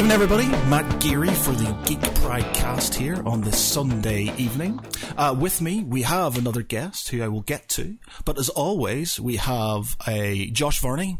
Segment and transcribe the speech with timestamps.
[0.00, 0.46] evening, everybody.
[0.70, 4.80] Matt Geary for the Geek Pride cast here on this Sunday evening.
[5.18, 7.98] Uh, with me, we have another guest who I will get to.
[8.24, 11.18] But as always, we have a Josh Varney,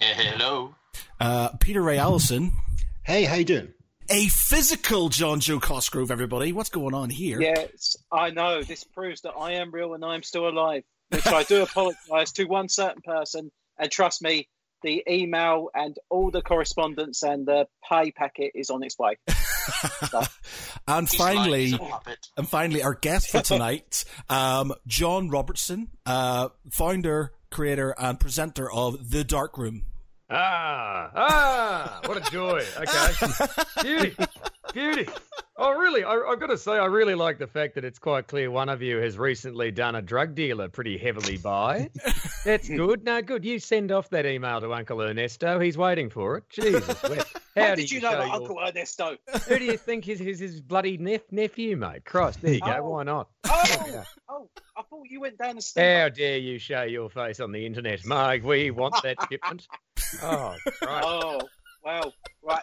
[0.00, 0.74] Hello.
[1.18, 2.52] uh, Peter Ray Allison,
[3.04, 3.72] Hey, how you doing?
[4.10, 6.52] a physical Jonjo Cosgrove, everybody.
[6.52, 7.40] What's going on here?
[7.40, 8.62] Yes, I know.
[8.62, 12.32] This proves that I am real and I am still alive, which I do apologise
[12.32, 13.50] to one certain person.
[13.78, 14.46] And trust me,
[14.82, 19.16] the email and all the correspondence and the pay packet is on its way.
[20.86, 21.78] And He's finally, he's
[22.38, 29.10] and finally, our guest for tonight, um, John Robertson, uh, founder, creator, and presenter of
[29.10, 29.82] The Dark Room.
[30.30, 32.62] Ah, ah, what a joy.
[32.76, 33.52] Okay.
[33.82, 34.16] Beauty,
[34.74, 35.08] beauty.
[35.60, 36.04] Oh, really?
[36.04, 38.68] I, I've got to say, I really like the fact that it's quite clear one
[38.68, 41.88] of you has recently done a drug dealer pretty heavily by.
[42.44, 43.04] That's good.
[43.04, 43.44] No, good.
[43.44, 45.58] You send off that email to Uncle Ernesto.
[45.58, 46.44] He's waiting for it.
[46.50, 46.84] Jesus.
[47.56, 49.16] How, How did you know show your- Uncle Ernesto?
[49.48, 52.04] Who do you think is his, his bloody nep- nephew, mate?
[52.04, 52.76] Christ, there you go.
[52.82, 52.90] Oh.
[52.90, 53.28] Why not?
[53.46, 56.02] Oh, oh, I thought you went down the stairs.
[56.02, 58.44] How dare you show your face on the internet, Mike?
[58.44, 59.66] We want that shipment.
[60.22, 61.02] Oh, right.
[61.04, 61.40] Oh,
[61.84, 62.62] well, right.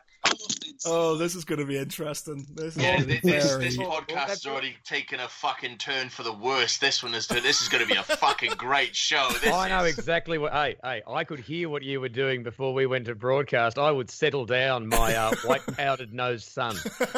[0.85, 2.45] Oh, this is going to be interesting.
[2.53, 5.27] This Yeah, gonna be thi- this, very- this Well, well, podcast has already taken a
[5.27, 6.77] fucking turn for the worse.
[6.77, 7.27] This one is.
[7.27, 9.29] This is going to be a fucking great show.
[9.41, 10.51] This I know is- exactly what.
[10.53, 13.79] Hey, hey, I could hear what you were doing before we went to broadcast.
[13.79, 16.75] I would settle down, my uh, white powdered nosed son.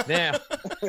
[0.07, 0.33] Now,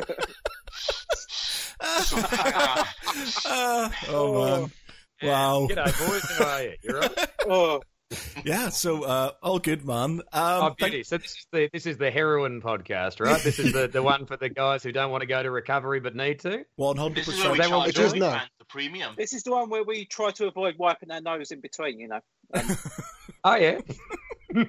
[4.09, 4.71] oh man!
[5.23, 5.67] Wow.
[5.71, 6.23] g'day, boys.
[6.39, 6.73] How are you?
[6.83, 7.29] You right?
[7.49, 7.81] Oh,
[8.45, 8.71] Yeah.
[8.71, 10.21] So, uh, all good, man.
[10.21, 13.43] Um, Oh, thank- So this is the this is the heroin podcast, right?
[13.43, 16.01] This is the, the one for the guys who don't want to go to recovery
[16.01, 16.65] but need to.
[16.77, 17.71] One hundred This is where we percent.
[17.71, 19.15] That one- charge it is all the premium.
[19.19, 22.09] this is the one where we try to avoid wiping our nose in between, you
[22.09, 22.21] know.
[23.45, 23.79] Oh yeah.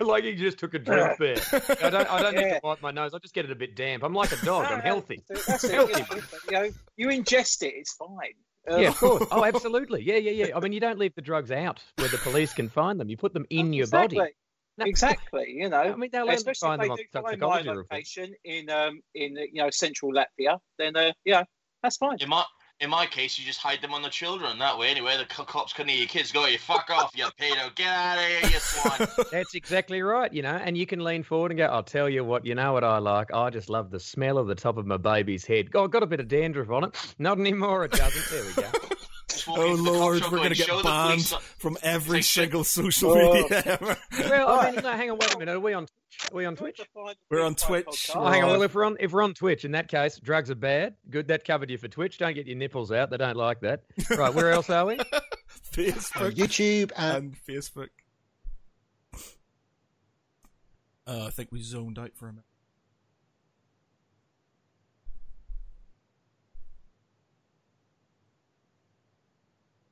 [0.00, 1.36] like he just took a drink there.
[1.82, 2.10] I don't.
[2.10, 3.12] I don't need to wipe my nose.
[3.12, 4.02] I just get it a bit damp.
[4.02, 4.64] I'm like a dog.
[4.66, 5.22] I'm healthy.
[5.28, 5.72] That's it.
[5.72, 6.04] Healthy.
[6.46, 8.32] You, know, you ingest it, it's fine.
[8.70, 9.26] Uh, Yeah, of course.
[9.30, 10.02] Oh, absolutely.
[10.02, 10.56] Yeah, yeah, yeah.
[10.56, 13.08] I mean, you don't leave the drugs out where the police can find them.
[13.08, 14.16] You put them in your body.
[14.16, 14.26] No.
[14.78, 15.80] Exactly, you know.
[15.80, 17.86] I mean, they'll only Especially find if them they on do find my toxicology report.
[17.92, 21.44] location in um in you know central Latvia, then uh, yeah,
[21.82, 22.18] that's fine.
[22.20, 22.44] In my
[22.80, 24.58] in my case, you just hide them on the children.
[24.58, 26.46] That way, anyway, the co- cops couldn't hear your kids go.
[26.46, 27.74] You fuck off, you pedo.
[27.74, 29.08] Get out of here, you swine.
[29.32, 30.60] That's exactly right, you know.
[30.62, 32.98] And you can lean forward and go, I'll tell you what, you know what I
[32.98, 33.32] like?
[33.32, 35.68] I just love the smell of the top of my baby's head.
[35.74, 37.14] Oh, got a bit of dandruff on it.
[37.18, 38.30] Not anymore, it doesn't.
[38.30, 38.94] There we go.
[39.46, 42.18] Just walk Oh into lord, shop we're going, going to get banned on-" from every
[42.18, 43.32] Like, single social Oh.
[43.34, 43.96] media ever.
[44.20, 45.54] Well, I mean, no, hang on, wait a minute.
[45.56, 46.30] Are we on Twitch?
[46.32, 46.80] Are we on Twitch?
[47.30, 48.10] We're on Twitch.
[48.14, 48.48] Oh, hang on.
[48.50, 50.94] Uh, Well, if we're on if we're on Twitch, in that case, drugs are bad.
[51.10, 52.18] Good, that covered you for Twitch.
[52.18, 53.10] Don't get your nipples out.
[53.10, 53.82] They don't like that.
[54.16, 54.98] Right, where else are we?
[55.78, 57.88] Uh, Facebook YouTube and and Facebook.
[61.06, 62.44] Uh, I think we zoned out for a minute.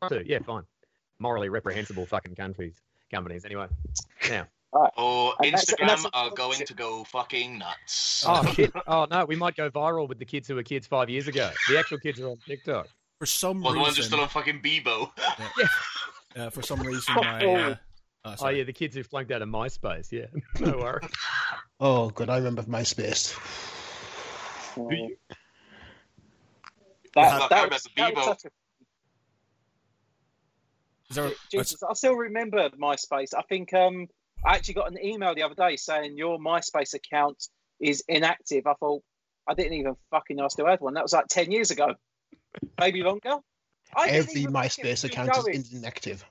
[0.08, 0.22] Two.
[0.26, 0.62] Yeah, fine.
[1.18, 2.74] Morally reprehensible fucking countries,
[3.10, 3.44] companies.
[3.44, 3.66] Anyway,
[4.28, 4.46] now.
[4.96, 8.24] Or And Instagram that's- are going to go fucking nuts.
[8.26, 8.72] Oh shit!
[8.88, 11.50] Oh no, we might go viral with the kids who were kids five years ago.
[11.68, 12.88] The actual kids are on TikTok.
[13.20, 15.10] For some well, the ones who are reason, still on fucking Bebo.
[16.36, 17.74] uh, for some reason, my uh,
[18.24, 20.10] uh, Oh yeah, the kids who flunked out of MySpace.
[20.10, 20.26] Yeah,
[20.66, 21.08] no worries.
[21.78, 22.28] oh, good.
[22.28, 23.38] I remember MySpace.
[27.14, 28.24] That, Look, that I was, remember that was Bebo.
[28.24, 28.52] such a Is
[31.14, 33.34] there, Jesus, I still remember MySpace.
[33.36, 34.08] I think um,
[34.44, 37.48] I actually got an email the other day saying your MySpace account
[37.80, 38.66] is inactive.
[38.66, 39.02] I thought
[39.48, 40.94] I didn't even fucking know I still had one.
[40.94, 41.94] That was like ten years ago,
[42.78, 43.36] maybe longer.
[43.94, 45.54] I Every even think it was MySpace account going.
[45.54, 46.24] is inactive.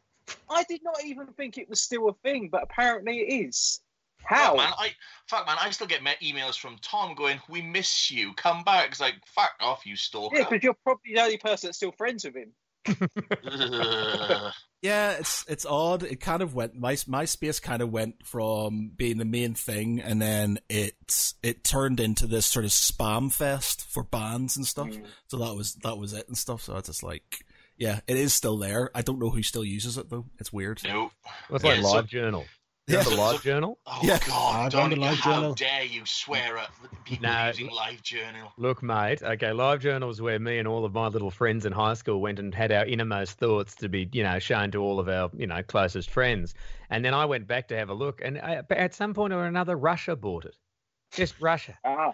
[0.49, 3.79] I did not even think it was still a thing, but apparently it is.
[4.23, 4.55] How?
[4.55, 4.89] Fuck, man, I
[5.27, 8.33] fuck man, I still get emails from Tom going, "We miss you.
[8.33, 10.37] Come back." It's like, fuck off, you stalker.
[10.37, 12.53] Yeah, because you're probably the only person that's still friends with him.
[12.87, 14.51] Ugh.
[14.83, 16.03] Yeah, it's it's odd.
[16.03, 20.21] It kind of went my MySpace kind of went from being the main thing, and
[20.21, 24.89] then it it turned into this sort of spam fest for bands and stuff.
[24.89, 25.05] Mm.
[25.27, 26.63] So that was that was it and stuff.
[26.63, 27.45] So it's just like,
[27.77, 28.91] yeah, it is still there.
[28.93, 30.25] I don't know who still uses it though.
[30.37, 30.81] It's weird.
[30.83, 31.13] nope.
[31.47, 32.43] What's like Yeah, so- live journal?
[32.87, 32.97] Yeah.
[32.99, 33.79] Remember live journal?
[33.87, 34.19] Oh Yeah.
[34.27, 35.53] God, I've Don, done the live how journal.
[35.53, 36.69] dare you swear at
[37.05, 37.47] people No.
[37.47, 38.51] using live journal?
[38.57, 39.23] Look, mate.
[39.23, 42.19] Okay, live journal is where me and all of my little friends in high school
[42.19, 45.29] went and had our innermost thoughts to be, you know, shown to all of our,
[45.33, 46.55] you know, closest friends.
[46.89, 49.45] And then I went back to have a look, and uh, at some point or
[49.45, 50.57] another, Russia bought it.
[51.15, 51.77] Just Russia.
[51.85, 52.11] Ah,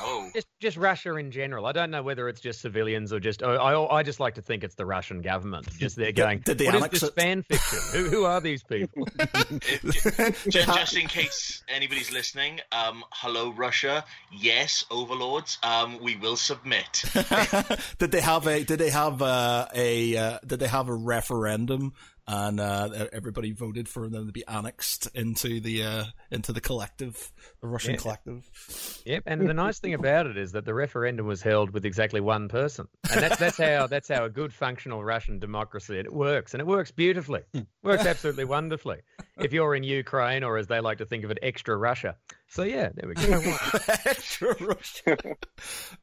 [0.00, 1.66] Oh, Just, just Russia in general.
[1.66, 3.42] I don't know whether it's just civilians or just.
[3.42, 5.68] I, I, I just like to think it's the Russian government.
[5.78, 6.40] Just they're going.
[6.40, 7.78] did they "What is annex this it?" fan fiction?
[7.92, 9.06] Who, who are these people?
[9.84, 14.04] just, just in case anybody's listening, um, hello Russia.
[14.30, 15.58] Yes, overlords.
[15.62, 17.04] Um, we will submit.
[17.98, 18.64] did they have a?
[18.64, 19.68] Did they have a?
[19.74, 21.92] a uh, did they have a referendum?
[22.28, 27.32] And uh, everybody voted for them to be annexed into the uh, into the collective,
[27.60, 27.96] the Russian Yeah.
[27.96, 29.02] collective.
[29.04, 29.24] Yep.
[29.26, 32.48] And the nice thing about it is that the referendum was held with exactly one
[32.48, 36.60] person, and that's that's how that's how a good functional Russian democracy it works, and
[36.60, 37.40] it works beautifully.
[37.82, 39.00] Works absolutely wonderfully.
[39.38, 42.16] If you're in Ukraine, or as they like to think of it, extra Russia.
[42.52, 43.56] So yeah, there we go.
[44.04, 45.16] Extra Russia.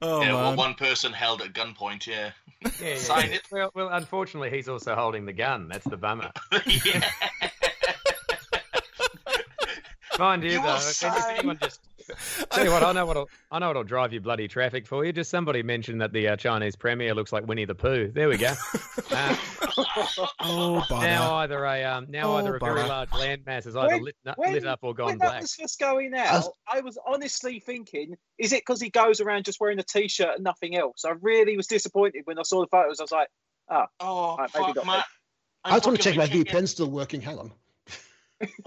[0.02, 2.08] Oh yeah, well, one person held at gunpoint.
[2.08, 2.32] Yeah.
[2.64, 3.36] Yeah, yeah, Sign yeah.
[3.36, 3.42] it.
[3.52, 5.68] Well, well, unfortunately, he's also holding the gun.
[5.70, 6.32] That's the bummer.
[6.66, 7.08] yeah.
[10.18, 11.82] Mind you, You though, if, if anyone just
[12.52, 15.12] tell you what, I know what'll I know what'll drive you bloody traffic for you.
[15.14, 18.12] Just somebody mentioned that the uh, Chinese premier looks like Winnie the Pooh.
[18.14, 18.54] There we go.
[19.12, 19.36] Uh,
[20.42, 21.08] Oh, bother.
[21.08, 24.16] now either a um, now Oh, either a very large landmass is either When- lit,
[24.36, 25.32] when- lit up or gone when black.
[25.34, 29.22] that was just going out, As- I was honestly thinking, is it because he goes
[29.22, 31.06] around just wearing a t-shirt and nothing else?
[31.06, 33.00] I really was disappointed when I saw the photos.
[33.00, 33.30] I was like,
[34.00, 35.06] Oh Right, maybe fuck, not Matt.
[35.64, 36.48] I just want to check my ticket.
[36.48, 37.22] VPN's still working.
[37.22, 37.52] Hang on.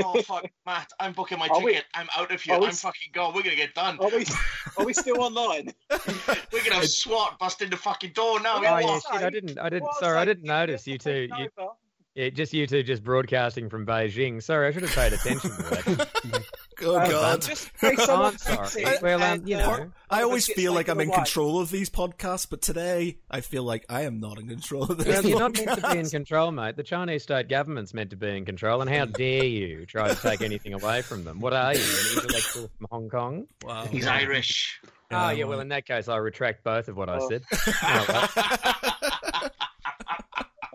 [0.05, 0.91] Oh fuck, Matt!
[1.01, 1.87] I'm booking my Are we- ticket.
[1.95, 2.55] I'm out of here.
[2.55, 3.35] I'm fucking gone.
[3.35, 3.99] We're gonna get done.
[4.01, 4.25] are we,
[4.77, 5.73] are we still online?
[5.91, 8.59] We're gonna have SWAT bust in the fucking door now.
[8.59, 9.23] Oh, yeah, shit!
[9.23, 9.59] I didn't.
[9.59, 9.83] I didn't.
[9.85, 11.29] Well, Sorry, I didn't notice you two.
[11.39, 11.49] You,
[12.15, 14.43] yeah, just you two just broadcasting from Beijing.
[14.43, 16.47] Sorry, I should have paid attention to that.
[16.83, 17.43] oh Um, god.
[17.43, 18.85] Just in case someone I'm sorry.
[19.03, 19.93] Well, um, you uh, know.
[20.11, 23.85] I always feel like I'm in control of these podcasts, but today I feel like
[23.89, 25.07] I am not in control of this.
[25.09, 26.77] Well, you're not meant to be in control, mate.
[26.77, 30.15] The Chinese state government's meant to be in control, and how dare you try to
[30.15, 31.41] take anything away from them?
[31.41, 33.47] What are you, an intellectual from Hong Kong?
[33.65, 33.87] Wow.
[33.87, 34.81] He's Irish.
[35.11, 37.29] Oh, yeah, well, in that case, I retract both of what I Oh.
[37.29, 37.43] said.
[37.83, 39.49] Oh.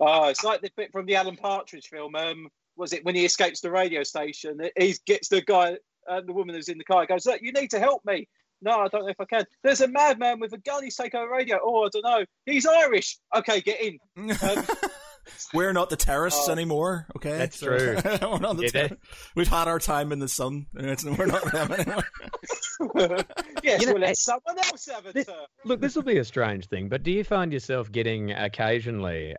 [0.00, 2.14] Oh, it's like the bit from the Alan Partridge film.
[2.14, 2.48] Um,
[2.78, 4.58] was it when he escapes the radio station?
[4.78, 5.76] He gets the guy,
[6.08, 7.04] uh, the woman who's in the car.
[7.06, 8.28] Goes, look, you need to help me.
[8.62, 9.44] No, I don't know if I can.
[9.62, 10.82] There's a madman with a gun.
[10.82, 11.58] He's taking over radio.
[11.62, 12.24] Oh, I don't know.
[12.46, 13.18] He's Irish.
[13.36, 13.98] Okay, get in.
[14.16, 14.64] Um,
[15.52, 16.52] We're not the terrorists Oh.
[16.52, 17.36] anymore, okay?
[17.36, 17.96] That's true.
[18.22, 18.96] we're not the ter-
[19.36, 20.66] We've had our time in the sun.
[20.74, 22.02] and We're not them anymore.
[23.62, 25.36] yes, You know, we'll let someone else have a This- turn.
[25.64, 29.34] Look, this will be a strange thing, but do you find yourself getting occasionally,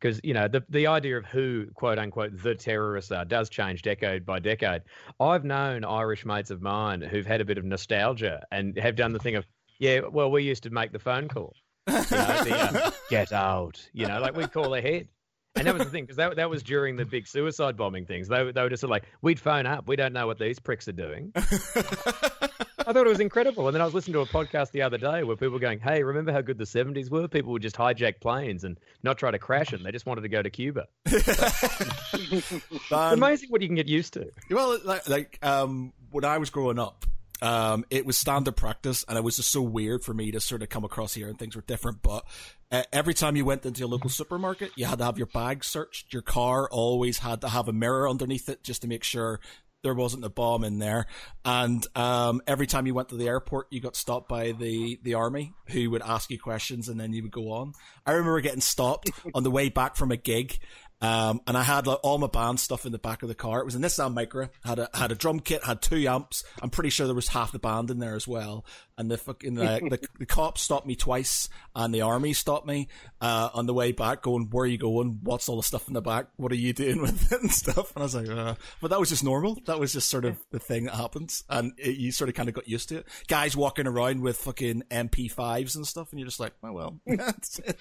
[0.00, 3.82] because you know the the idea of who quote unquote the terrorists are does change
[3.82, 4.82] decade by decade.
[5.20, 9.12] I've known Irish mates of mine who've had a bit of nostalgia and have done
[9.12, 9.46] the thing of,
[9.78, 11.54] yeah, well, we used to make the phone call,
[11.86, 12.54] you know, the,
[12.86, 15.08] uh, get out, you know, like we'd call ahead.
[15.56, 18.28] And that was the thing, because that, that was during the big suicide bombing things.
[18.28, 19.88] They, were- they were just sort of like, we'd phone up.
[19.88, 21.32] We don't know what these pricks are doing.
[22.90, 23.68] I thought it was incredible.
[23.68, 25.78] And then I was listening to a podcast the other day where people were going,
[25.78, 27.28] Hey, remember how good the 70s were?
[27.28, 29.84] People would just hijack planes and not try to crash them.
[29.84, 30.88] They just wanted to go to Cuba.
[31.06, 34.30] It's Um, amazing what you can get used to.
[34.50, 37.06] Well, like, like um, when I was growing up,
[37.42, 40.62] um, it was standard practice, and it was just so weird for me to sort
[40.62, 42.02] of come across here, and things were different.
[42.02, 42.24] But
[42.70, 45.64] uh, every time you went into a local supermarket, you had to have your bag
[45.64, 46.12] searched.
[46.12, 49.40] Your car always had to have a mirror underneath it just to make sure
[49.82, 51.06] there wasn't a bomb in there.
[51.44, 55.14] And um, every time you went to the airport, you got stopped by the the
[55.14, 57.72] army, who would ask you questions, and then you would go on.
[58.06, 60.58] I remember getting stopped on the way back from a gig.
[61.02, 63.60] Um, and I had like all my band stuff in the back of the car.
[63.60, 64.50] It was a Nissan Micra.
[64.64, 65.64] Had a had a drum kit.
[65.64, 66.44] Had two amps.
[66.60, 68.66] I'm pretty sure there was half the band in there as well.
[68.98, 72.88] And the fucking uh, the the cops stopped me twice, and the army stopped me
[73.20, 75.20] uh, on the way back, going, "Where are you going?
[75.22, 76.26] What's all the stuff in the back?
[76.36, 78.56] What are you doing with it and stuff?" And I was like, uh.
[78.82, 79.58] "But that was just normal.
[79.64, 82.50] That was just sort of the thing that happens, and it, you sort of kind
[82.50, 83.06] of got used to it.
[83.26, 87.58] Guys walking around with fucking MP5s and stuff, and you're just like, "Oh well, that's
[87.60, 87.80] it.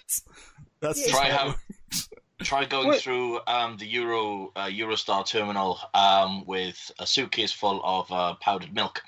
[0.80, 1.56] That's just Try how it
[1.92, 2.10] works."
[2.42, 7.82] Try going What- through um, the Euro uh, Eurostar terminal um, with a suitcase full
[7.84, 9.02] of uh, powdered milk.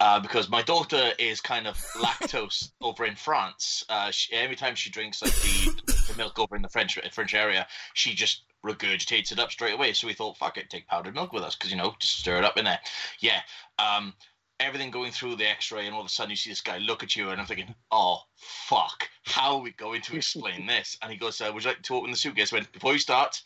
[0.00, 3.84] Uh, because my daughter is kind of lactose over in France.
[3.88, 7.34] Uh, she, every time she drinks like the, the milk over in the French French
[7.34, 9.92] area, she just regurgitates it up straight away.
[9.92, 12.38] So we thought, fuck it, take powdered milk with us because you know just stir
[12.38, 12.78] it up in there.
[13.18, 13.40] Yeah.
[13.80, 14.14] Um,
[14.60, 17.02] everything going through the X-ray, and all of a sudden you see this guy look
[17.02, 20.96] at you, and I'm thinking, oh fuck, how are we going to explain this?
[21.02, 22.52] And he goes, uh, would you like to open the suitcase?
[22.52, 23.40] I went before you start.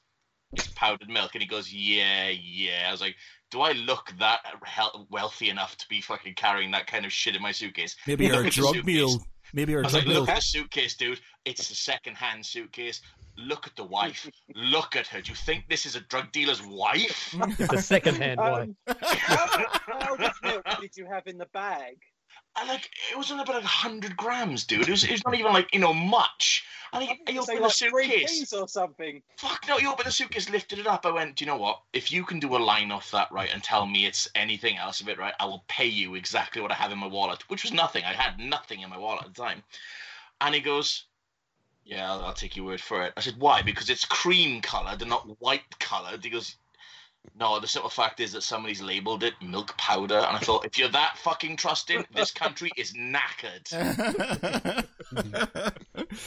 [0.54, 2.86] It's powdered milk, and he goes, yeah, yeah.
[2.88, 3.16] I was like,
[3.50, 7.34] do I look that hel- wealthy enough to be fucking carrying that kind of shit
[7.36, 7.96] in my suitcase?
[8.06, 8.84] Maybe you're a Look at the drug suitcase.
[8.94, 9.26] mule.
[9.54, 10.20] Maybe you're I a was drug like, mule.
[10.20, 11.20] look at the suitcase, dude.
[11.46, 13.00] It's a second-hand suitcase.
[13.46, 14.30] Look at the wife.
[14.54, 15.20] Look at her.
[15.20, 17.34] Do you think this is a drug dealer's wife?
[17.58, 18.68] It's a second hand wife.
[18.68, 21.98] Um, how, how much milk did you have in the bag?
[22.56, 24.88] And like it was only about like hundred grams, dude.
[24.88, 26.64] It was, it was not even like you know much.
[26.92, 28.52] And I I, think I it's opened like the three suitcase.
[28.52, 29.22] or something.
[29.38, 29.78] Fuck no!
[29.78, 31.06] You opened the suitcase, lifted it up.
[31.06, 31.80] I went, do you know what?
[31.94, 35.00] If you can do a line off that right and tell me it's anything else
[35.00, 37.62] of it right, I will pay you exactly what I have in my wallet, which
[37.62, 38.04] was nothing.
[38.04, 39.62] I had nothing in my wallet at the time.
[40.42, 41.04] And he goes,
[41.84, 43.62] "Yeah, I'll, I'll take your word for it." I said, "Why?
[43.62, 46.56] Because it's cream coloured and not white coloured." He goes,
[47.38, 50.78] "No, the simple fact is that somebody's labelled it milk powder." And I thought, if
[50.78, 53.68] you're that fucking trusting, this country is knackered.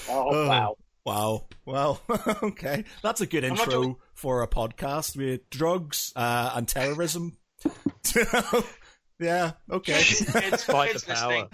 [0.10, 0.48] Oh Oh.
[0.48, 0.78] wow!
[1.06, 1.46] Wow.
[1.66, 2.02] Well,
[2.44, 2.84] okay.
[3.04, 3.96] That's a good not intro joking.
[4.14, 7.38] for a podcast with drugs uh, and terrorism.
[9.20, 9.52] yeah.
[9.72, 9.94] Okay.
[10.04, 11.48] Kids, Fight the power.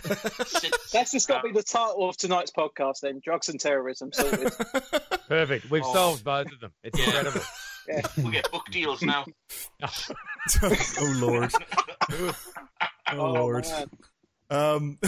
[0.92, 3.02] That's just got to be the title of tonight's podcast.
[3.02, 4.12] Then drugs and terrorism.
[4.14, 4.52] Sorted.
[5.28, 5.70] Perfect.
[5.70, 5.94] We've Oh.
[5.94, 6.72] solved both of them.
[6.84, 7.06] It's Yeah.
[7.06, 7.40] incredible.
[7.40, 7.46] down.
[8.24, 9.26] We get book deals now.
[9.82, 11.52] oh Lord.
[13.12, 13.66] Oh, Lord.
[13.68, 13.90] man.
[14.50, 15.00] Um,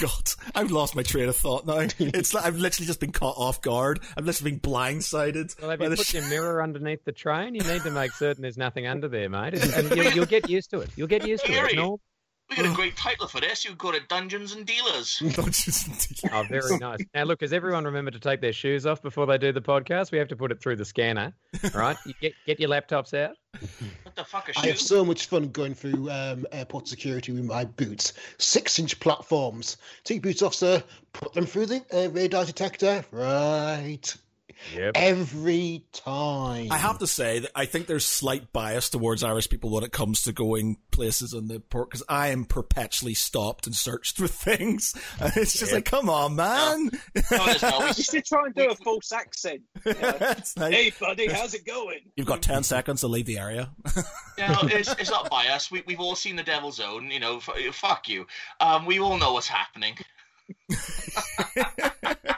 [0.00, 1.78] God, I've lost my train of thought now.
[1.98, 4.00] It's like I've literally just been caught off guard.
[4.16, 5.60] I've literally been blindsided.
[5.60, 7.54] Well, have by you the put sh- your mirror underneath the train?
[7.54, 9.54] You need to make certain there's nothing under there, mate.
[9.78, 10.90] And you'll, you'll get used to it.
[10.96, 11.56] You'll get used to it.
[11.64, 11.98] It's Gary.
[12.50, 13.62] We got a great title for this.
[13.64, 15.18] You go to Dungeons and Dealers.
[15.34, 17.00] Dungeons, Oh, very nice.
[17.14, 20.12] Now, look, has everyone remembered to take their shoes off before they do the podcast?
[20.12, 21.96] We have to put it through the scanner, all right?
[22.06, 23.36] You get get your laptops out.
[24.02, 27.64] What the fuck I have so much fun going through um, airport security with my
[27.64, 28.14] boots.
[28.38, 29.76] Six inch platforms.
[30.04, 30.82] Take boots off, sir.
[31.12, 33.04] Put them through the uh, radar detector.
[33.10, 34.16] Right.
[34.74, 34.92] Yep.
[34.96, 36.70] Every time.
[36.70, 39.92] I have to say that I think there's slight bias towards Irish people when it
[39.92, 44.28] comes to going places in the port because I am perpetually stopped and searched for
[44.28, 44.94] things.
[45.20, 46.90] And it's just like, come on, man.
[47.30, 47.86] No, there's no.
[47.96, 49.62] You should try and do a false accent.
[49.84, 50.16] You know?
[50.20, 52.00] It's like, hey, buddy, how's it going?
[52.16, 53.70] You've got 10 seconds to leave the area.
[54.36, 55.70] Yeah, no, it's, it's not bias.
[55.70, 57.10] We, we've all seen the Devil's Own.
[57.10, 58.26] You know, f- fuck you.
[58.60, 59.96] Um, we all know what's happening.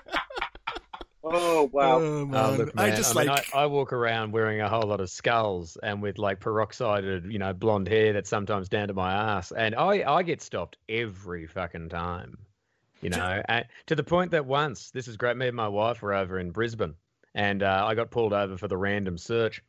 [1.33, 2.01] Oh wow!
[2.01, 3.55] Oh, Oh, look, I just I, mean, like.
[3.55, 7.39] I, I walk around wearing a whole lot of skulls and with like peroxided, you
[7.39, 11.47] know, blonde hair that's sometimes down to my ass, and I I get stopped every
[11.47, 12.39] fucking time,
[13.01, 15.37] you know, and to the point that once this is great.
[15.37, 16.95] Me and my wife were over in Brisbane,
[17.35, 19.63] and uh, I got pulled over for the random search.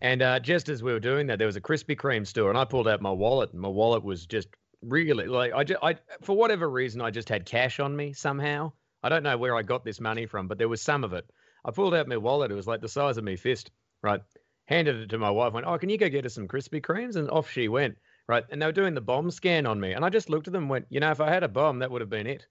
[0.00, 2.58] And uh, just as we were doing that, there was a Krispy Kreme store, and
[2.58, 4.48] I pulled out my wallet, and my wallet was just
[4.82, 8.72] really like I, just, I for whatever reason I just had cash on me somehow.
[9.02, 11.28] I don't know where I got this money from, but there was some of it.
[11.64, 12.50] I pulled out my wallet.
[12.50, 13.70] It was like the size of my fist,
[14.02, 14.20] right?
[14.66, 15.52] Handed it to my wife.
[15.52, 17.16] Went, oh, can you go get us some Krispy Kremes?
[17.16, 18.44] And off she went, right?
[18.50, 20.64] And they were doing the bomb scan on me, and I just looked at them,
[20.64, 22.46] and went, you know, if I had a bomb, that would have been it.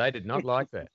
[0.00, 0.88] They did not like that.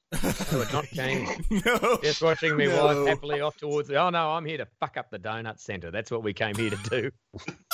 [0.49, 1.27] They were not keen.
[1.65, 1.99] no.
[2.01, 2.85] Just watching me No.
[2.85, 3.97] wife happily off towards the.
[3.97, 5.91] Oh no, I'm here to fuck up the donut centre.
[5.91, 7.11] That's what we came here to do.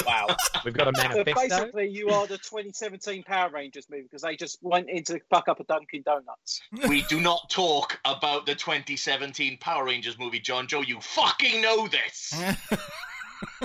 [0.05, 0.27] Wow!
[0.65, 1.33] We've got a So manifesto.
[1.47, 5.47] basically, you are the 2017 Power Rangers movie because they just went in to fuck
[5.47, 6.61] up a Dunkin' Donuts.
[6.89, 10.85] We do not talk about the 2017 Power Rangers movie, Jonjo.
[10.85, 12.33] You fucking know this.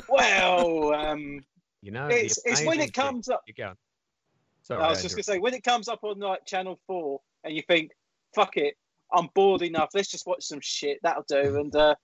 [0.09, 1.41] Well, um,
[1.83, 3.43] You know, it's it's when it comes up.
[3.47, 3.73] You go.
[4.63, 7.57] Sorry, I was just gonna say when it comes up on like Channel Four, and
[7.57, 7.93] you think,
[8.35, 8.75] "Fuck it,
[9.13, 9.91] I'm bored enough.
[9.95, 10.99] Let's just watch some shit.
[11.03, 11.95] That'll do." And uh,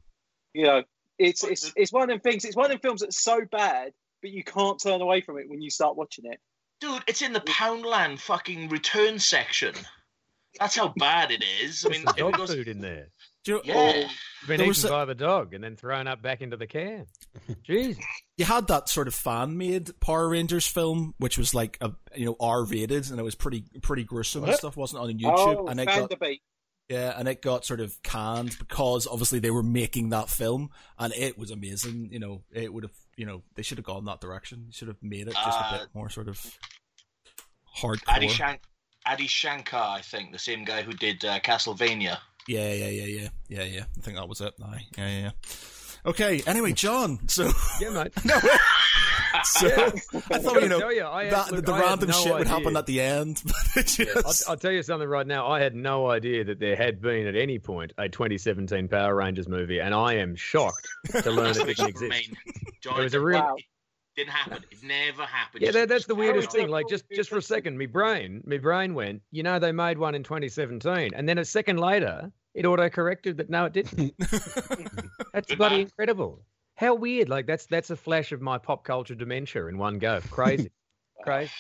[0.55, 0.83] you know,
[1.19, 2.45] it's it's it's one of them things.
[2.45, 5.49] It's one of them films that's so bad, but you can't turn away from it
[5.49, 6.39] when you start watching it.
[6.81, 9.75] Dude, it's in the Poundland fucking return section.
[10.59, 11.85] That's how bad it is.
[11.87, 13.09] I mean, There's dog goes, food in there.
[13.45, 14.09] Do you- yeah.
[14.47, 17.07] Been There eaten a- by the dog and then thrown up back into the can.
[17.69, 17.97] Jeez.
[18.37, 22.25] you had that sort of fan made Power Rangers film, which was like a you
[22.27, 24.77] know R rated, and it was pretty pretty gruesome and stuff.
[24.77, 26.43] wasn't it, on YouTube, oh, and it got Van Der Beek.
[26.89, 31.13] yeah, and it got sort of canned because obviously they were making that film, and
[31.15, 32.09] it was amazing.
[32.11, 34.71] You know, it would have you know they should have gone that direction.
[34.73, 36.59] Should have made it just a Uh, bit more sort of
[37.81, 38.03] hardcore.
[38.09, 38.63] Adi, Shank-
[39.07, 42.19] Adi Shankar, I think, the same guy who did uh, Castlevania.
[42.49, 43.85] Yeah, yeah, yeah, yeah, yeah, yeah.
[43.97, 44.55] I think that was it.
[44.65, 44.87] Aye.
[44.99, 45.31] Yeah, yeah, yeah.
[46.05, 46.43] Okay.
[46.47, 47.21] Anyway, John.
[47.29, 48.13] So, Yeah, mate.
[48.25, 48.35] no,
[49.45, 52.33] so I thought you know you, I had- that, look, the I random no shit
[52.33, 52.53] would idea.
[52.53, 53.43] happen at the end.
[53.45, 55.47] But it I'll, just, I'll tell you something right now.
[55.47, 59.49] I had no idea that there had been at any point a 2017 Power Rangers
[59.49, 62.31] movie, and I am shocked to learn That's it what it didn't exist.
[62.83, 63.39] John, It was a real.
[63.41, 63.57] Wow.
[64.17, 64.65] Didn't happen.
[64.71, 65.63] It never happened.
[65.63, 66.69] Yeah, that, that's the weirdest thing.
[66.69, 69.23] Like, just just for a second, my brain, my brain went.
[69.31, 73.39] You know, they made one in 2017, and then a second later, it auto corrected
[73.39, 74.15] that no, it didn't.
[75.33, 75.81] That's Good bloody man.
[75.83, 76.45] incredible.
[76.77, 77.29] How weird!
[77.29, 80.21] Like that's that's a flash of my pop culture dementia in one go.
[80.31, 80.71] Crazy,
[81.23, 81.53] crazy.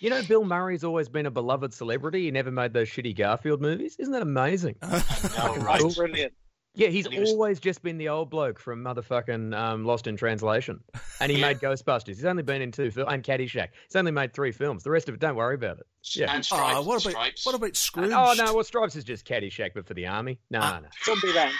[0.00, 2.24] You know, Bill Murray's always been a beloved celebrity.
[2.24, 3.96] He never made those shitty Garfield movies.
[3.98, 4.74] Isn't that amazing?
[4.82, 5.80] No, right.
[5.96, 6.32] Brilliant.
[6.76, 10.06] Yeah, he's And he was- always just been the old bloke from motherfucking um, Lost
[10.08, 10.80] in Translation,
[11.20, 11.48] and he Yeah.
[11.48, 12.06] made Ghostbusters.
[12.16, 13.68] He's only been in two films and Caddyshack.
[13.86, 14.82] He's only made three films.
[14.82, 15.86] The rest of it, don't worry about it.
[16.14, 16.34] Yeah.
[16.34, 16.62] And stripes.
[16.76, 17.46] Ah, what about stripes.
[17.46, 18.12] what about Scrooge?
[18.12, 20.40] Oh no, well, Stripes is just Caddyshack, but for the army.
[20.50, 20.80] No, Ah.
[20.82, 20.88] no.
[21.06, 21.52] Zombieland.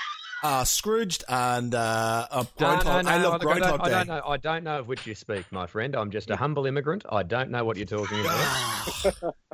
[0.42, 3.04] uh, Scrooged and uh, uh, Groundhog.
[3.04, 3.94] no, no, I love look, Groundhog I don't, Day.
[3.94, 4.22] I don't know.
[4.32, 5.94] I don't know of which you speak, my friend.
[5.94, 7.04] I'm just a humble immigrant.
[7.08, 9.34] I don't know what you're talking about.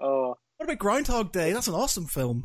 [0.00, 1.52] Oh, what about Groundhog Day?
[1.52, 2.44] That's an awesome film.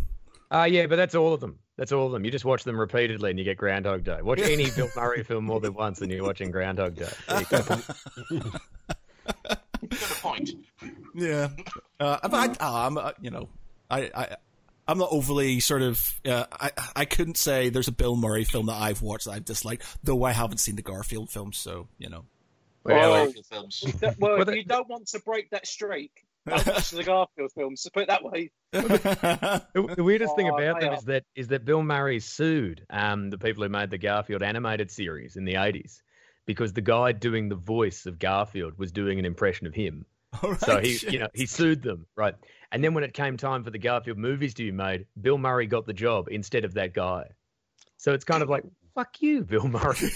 [0.52, 1.60] Uh, yeah, but that's all of them.
[1.80, 2.26] That's all of them.
[2.26, 4.22] You just watch them repeatedly and you get Groundhog Day.
[4.22, 7.08] Watch any Bill Murray film more than once and you're watching Groundhog Day.
[7.30, 8.42] There you go.
[9.88, 10.50] Got a point.
[11.16, 11.48] Yeah,
[12.02, 13.48] uh, but I, uh, I'm, uh, you know,
[13.90, 14.36] I, I,
[14.90, 16.20] I'm not overly sort of.
[16.26, 19.46] Uh, I, I couldn't say there's a Bill Murray film that I've watched that I've
[19.46, 22.26] disliked, though I haven't seen the Garfield films, so you know.
[22.84, 23.26] Well, Oh.
[23.26, 27.82] Garfield well, Well, you don't want to break that streak, don't watch the Garfield films.
[27.82, 28.52] So put it that way.
[28.72, 30.98] The, the weirdest thing Oh, about they them are.
[30.98, 34.92] is that is that Bill Murray sued um, the people who made the Garfield animated
[34.92, 36.02] series in the eighties
[36.46, 40.06] because the guy doing the voice of Garfield was doing an impression of him.
[40.44, 41.14] All right, So he, shit.
[41.14, 42.36] you know, he sued them, right?
[42.72, 45.66] And then when it came time for the Garfield movies to be made, Bill Murray
[45.68, 47.26] got the job instead of that guy.
[47.98, 48.64] So it's kind of like,
[48.96, 50.12] fuck you, Bill Murray.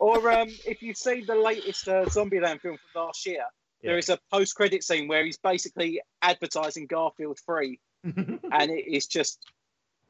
[0.00, 3.44] Or um, if you've seen the latest uh, Zombieland film from last year,
[3.82, 3.90] Yeah.
[3.90, 9.38] there is a post-credit scene where he's basically advertising Garfield free, and it is just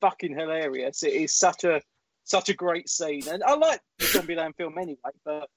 [0.01, 1.03] fucking hilarious.
[1.03, 1.83] It is such a
[2.25, 5.49] such a great scene, and I like the Zombieland film anyway, but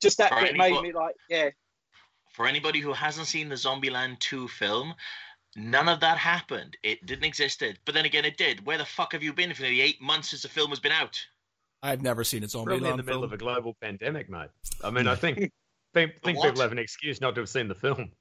[0.00, 1.50] just that For bit made me like, yeah,
[2.32, 4.94] For anybody who hasn't seen the Zombieland 2 film,
[5.56, 6.76] none of that happened.
[6.82, 7.62] It didn't exist.
[7.84, 8.64] But then again, it did.
[8.64, 10.92] Where the fuck have you been for the eight months since the film has been
[10.92, 11.18] out?
[11.82, 13.24] I've never seen a Probably in the Zombieland middle film.
[13.24, 14.50] of a global pandemic, mate.
[14.84, 15.50] I mean, I think
[15.94, 16.46] think, think What?
[16.48, 18.12] people have an excuse not to have seen the film.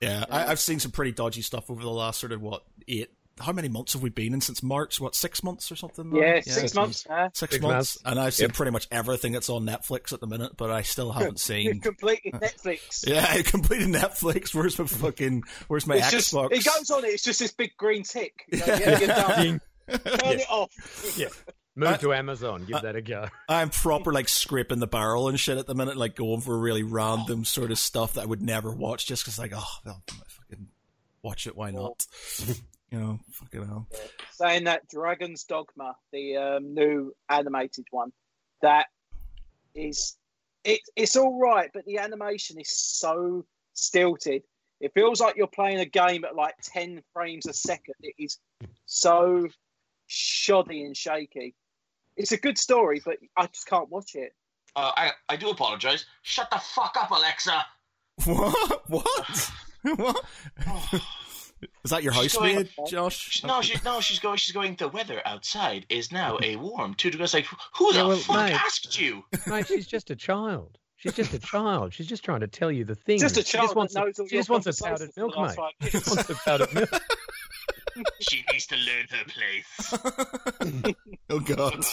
[0.00, 3.10] Yeah, I, I've seen some pretty dodgy stuff over the last sort of what eight.
[3.40, 5.00] How many months have we been in since March?
[5.00, 6.08] What six months or something?
[6.10, 6.20] now?
[6.20, 7.04] yeah, six months.
[7.08, 7.98] Uh, Six, Six months, months.
[8.04, 8.54] and I've seen Yep.
[8.54, 11.80] pretty much everything that's on Netflix at the minute, but I still haven't seen.
[11.82, 13.04] completed Netflix.
[13.08, 14.54] yeah, I completed Netflix.
[14.54, 15.42] Where's my fucking?
[15.66, 16.52] Where's my It's just, Xbox?
[16.52, 17.04] it goes on.
[17.04, 18.34] It's just this big green tick.
[18.52, 19.36] You know, yeah, you're done.
[19.36, 19.60] Turn
[20.04, 20.30] Yeah.
[20.30, 21.14] it off.
[21.18, 21.28] Yeah.
[21.76, 22.64] Move I- to Amazon.
[22.64, 23.28] Give that a go.
[23.48, 26.82] I'm proper like scraping the barrel and shit at the minute, like going for really
[26.82, 30.68] random sort of stuff that I would never watch just because like, oh, well, fucking
[31.22, 31.56] watch it.
[31.56, 32.06] Why not?
[32.90, 33.88] you know, fucking hell.
[34.32, 38.12] saying that Dragon's Dogma, the um, new animated one,
[38.62, 38.86] that
[39.74, 40.16] is
[40.62, 44.42] it, it's all right, but the animation is so stilted.
[44.80, 47.94] It feels like you're playing a game at like ten frames a second.
[48.00, 48.38] It is
[48.86, 49.48] so
[50.06, 51.54] shoddy and shaky.
[52.16, 54.32] It's a good story, but I just can't watch it.
[54.76, 56.04] Uh, I, I do apologize.
[56.22, 57.64] Shut the fuck up, Alexa.
[58.24, 58.88] What?
[58.88, 59.50] What?
[59.96, 60.24] what?
[61.84, 63.42] Is that your She's going- Josh?
[63.44, 64.36] No, she, no, she's going.
[64.36, 64.76] She's going.
[64.76, 67.34] The weather outside is now a warm two degrees.
[67.34, 67.46] Like,
[67.76, 68.52] who the Yeah, well, fuck mate.
[68.52, 69.24] asked you?
[69.46, 70.78] Mate, she's just a child.
[70.96, 71.92] She's just a child.
[71.92, 73.18] She's just trying to tell you the thing.
[73.18, 75.10] Just a She child just wants that a, knows all she just wants a powdered
[75.16, 75.56] milk, mate.
[75.82, 76.90] She just wants a powdered milk.
[78.20, 80.94] She needs to learn her place.
[81.30, 81.84] oh god.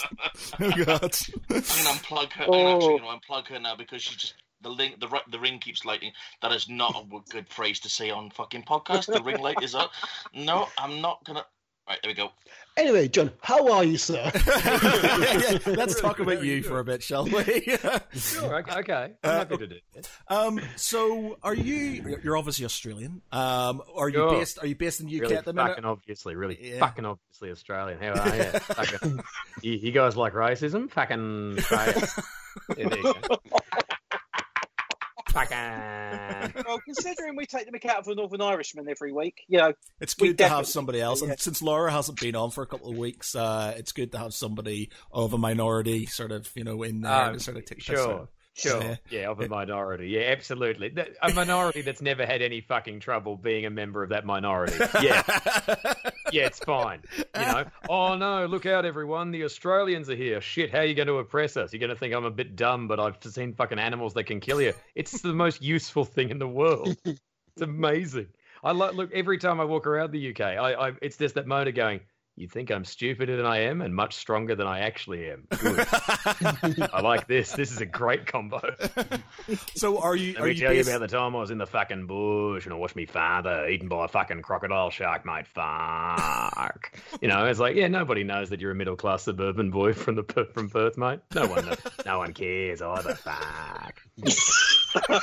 [0.60, 1.16] Oh god.
[1.50, 2.44] I'm gonna unplug her.
[2.44, 2.76] I'm Oh.
[2.76, 6.12] actually gonna unplug her now because she just the link the the ring keeps lighting.
[6.40, 9.06] That is not a good phrase to say on fucking podcast.
[9.12, 9.90] The ring light is up.
[10.34, 11.44] No, I'm not gonna.
[11.88, 12.30] Right, there we go.
[12.76, 14.30] Anyway, John, how are you, sir?
[14.46, 17.32] Yeah, let's talk about you for a bit, shall we?
[18.14, 19.12] Sure, okay, okay.
[19.24, 20.08] I'm Uh, happy to do it.
[20.28, 22.18] um, so are you?
[22.22, 23.20] You're obviously Australian.
[23.32, 24.30] Um, are you Sure.
[24.38, 24.58] based?
[24.60, 25.68] Are you based in the UK Really at the minute?
[25.70, 26.78] fucking obviously, really Yeah.
[26.78, 27.98] fucking obviously Australian.
[28.00, 28.42] How are you?
[28.60, 29.20] Fucking-
[29.62, 30.90] you, you guys like racism?
[30.90, 31.58] Fucking.
[31.58, 32.08] Australia.
[32.78, 32.86] Yeah,
[35.32, 39.44] there you Well, considering we take the mick out of a Northern Irishman every week,
[39.48, 41.30] you know, It's good to have somebody else, yeah.
[41.30, 44.18] and since Laura hasn't been on for a couple of weeks, uh, it's good to
[44.18, 47.64] have somebody of a minority, sort of, you know, in there Um, to sort of
[47.64, 48.28] take the piss Sure, out.
[48.54, 48.82] Sure.
[48.82, 48.96] Yeah.
[49.10, 50.08] Yeah, of a minority.
[50.08, 50.94] Yeah, absolutely.
[51.22, 54.76] A minority that's never had any fucking trouble being a member of that minority.
[55.00, 55.22] Yeah,
[56.32, 57.02] yeah, it's fine.
[57.16, 59.30] You know, oh no, look out, everyone.
[59.30, 60.40] The Australians are here.
[60.40, 61.72] Shit, how are you going to oppress us?
[61.72, 64.40] You're going to think I'm a bit dumb, but I've seen fucking animals that can
[64.40, 64.72] kill you.
[64.94, 66.96] It's the most useful thing in the world.
[67.04, 68.28] It's amazing.
[68.64, 70.40] I like look every time I walk around the UK.
[70.40, 72.00] I, I it's just that motor going.
[72.34, 75.46] You think I'm stupider than I am, and much stronger than I actually am.
[75.50, 75.78] Good.
[76.90, 77.52] I like this.
[77.52, 78.58] This is a great combo.
[79.74, 80.32] so are you?
[80.32, 80.88] Let Are me you tell based?
[80.88, 83.68] you about the time I was in the fucking bush and I watched me father
[83.68, 85.46] eaten by a fucking crocodile shark, mate.
[85.46, 86.98] Fuck.
[87.20, 90.14] You know, it's like, yeah, nobody knows that you're a middle class suburban boy from
[90.14, 91.20] the Per- from Perth, mate.
[91.34, 91.78] No one, knows.
[92.06, 93.14] no one cares either.
[93.14, 94.02] Fuck.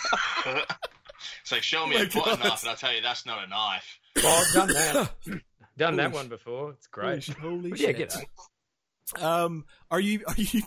[1.41, 3.43] It's like show me Oh a my button knife, and I'll tell you that's not
[3.43, 3.99] a knife.
[4.15, 5.09] Well, I've done that.
[5.79, 6.71] done that Holy one before.
[6.71, 7.25] It's great.
[7.41, 7.97] Holy But yeah, shit!
[7.97, 9.23] get it.
[9.23, 10.61] Um, are you are you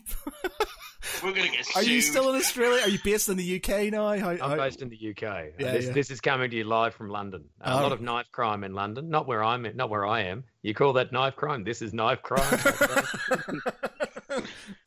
[1.22, 1.76] We're gonna get Sued.
[1.76, 2.82] are you still in Australia?
[2.82, 4.08] Are you based in the UK now?
[4.18, 5.22] How, I'm based in the UK.
[5.22, 5.92] Yeah, this, yeah.
[5.92, 7.44] this is coming to you live from London.
[7.60, 7.82] Uh, a Oh.
[7.82, 9.10] lot of knife crime in London.
[9.10, 9.64] Not where I'm.
[9.76, 10.42] Not where I am.
[10.62, 11.62] You call that knife crime?
[11.62, 12.42] This is knife crime.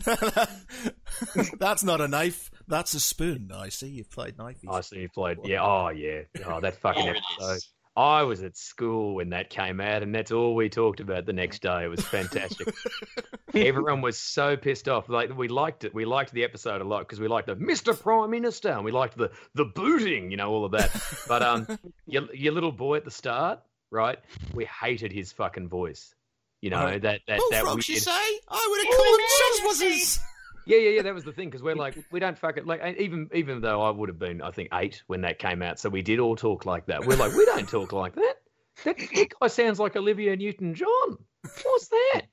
[1.60, 2.52] That's not a knife.
[2.68, 3.52] That's a spoon.
[3.54, 4.58] I see you've played knife.
[4.70, 5.38] I see you played.
[5.44, 5.62] Yeah.
[5.64, 6.22] Oh, yeah.
[6.46, 7.62] Oh, that fucking episode.
[7.96, 8.02] Is.
[8.02, 11.34] I was at school when that came out, and that's all we talked about the
[11.34, 11.84] next day.
[11.84, 12.74] It was fantastic.
[13.54, 15.10] Everyone was so pissed off.
[15.10, 15.94] Like we liked it.
[15.94, 18.00] We liked the episode a lot because we liked the Mr.
[18.00, 20.92] Prime Minister, and we liked the the booting, you know, all of that.
[21.28, 23.60] But um, your your little boy at the start,
[23.92, 24.20] right?
[24.54, 26.14] We hated his fucking voice.
[26.62, 28.12] You know that that that frogs, you say?
[28.12, 30.20] I would have called him Chuzwazzes.
[30.66, 31.02] Yeah, yeah, yeah.
[31.02, 32.66] That was the thing because we're like, we don't fuck it.
[32.66, 32.82] like.
[33.00, 35.90] Even even though I would have been, I think eight when that came out, so
[35.90, 37.06] we did all talk like that.
[37.06, 38.36] We're like, we don't talk like that.
[38.84, 41.18] That, that guy sounds like Olivia Newton-John.
[41.64, 42.24] What's that?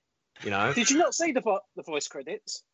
[0.42, 0.72] You know.
[0.72, 2.64] Did you not see the vo- the voice credits?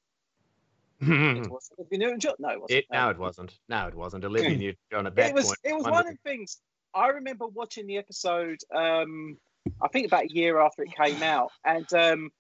[1.01, 1.07] it,
[1.51, 2.35] Was it Olivia Newton-John?
[2.39, 2.85] No, it wasn't.
[2.91, 3.59] no, it wasn't.
[3.69, 4.25] No, it wasn't.
[4.25, 5.59] Olivia Newton-John at that it was point.
[5.65, 6.61] it was one one of of the things
[6.95, 8.59] I remember watching the episode.
[8.75, 9.37] Um,
[9.83, 12.31] I think about a year after it came out, and um,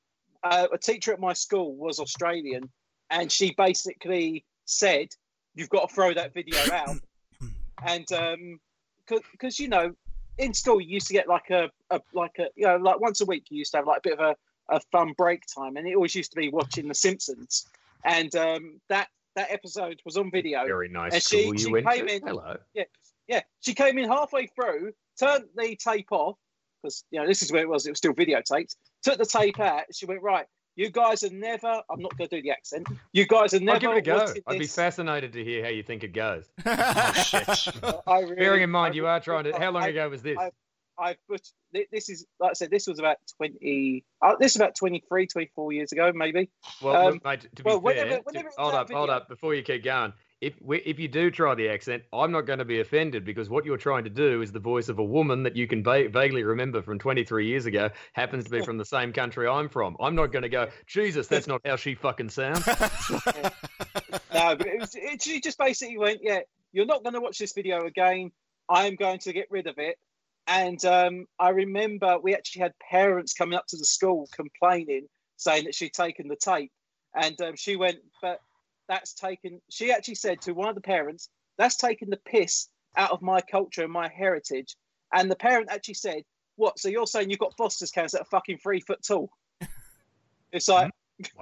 [0.42, 2.70] uh, a teacher at my school was Australian,
[3.11, 5.09] and she basically said,
[5.55, 6.97] "You've got to throw that video out,"
[7.87, 8.61] and um,
[9.07, 9.92] because you know,
[10.38, 13.21] in school you used to get like a, a like a you know like once
[13.21, 14.37] a week you used to have like a bit of a,
[14.77, 17.66] a fun break time, and it always used to be watching The Simpsons,
[18.05, 20.64] and um, that that episode was on video.
[20.66, 22.57] very nice and she- you she came in- Hello.
[22.75, 22.85] Yeah,
[23.29, 23.40] yeah.
[23.61, 26.37] She came in halfway through, turned the tape off
[26.83, 27.87] because you know this is where it was.
[27.87, 28.75] It was still videotaped.
[29.03, 29.85] Took the tape out.
[29.92, 30.47] She went right.
[30.79, 31.83] You guys are never.
[31.91, 32.87] I'm not going to do the accent.
[33.12, 33.75] You guys are never.
[33.75, 34.33] I'll give it a go.
[34.47, 36.49] I'd be fascinated to hear how you think it goes.
[36.64, 37.49] Oh, shit.
[38.07, 39.59] I really, Bearing in mind, I you are trying to.
[39.59, 40.38] How long I- ago was this?
[40.38, 40.53] I-
[41.01, 41.41] I but
[41.93, 42.71] this is like I said.
[42.71, 44.05] This was about twenty.
[44.23, 46.49] Uh, this is about 23, 24 years ago, maybe.
[46.83, 49.11] Well, Um, mate, to be well, fair, whenever- whenever it was hold that up, hold
[49.11, 50.12] up, before you keep going.
[50.40, 53.64] If if you do try the accent, I'm not going to be offended because what
[53.64, 56.44] you're trying to do is the voice of a woman that you can va- vaguely
[56.44, 59.96] remember from 23 years ago happens to be from the same country I'm from.
[59.98, 62.64] I'm not going to go, Jesus, that's not how she fucking sounds.
[64.38, 64.94] No, but it was.
[64.94, 66.40] It, she just basically went, "Yeah,
[66.72, 68.31] you're not going to watch this video again.
[68.68, 69.96] I am going to get rid of it."
[70.46, 75.64] And um, I remember we actually had parents coming up to the school complaining, saying
[75.64, 76.70] that she'd taken the tape,
[77.14, 78.40] and um, she went, "But
[78.88, 83.11] that's taken." She actually said to one of the parents, "That's taken the piss out
[83.12, 84.77] of my culture and my heritage."
[85.12, 86.22] And the parent actually said,
[86.57, 86.79] "What?
[86.79, 89.31] So you're saying you've got Foster's cans that are fucking three foot tall?"
[90.53, 90.90] It's like,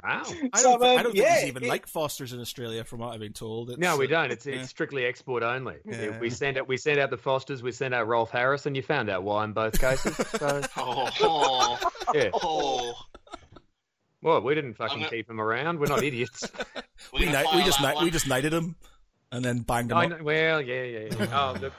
[0.02, 0.22] Wow.
[0.52, 2.40] I So, don't, thi- I um, don't think yeah, there's even it- like Fosters in
[2.40, 3.70] Australia, from what I've been told.
[3.70, 4.32] It's, No, we uh, don't.
[4.32, 4.54] It's yeah.
[4.56, 5.76] it's strictly export only.
[5.84, 6.18] Yeah.
[6.18, 8.82] We send out we send out the Fosters, we send out Rolf Harris, and you
[8.82, 10.16] found out why in both cases.
[10.16, 12.30] So Oh, oh, yeah.
[12.34, 12.94] oh.
[14.22, 15.78] Well, we didn't fucking I'm gonna- keep him around.
[15.78, 16.48] We're not idiots.
[17.12, 18.76] We're We, gonna we just that kni- we just knighted him,
[19.32, 20.10] and then banged him I up.
[20.10, 21.26] know, well, yeah, yeah, yeah.
[21.32, 21.72] Oh, look.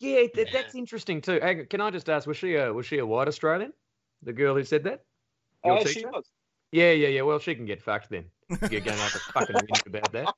[0.00, 1.38] Yeah, that, that's interesting too.
[1.40, 3.72] Hang Can I just ask, was she a was she a white Australian?
[4.22, 5.04] The girl who said that?
[5.64, 6.24] Your uh, she was.
[6.72, 7.22] Yeah, yeah, yeah.
[7.22, 8.24] Well, she can get fucked then.
[8.70, 10.34] You're going to have to fucking whinge about that.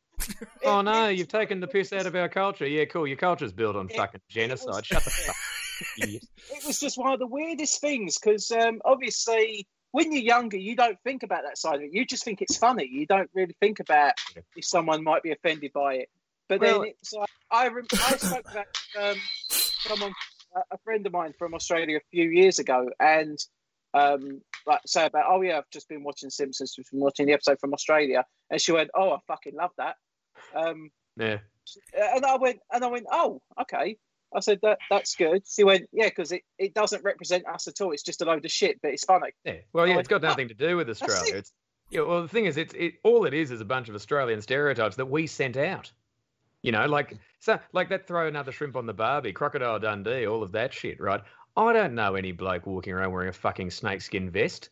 [0.65, 2.67] Oh no, you've taken the piss out of our culture.
[2.67, 3.07] Yeah, cool.
[3.07, 4.69] Your culture's built on It- fucking it genocide.
[4.77, 5.37] was- Shut the fuck, up,
[5.99, 10.75] it was just one of the weirdest things because um, obviously when you're younger you
[10.77, 11.91] don't think about that side of it.
[11.93, 12.89] You just think it's funny.
[12.91, 14.13] You don't really think about
[14.57, 16.09] if someone might be offended by it.
[16.49, 18.67] But Well- then it's like I, rem- I spoke about
[19.01, 19.17] um,
[19.51, 20.13] someone
[20.57, 23.39] a- a friend of mine from Australia a few years ago and
[23.95, 27.33] um, like say about oh yeah I've just been watching Simpsons just been watching the
[27.35, 28.25] episode from Australia.
[28.51, 29.97] And she went oh I fucking love that.
[30.55, 31.39] Um, Yeah.
[31.95, 33.99] and I went and I went, oh, okay.
[34.35, 35.43] I said that that's good.
[35.47, 37.93] She went, yeah, because it, it doesn't represent us at all.
[37.93, 39.31] It's just a load of shit, but it's funny.
[39.45, 39.57] Yeah.
[39.73, 41.35] Well, yeah, it's got nothing to do with Australia.
[41.35, 41.39] it.
[41.39, 41.53] It's
[41.91, 42.03] yeah.
[42.03, 44.97] Well, the thing is, it's it all it is is a bunch of Australian stereotypes
[44.97, 45.93] that we sent out.
[46.63, 48.07] You know, like so, like that.
[48.07, 51.21] Throw another shrimp on the barbie, crocodile Dundee, all of that shit, right?
[51.57, 54.71] I don't know any bloke walking around wearing a fucking snakeskin vest.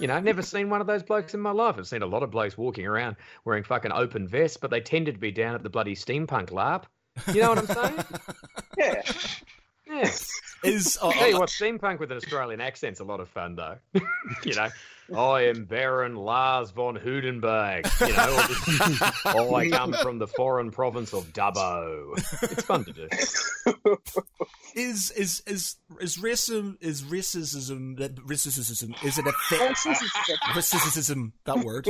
[0.00, 1.76] You know, I've never seen one of those blokes in my life.
[1.78, 5.14] I've seen a lot of blokes walking around wearing fucking open vests, but they tended
[5.14, 6.84] to be down at the bloody steampunk LARP.
[7.32, 8.04] You know what I'm saying?
[8.78, 9.02] Yeah.
[9.88, 10.10] Yeah.
[10.62, 13.76] Is oh, Tell you what, steampunk with an Australian accent's a lot of fun, though.
[14.44, 14.68] you know,
[15.16, 17.86] I am Baron Lars von Hudenberg.
[18.00, 22.12] You know, or just, oh, I come from the foreign province of Dubbo.
[22.42, 23.08] It's fun to do.
[24.74, 29.74] is is is is racism is racism that racism is it a thing?
[30.54, 31.88] racism that word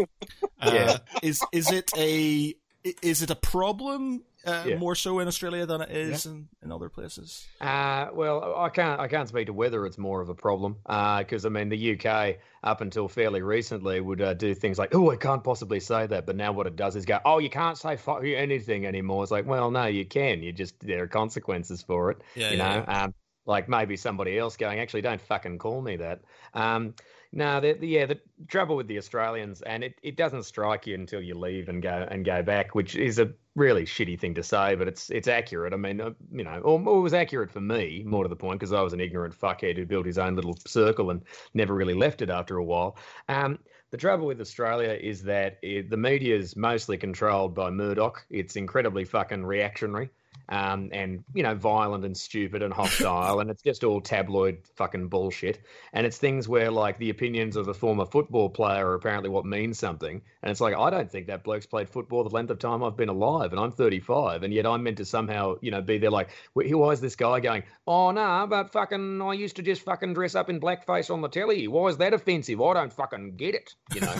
[0.60, 0.98] uh, Yeah.
[1.22, 2.54] is is it a
[3.02, 4.76] is it a problem uh, Yeah.
[4.76, 7.46] more so in Australia than it is in, in other places?
[7.60, 9.00] Uh, well, I can't.
[9.00, 12.36] I can't speak to whether it's more of a problem because I mean the UK
[12.62, 16.26] up until fairly recently would uh, do things like, "Oh, I can't possibly say that,"
[16.26, 19.32] but now what it does is go, "Oh, you can't say fuck anything anymore." It's
[19.32, 20.42] like, well, no, you can.
[20.42, 22.18] You just there are consequences for it.
[22.34, 23.14] Yeah, you know, um,
[23.46, 26.20] like maybe somebody else going, "Actually, don't fucking call me that."
[26.54, 26.94] Um,
[27.30, 30.94] no, the, the, yeah, the trouble with the Australians, and it, it doesn't strike you
[30.94, 34.42] until you leave and go and go back, which is a really shitty thing to
[34.42, 35.72] say, but it's it's accurate.
[35.72, 38.36] I mean, uh, you know, or, or it was accurate for me, more to the
[38.36, 41.22] point, because I was an ignorant fuckhead who built his own little circle and
[41.54, 42.96] never really left it after a while.
[43.28, 43.58] Um,
[43.90, 48.24] the trouble with Australia is that it, the media is mostly controlled by Murdoch.
[48.30, 50.10] It's incredibly fucking reactionary.
[50.50, 55.08] Um, and you know, violent and stupid and hostile, and it's just all tabloid fucking
[55.08, 55.60] bullshit.
[55.92, 59.44] And it's things where like the opinions of a former football player are apparently what
[59.44, 62.58] means something, and it's like I don't think that bloke's played football the length of
[62.58, 65.82] time I've been alive, and I'm 35, and yet I'm meant to somehow you know
[65.82, 67.64] be there like, why is this guy going?
[67.86, 71.28] Oh no, but fucking I used to just fucking dress up in blackface on the
[71.28, 71.68] telly.
[71.68, 72.58] Why is that offensive?
[72.62, 74.14] I don't fucking get it, you know.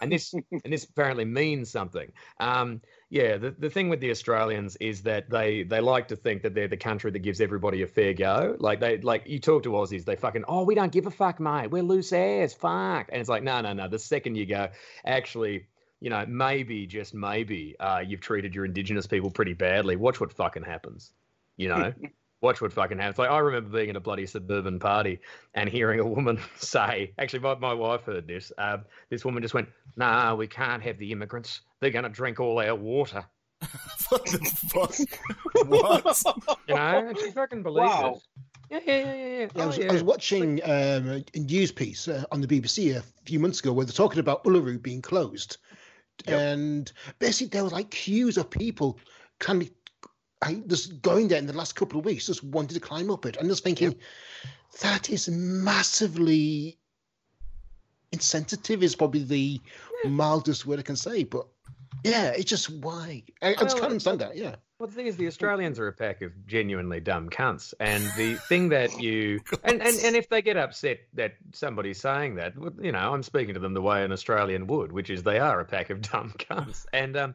[0.00, 0.32] and this
[0.64, 2.10] and this apparently means something.
[2.40, 2.80] Um,
[3.14, 6.52] yeah, the, the thing with the Australians is that they they like to think that
[6.52, 8.56] they're the country that gives everybody a fair go.
[8.58, 11.38] Like they like you talk to Aussies, they fucking oh we don't give a fuck,
[11.38, 11.70] mate.
[11.70, 13.10] We're loose ass, fuck.
[13.12, 13.86] And it's like no no no.
[13.86, 14.68] The second you go,
[15.06, 15.68] actually,
[16.00, 19.94] you know maybe just maybe uh, you've treated your Indigenous people pretty badly.
[19.94, 21.12] Watch what fucking happens.
[21.56, 21.94] You know.
[22.40, 23.18] Watch what fucking happens.
[23.18, 25.20] Like I remember being at a bloody suburban party
[25.54, 28.52] and hearing a woman say, actually, my, my wife heard this.
[28.58, 31.62] Uh, this woman just went, "Nah, we can't have the immigrants.
[31.84, 33.26] They're going to drink all our water."
[34.08, 35.66] what the fuck?
[35.68, 36.22] what?
[36.68, 38.14] You know, and she fucking believes Wow.
[38.14, 38.22] it.
[38.70, 39.14] Yeah, yeah, yeah, yeah.
[39.14, 39.38] yeah.
[39.38, 39.90] Yeah, I, Oh, was, yeah.
[39.90, 43.72] I was watching um, a news piece uh, on the BBC a few months ago
[43.74, 45.58] where they're talking about Uluru being closed.
[46.26, 46.40] Yep.
[46.40, 48.98] And basically, there was like queues of people
[49.40, 49.70] kind of
[50.42, 53.26] I, just going there in the last couple of weeks, just wanted to climb up
[53.26, 53.36] it.
[53.36, 53.94] And just thinking,
[54.80, 56.78] that is massively
[58.12, 59.60] insensitive, is probably the
[60.08, 61.24] mildest word I can say.
[61.24, 61.46] But
[62.04, 63.22] yeah, it's just why.
[63.42, 64.36] it's Well, understand that.
[64.36, 64.56] Yeah.
[64.78, 68.34] Well, the thing is, the Australians are a pack of genuinely dumb cunts, and the
[68.48, 72.92] thing that you and, and and if they get upset that somebody's saying that, you
[72.92, 75.64] know, I'm speaking to them the way an Australian would, which is they are a
[75.64, 77.34] pack of dumb cunts, and um,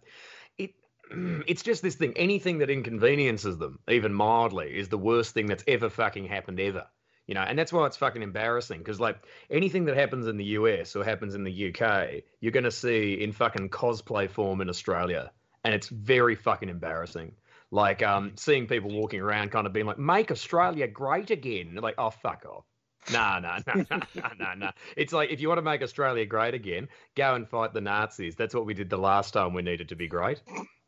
[0.59, 0.75] it
[1.47, 2.13] it's just this thing.
[2.15, 6.85] Anything that inconveniences them, even mildly, is the worst thing that's ever fucking happened ever.
[7.29, 10.45] You know, and that's why it's fucking embarrassing because, like, anything that happens in the
[10.45, 14.69] US or happens in the UK, you're going to see in fucking cosplay form in
[14.69, 15.31] Australia
[15.63, 17.33] and it's very fucking embarrassing.
[17.71, 21.83] Like um, seeing people walking around, kind of being like, "Make Australia great again." They're
[21.83, 22.65] like, "Oh, fuck off."
[23.11, 24.71] Nah, nah, nah, nah, nah, nah, nah.
[24.97, 28.35] It's like if you want to make Australia great again, go and fight the Nazis.
[28.35, 30.41] That's what we did the last time we needed to be great.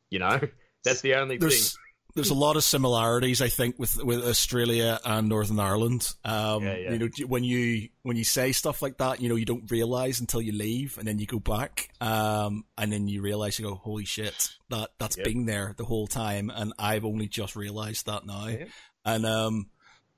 [0.10, 0.40] You know,
[0.84, 1.82] that's the only There's thing.
[2.16, 6.14] There's a lot of similarities, I think, with with Australia and Northern Ireland.
[6.26, 6.92] Um, Yeah, yeah.
[6.94, 10.20] You know, when you when you say stuff like that, you know, you don't realize
[10.20, 13.76] until you leave, and then you go back, um, and then you realize you go,
[13.76, 15.26] "Holy shit, that that's Yep.
[15.26, 18.48] been there the whole time," and I've only just realized that now.
[19.04, 19.70] And um,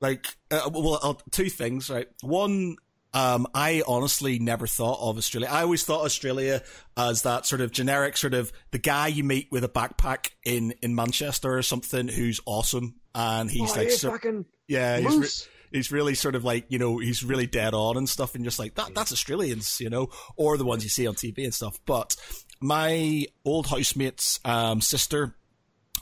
[0.02, 2.08] like, uh, well, uh, two things, right?
[2.22, 2.76] One.
[3.14, 5.50] Um, I honestly never thought of Australia.
[5.52, 6.64] I always thought Australia
[6.98, 10.74] as that sort of generic sort of the guy you meet with a backpack in,
[10.82, 15.18] in Manchester or something who's awesome and he's oh, like, yeah, so- fucking yeah, he's,
[15.18, 18.44] re- he's really sort of like, you know, he's really dead on and stuff and
[18.44, 21.54] just like, that, that's Australians, you know, or the ones you see on TV and
[21.54, 21.80] stuff.
[21.86, 22.16] But
[22.62, 25.36] my old housemate's, um, sister,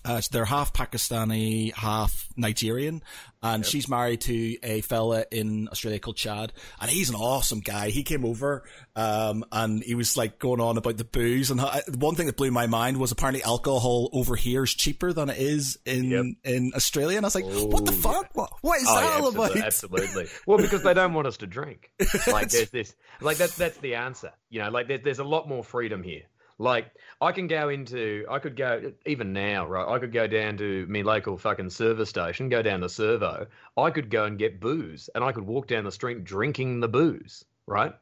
[0.05, 3.03] uh, they're half Pakistani, half Nigerian,
[3.43, 7.89] and she's married to a fella in Australia called Chad, and he's an awesome guy.
[7.89, 8.63] He came over,
[8.95, 11.61] um, and he was like going on about the booze, and
[11.97, 15.37] one thing that blew my mind was apparently alcohol over here is cheaper than it
[15.37, 16.25] is in Yep.
[16.43, 18.29] in Australia, and I was like, what the Oh, fuck?
[18.33, 19.67] What, what is Oh, that yeah, all absolutely, about?
[19.67, 20.25] absolutely.
[20.47, 21.91] Well, because they don't want us to drink.
[22.27, 24.31] Like there's this, like that's that's the answer.
[24.49, 26.23] You know, like there's there's a lot more freedom here.
[26.61, 29.87] Like I can go into, I could go even now, right?
[29.87, 33.47] I could go down to my local fucking service station, go down to Servo.
[33.75, 36.87] I could go and get booze, and I could walk down the street drinking the
[36.87, 37.93] booze, right?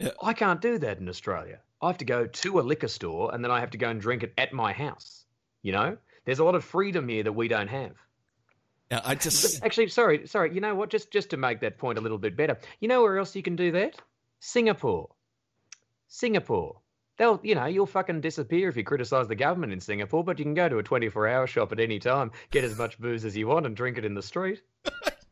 [0.00, 0.10] Yeah.
[0.20, 1.60] I can't do that in Australia.
[1.80, 4.00] I have to go to a liquor store, and then I have to go and
[4.00, 5.24] drink it at my house.
[5.62, 7.92] You know, there's a lot of freedom here that we don't have.
[8.90, 10.52] Yeah, I just Actually, sorry, sorry.
[10.52, 10.90] You know what?
[10.90, 13.42] Just just to make that point a little bit better, you know where else you
[13.44, 14.00] can do that?
[14.40, 15.10] Singapore.
[16.08, 16.79] Singapore.
[17.20, 20.44] They'll, you know, you'll fucking disappear if you criticise the government in Singapore, but you
[20.46, 23.46] can go to a 24-hour shop at any time, get as much booze as you
[23.46, 24.62] want, and drink it in the street.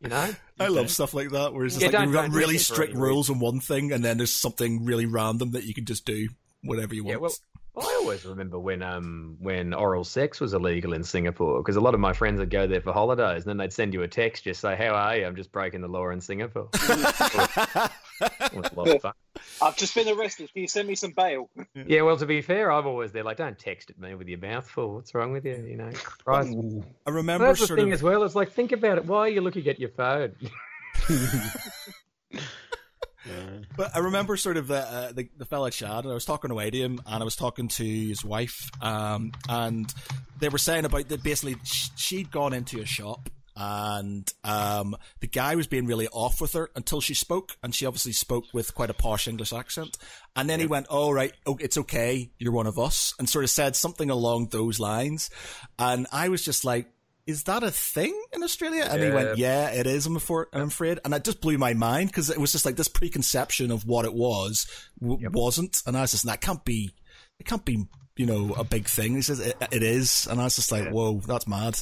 [0.02, 0.28] You know?
[0.60, 2.66] I love stuff like that where it's just Yeah, like we've got really drink it
[2.66, 5.86] for strict rules on one thing, and then there's something really random that you can
[5.86, 6.28] just do
[6.62, 7.14] whatever you want.
[7.14, 7.32] Yeah, well,
[7.78, 11.94] I always remember when um when oral sex was illegal in Singapore because a lot
[11.94, 14.42] of my friends would go there for holidays and then they'd send you a text
[14.44, 16.68] just say how are you I'm just breaking the law in Singapore.
[18.20, 19.12] It was a lot of fun.
[19.62, 20.52] I've just been arrested.
[20.52, 21.48] Can you send me some bail?
[21.74, 24.38] Yeah, well to be fair, I'm always there like don't text at me with your
[24.38, 24.94] mouth full.
[24.94, 25.64] What's wrong with you?
[25.68, 26.56] You know, Christ.
[27.06, 28.22] I remember That's the thing of as well.
[28.24, 29.06] It's like think about it.
[29.06, 30.34] Why are you looking at your phone?
[33.76, 36.50] But I remember sort of the, uh, the the fella Chad, and I was talking
[36.50, 39.92] away to him, and I was talking to his wife, um, and
[40.40, 41.56] they were saying about that basically
[41.96, 43.28] she'd gone into a shop,
[43.60, 47.86] and um, the guy was being really off with her until she spoke, and she
[47.86, 49.98] obviously spoke with quite a posh English accent,
[50.36, 53.42] and then he went, "Oh right, oh, it's okay, you're one of us," and sort
[53.44, 55.28] of said something along those lines,
[55.78, 56.86] and I was just like.
[57.26, 58.86] Is that a thing in Australia?
[58.90, 60.06] And he went, "Yeah, it is.
[60.06, 62.76] I'm afraid." I'm afraid, and that just blew my mind because it was just like
[62.76, 64.66] this preconception of what it was
[64.98, 66.94] w- wasn't, and I was just, that can't be,
[67.38, 67.84] it can't be,
[68.18, 69.14] you know, a big thing.
[69.14, 71.80] He says it, it is, and I was just like, "Whoa, that's mad."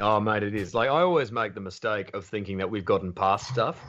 [0.00, 0.74] Oh, mate, it is.
[0.74, 3.80] Like, I always make the mistake of thinking that we've gotten past stuff,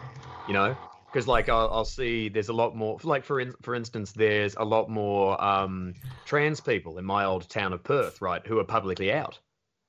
[0.47, 0.77] you know?
[1.07, 4.55] Because, like, I'll, I'll see there's a lot more, like, for in, for instance, there's
[4.55, 5.93] a lot more um,
[6.25, 9.39] trans people in my old town of Perth, right, who are publicly out.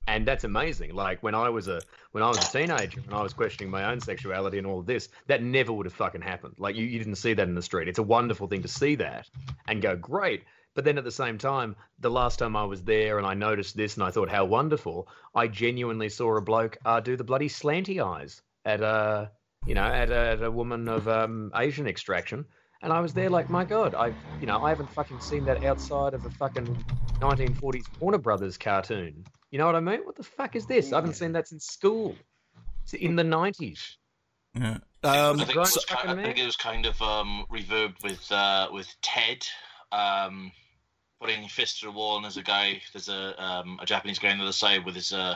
[0.07, 0.95] And that's amazing.
[0.95, 1.81] Like, when I was a
[2.13, 4.85] when I was a teenager and I was questioning my own sexuality and all of
[4.85, 6.55] this, that never would have fucking happened.
[6.57, 7.89] Like, you, you didn't see that in the street.
[7.89, 9.29] It's a wonderful thing to see that
[9.67, 10.45] and go, great.
[10.77, 13.75] But then at the same time, the last time I was there and I noticed
[13.75, 17.49] this and I thought how wonderful, I genuinely saw a bloke uh, do the bloody
[17.49, 19.31] slanty eyes at a,
[19.65, 22.45] you know, at a, at a woman of um, Asian extraction.
[22.83, 25.65] And I was there like, my God, I, you know, I haven't fucking seen that
[25.65, 26.77] outside of a fucking
[27.21, 29.25] 1940s Warner Brothers cartoon.
[29.49, 30.01] You know what I mean?
[30.05, 30.93] What the fuck is this?
[30.93, 32.15] I haven't seen that since school.
[32.83, 33.95] It's in the 90s.
[34.53, 34.61] Yeah.
[34.69, 35.57] Um, I think, it Right.
[35.57, 39.47] was, I think it was kind of um, reverbed with uh, with Ted
[39.91, 40.51] um,
[41.19, 44.19] putting his fist to the wall, and there's a guy, there's a um, a Japanese
[44.19, 45.35] guy on the other side with his uh,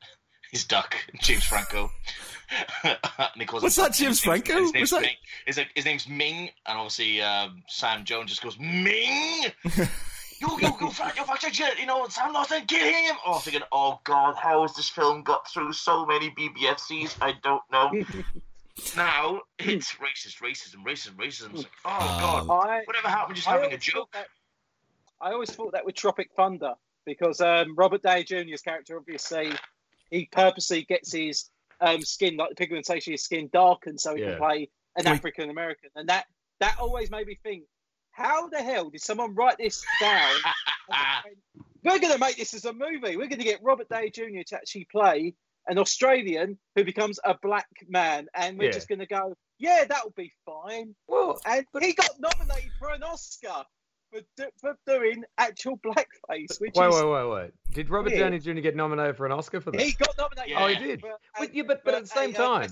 [0.52, 1.90] his duck, James Franco.
[2.84, 2.98] and
[3.36, 4.60] he calls What's that, James his Franco?
[4.60, 5.16] His name's, that- Ming.
[5.46, 9.46] His, his name's Ming, and obviously um, Sam Jones just goes Ming.
[10.42, 13.14] You, you, you, fuck, you fuck, shit, you know, Sam Norton, kill him!
[13.24, 17.16] Oh, I'm thinking, oh god, how has this film got through so many BBFCs?
[17.20, 17.92] I don't know.
[18.96, 21.50] now it's racist, racism, racism, racism.
[21.54, 23.36] It's like, oh god, I, whatever happened?
[23.36, 24.08] Just I having a joke.
[24.14, 24.26] that-
[25.22, 26.74] I always thought that with Tropic Thunder
[27.06, 29.52] because um, Robert Downey Jr.'s character obviously
[30.10, 31.48] he purposely gets his
[31.80, 34.30] um, skin like the pigmentation of his skin darkened so he Yeah.
[34.30, 36.26] can play an African American, and that
[36.60, 37.64] that always made me think,
[38.10, 40.34] how the hell did someone write this down?
[41.84, 43.16] We're going to make this as a movie.
[43.16, 44.42] We're going to get Robert Downey Jr.
[44.48, 45.34] to actually play
[45.66, 48.72] an Australian who becomes a black man, and we're Yeah.
[48.72, 50.94] just going to go, yeah, that'll be fine.
[51.08, 53.64] Well, And he got nominated for an Oscar
[54.12, 57.50] for, do, for doing actual blackface, which wait, is wait, wait, wait.
[57.72, 58.20] Did Robert Yeah.
[58.20, 58.52] Downey Jr.
[58.60, 59.80] get nominated for an Oscar for that?
[59.80, 60.50] he got nominated.
[60.50, 60.62] Yeah.
[60.64, 61.00] Oh, he did?
[61.00, 62.70] for But- a- yeah, but- but at the same a, time-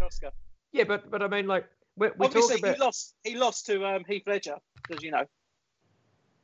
[0.00, 0.30] Oscar.
[0.72, 2.74] Yeah, but but I mean, like, we, we talk Obviously, about.
[2.76, 3.14] he lost.
[3.24, 5.24] He lost to um, Heath Ledger because you know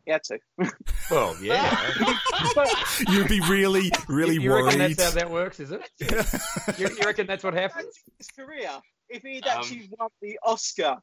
[0.04, 0.38] he had to.
[1.10, 1.92] Well, yeah.
[3.10, 5.82] You'd be really, really you, you reckon that's how that works, is it?
[6.78, 7.94] You, you reckon that's what happens?
[8.16, 8.70] his career,
[9.10, 10.96] if he'd Um, actually won the Oscar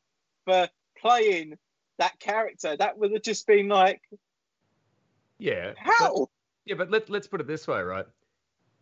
[0.46, 0.68] for
[1.00, 1.54] playing
[2.02, 4.02] that character, that would have just been like,
[5.38, 5.74] Yeah.
[5.86, 6.28] But, how?
[6.66, 8.06] yeah, but let, let's put it this way, right?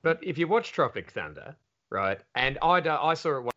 [0.02, 1.56] But if you watch Tropic Thunder,
[1.90, 3.52] right, and I, do- I saw it one-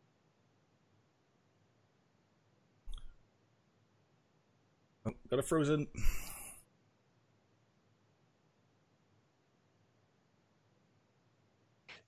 [5.06, 5.86] Oh, got a frozen.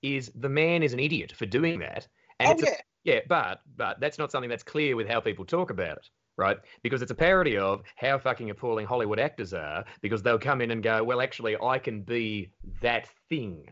[0.01, 2.07] is the man is an idiot for doing that.
[2.39, 2.65] And Oh it's a-
[3.03, 6.09] yeah, Yeah, but but that's not something that's clear with how people talk about it,
[6.37, 6.57] right?
[6.83, 9.85] Because it's a parody of how fucking appalling Hollywood actors are.
[10.01, 13.65] Because they'll come in and go, well, actually, I can be that thing,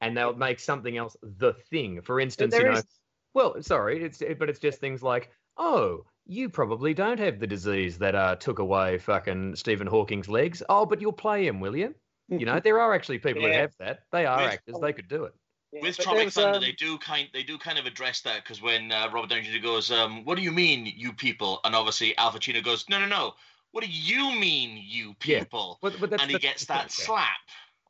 [0.00, 2.00] and they'll make something else the thing.
[2.02, 2.86] For instance, you know, is-
[3.34, 7.98] well, sorry, it's but it's just things like, oh, you probably don't have the disease
[7.98, 10.62] that uh, took away fucking Stephen Hawking's legs.
[10.68, 11.94] Oh, but you'll play him, will you?
[12.28, 14.00] You know, there are actually people who have that.
[14.12, 14.76] They are With- actors.
[14.80, 15.34] They could do it.
[15.72, 17.84] Yeah, With but Tropic there was, Thunder, um, they do kind they do kind of
[17.84, 19.62] address that because when uh, Robert Downey Jr.
[19.62, 23.06] goes, um, "What do you mean, you people?" and obviously Al Pacino goes, "No, no,
[23.06, 23.34] no.
[23.72, 25.40] What do you mean, you Yeah.
[25.40, 27.06] people?" But, but that's, and he gets the that thing, yeah.
[27.06, 27.38] slap.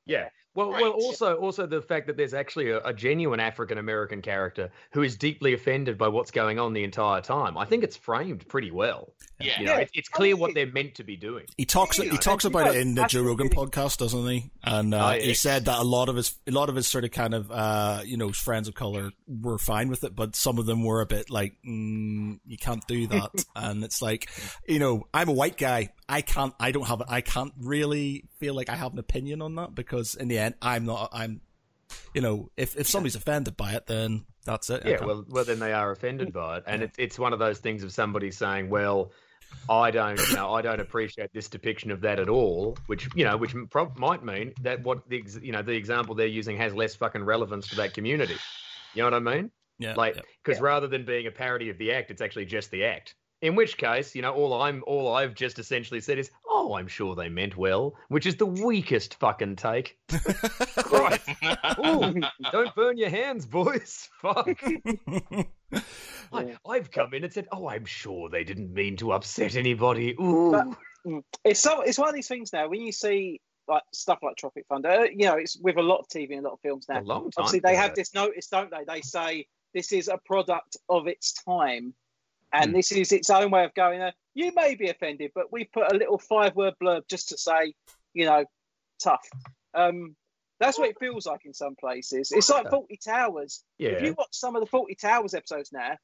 [0.07, 0.29] Yeah.
[0.59, 0.83] Well, Right.
[0.83, 5.03] well, also, also the fact that there's actually a, a genuine African American character who
[5.03, 7.57] is deeply offended by what's going on the entire time.
[7.57, 9.13] I think it's framed pretty well.
[9.41, 9.61] Yeah.
[9.61, 9.79] You know, Yeah.
[9.79, 11.45] it's, it's clear what they're meant to be doing.
[11.57, 12.01] He talks.
[12.01, 14.51] Yeah, He talks about it in the Joe Rogan podcast, doesn't he?
[14.65, 15.21] And uh, Oh, yeah.
[15.23, 17.53] he said that a lot of his, a lot of his sort of kind of,
[17.53, 21.01] uh, you know, friends of color were fine with it, but some of them were
[21.03, 23.31] a bit like, mm, you can't do that.
[23.55, 24.29] and it's like,
[24.67, 26.55] you know, I'm a white guy, I can't.
[26.59, 27.03] I don't have.
[27.09, 30.55] I can't really feel like I have an opinion on that because in the end,
[30.63, 31.11] I'm not.
[31.13, 31.41] I'm.
[32.15, 34.83] You know, if if somebody's offended by it, then that's it.
[34.85, 37.59] Yeah, well, well, then they are offended by it, and it's it's one of those
[37.59, 39.13] things of somebody saying, "Well,
[39.69, 43.25] I don't, you know, I don't appreciate this depiction of that at all," which you
[43.25, 46.57] know, which prob- might mean that what the ex- you know the example they're using
[46.59, 48.37] has less fucking relevance to that community.
[48.95, 49.51] You know what I mean?
[49.79, 50.23] yeah, Like, yeah.
[50.43, 53.15] because rather than being a parody of the act, it's actually just the act.
[53.41, 56.89] In which case, you know, all I'm all I've just essentially said is, "Oh, I'm
[56.89, 59.97] sure they meant well," which is the weakest fucking take.
[60.77, 61.29] Christ.
[61.87, 62.15] Ooh,
[62.51, 64.09] don't burn your hands, boys.
[64.21, 64.61] Fuck.
[66.33, 70.15] I, I've come in and said, "Oh, I'm sure they didn't mean to upset anybody."
[70.21, 70.67] Ooh, But-
[71.07, 71.23] Mm.
[71.45, 72.69] It's so it's one of these things now.
[72.69, 76.01] When you see like stuff like Tropic Thunder, uh, you know, it's with a lot
[76.01, 77.01] of TV and a lot of films a now.
[77.03, 77.45] long time.
[77.45, 77.81] Obviously, they ago.
[77.83, 78.83] have this notice, don't they?
[78.87, 81.95] They say this is a product of its time,
[82.53, 82.77] and Hmm.
[82.77, 84.01] this is its own way of going.
[84.01, 87.75] Uh, you may be offended, but we put a little five-word blurb just to say,
[88.15, 88.45] you know,
[89.03, 89.27] tough.
[89.75, 90.17] Um,
[90.61, 92.33] that's what it feels like in some places.
[92.33, 93.63] It's like Fawlty Towers.
[93.79, 95.97] If you watch some of the Fawlty Towers episodes now,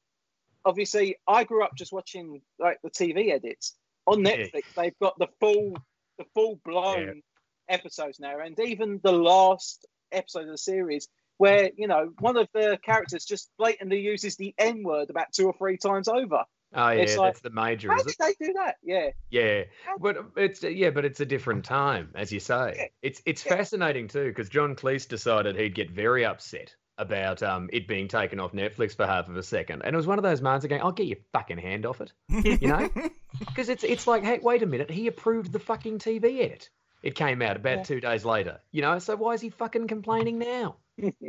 [0.63, 3.75] obviously I grew up just watching like the TV edits
[4.07, 4.37] on Yeah.
[4.37, 4.63] Netflix.
[4.75, 5.73] They've got the full,
[6.17, 7.21] the full blown
[7.67, 11.07] episodes now, and even the last episode of the series
[11.37, 15.45] where you know one of the characters just blatantly uses the N word about two
[15.47, 16.43] or three times over.
[16.73, 18.15] oh yeah, it's like- that's the major, How did it?
[18.19, 18.75] they do that?
[18.83, 19.63] Yeah, Yeah,
[19.99, 22.73] but it's yeah, but it's a different time, as you say.
[22.77, 22.85] Yeah.
[23.01, 23.55] It's it's Yeah.
[23.57, 28.39] fascinating too because John Cleese decided he'd get very upset about um it being taken
[28.39, 30.81] off Netflix for half of a second, and it was one of those moments going,
[30.81, 32.13] "I'll get your fucking hand off it,"
[32.61, 32.89] you know,
[33.39, 36.69] because it's it's like, hey, wait a minute, he approved the fucking TV edit.
[37.03, 37.83] It came out about Yeah.
[37.83, 40.77] two days later, you know, so why is he fucking complaining now?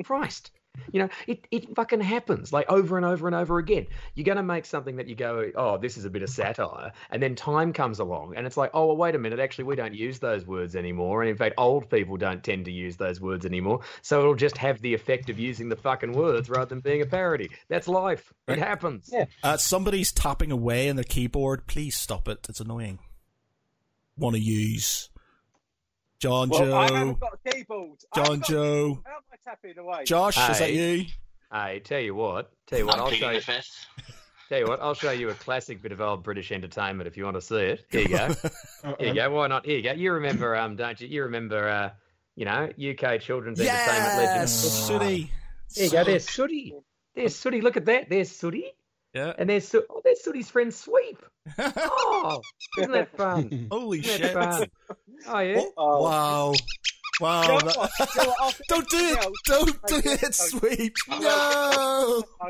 [0.04, 0.50] Christ.
[0.92, 3.86] You know, it, it fucking happens like over and over and over again.
[4.14, 6.92] You're going to make something that you go, oh, this is a bit of satire.
[7.10, 9.40] And then time comes along and it's like, oh, well, wait a minute.
[9.40, 11.22] Actually, we don't use those words anymore.
[11.22, 13.80] And in fact, old people don't tend to use those words anymore.
[14.02, 17.06] So it'll just have the effect of using the fucking words rather than being a
[17.06, 17.48] parody.
[17.68, 18.32] That's life.
[18.48, 19.10] It happens.
[19.12, 19.24] Yeah.
[19.42, 21.66] Uh, somebody's tapping away on the keyboard.
[21.66, 22.46] Please stop it.
[22.48, 22.98] It's annoying.
[24.18, 25.10] Want to use
[26.18, 26.94] John well, I Joe?
[26.94, 27.98] haven't got a keyboard.
[28.14, 29.02] John got- Joe.
[29.04, 30.04] How am I tapping away?
[30.04, 31.04] Josh, is that you?
[31.52, 32.50] Hey, tell you what.
[32.66, 32.96] Tell you what.
[32.96, 33.40] I'm I'll show you.
[34.48, 34.80] Tell you what.
[34.80, 37.56] I'll show you a classic bit of old British entertainment if you want to see
[37.56, 37.84] it.
[37.90, 38.34] Here you go.
[38.98, 39.30] Here you go.
[39.30, 39.66] Why not?
[39.66, 39.92] Here you go.
[39.92, 41.08] You remember, um, don't you?
[41.08, 41.90] You remember, uh,
[42.34, 44.40] you know, UK children's entertainment legend.
[44.40, 44.52] Yes,
[44.86, 45.30] Sooty.
[45.74, 46.04] There you go.
[46.04, 46.74] There's Sooty.
[47.14, 47.60] There's Sooty.
[47.60, 48.08] Look at that.
[48.08, 48.72] There's Sooty.
[49.14, 49.32] Yeah.
[49.38, 51.22] And there's Soo- oh, there's Sooty's friend Sweep.
[51.58, 52.40] Oh,
[52.78, 53.68] isn't that fun?
[53.70, 54.34] Holy Isn't shit.
[54.34, 54.68] that fun?
[55.28, 55.60] Oh yeah.
[55.60, 56.02] Oh, Oh.
[56.02, 56.52] wow.
[57.20, 57.42] Wow.
[57.42, 57.90] You that- what?
[57.98, 58.36] You know what?
[58.40, 59.26] I'll- Don't do it.
[59.46, 60.94] Don't do it, don't- sweep.
[61.10, 62.22] Oh.
[62.42, 62.48] No.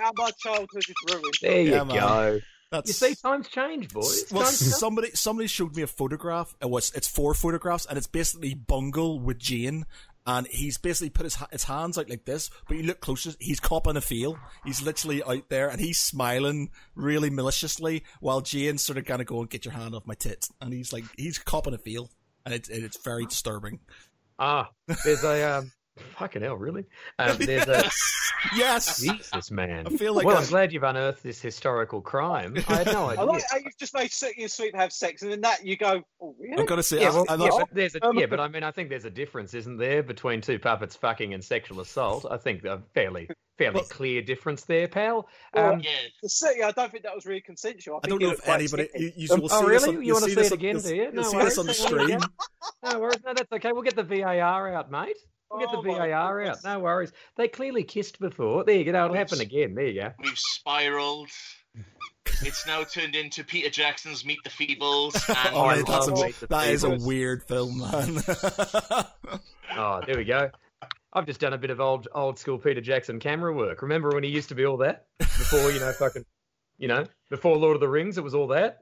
[0.00, 1.34] How my childhood is ruined.
[1.40, 2.40] There you Yeah, go.
[2.70, 4.24] That's You see, times change, boys.
[4.32, 6.54] Well, Times somebody somebody showed me a photograph.
[6.62, 9.84] It was it's four photographs, and it's basically Bungle with Jane,
[10.26, 12.50] and he's basically put his his hands out like this.
[12.68, 14.38] But you look closer, he's copping a feel.
[14.64, 19.26] He's literally out there, and he's smiling really maliciously, while Jane's sort of kind of
[19.26, 22.10] going, "Get your hand off my tits," and he's like he's copping a feel,
[22.44, 23.80] and it's it's very disturbing.
[24.38, 24.70] Ah,
[25.04, 25.72] there's a um,
[26.18, 26.84] fucking hell, really?
[27.18, 27.88] Um, there's a
[28.56, 29.86] Yes, Jesus man.
[29.86, 32.56] I feel like well, I- I'm glad you've unearthed this historical crime.
[32.68, 33.24] I had no I idea.
[33.24, 36.02] like how you've just made Sooty and Sweep have sex, and then that you go,
[36.20, 36.58] oh, really?
[36.58, 38.48] I'm gonna say Yeah, I- well, I'm yeah, but there's a, Um, yeah, but I
[38.48, 42.26] mean, I think there's a difference, isn't there, between two puppets fucking and sexual assault?
[42.28, 43.28] I think a fairly,
[43.58, 45.28] fairly Well- clear difference there, pal.
[45.54, 45.90] Well, Um, Yeah.
[46.22, 48.00] The Sooty, I don't think that was really consensual.
[48.02, 48.88] I, I don't know if anybody.
[48.96, 49.96] You, you will oh, see really?
[49.98, 51.02] on, You wanna see see it again, you'll- do you?
[51.04, 52.18] You'll No see this on the stream.
[52.82, 53.70] no worries, no, that's okay.
[53.70, 55.16] We'll get the VAR out, mate.
[55.52, 56.64] We'll get Oh, the my VAR out.
[56.64, 57.12] No worries.
[57.36, 58.64] They clearly kissed before.
[58.64, 59.04] There you go.
[59.04, 59.74] It'll happen again.
[59.74, 60.12] There you go.
[60.22, 61.28] We've spiraled.
[62.44, 65.14] It's now turned into Peter Jackson's Meet the Feebles.
[65.46, 68.20] And Oh, I that's love a, Meet the that is a weird film, man.
[69.76, 70.50] Oh, there we go.
[71.12, 73.82] I've just done a bit of old old school Peter Jackson camera work.
[73.82, 76.24] Remember when he used to be all that before you know fucking,
[76.78, 78.80] you know, before Lord of the Rings, it was all that.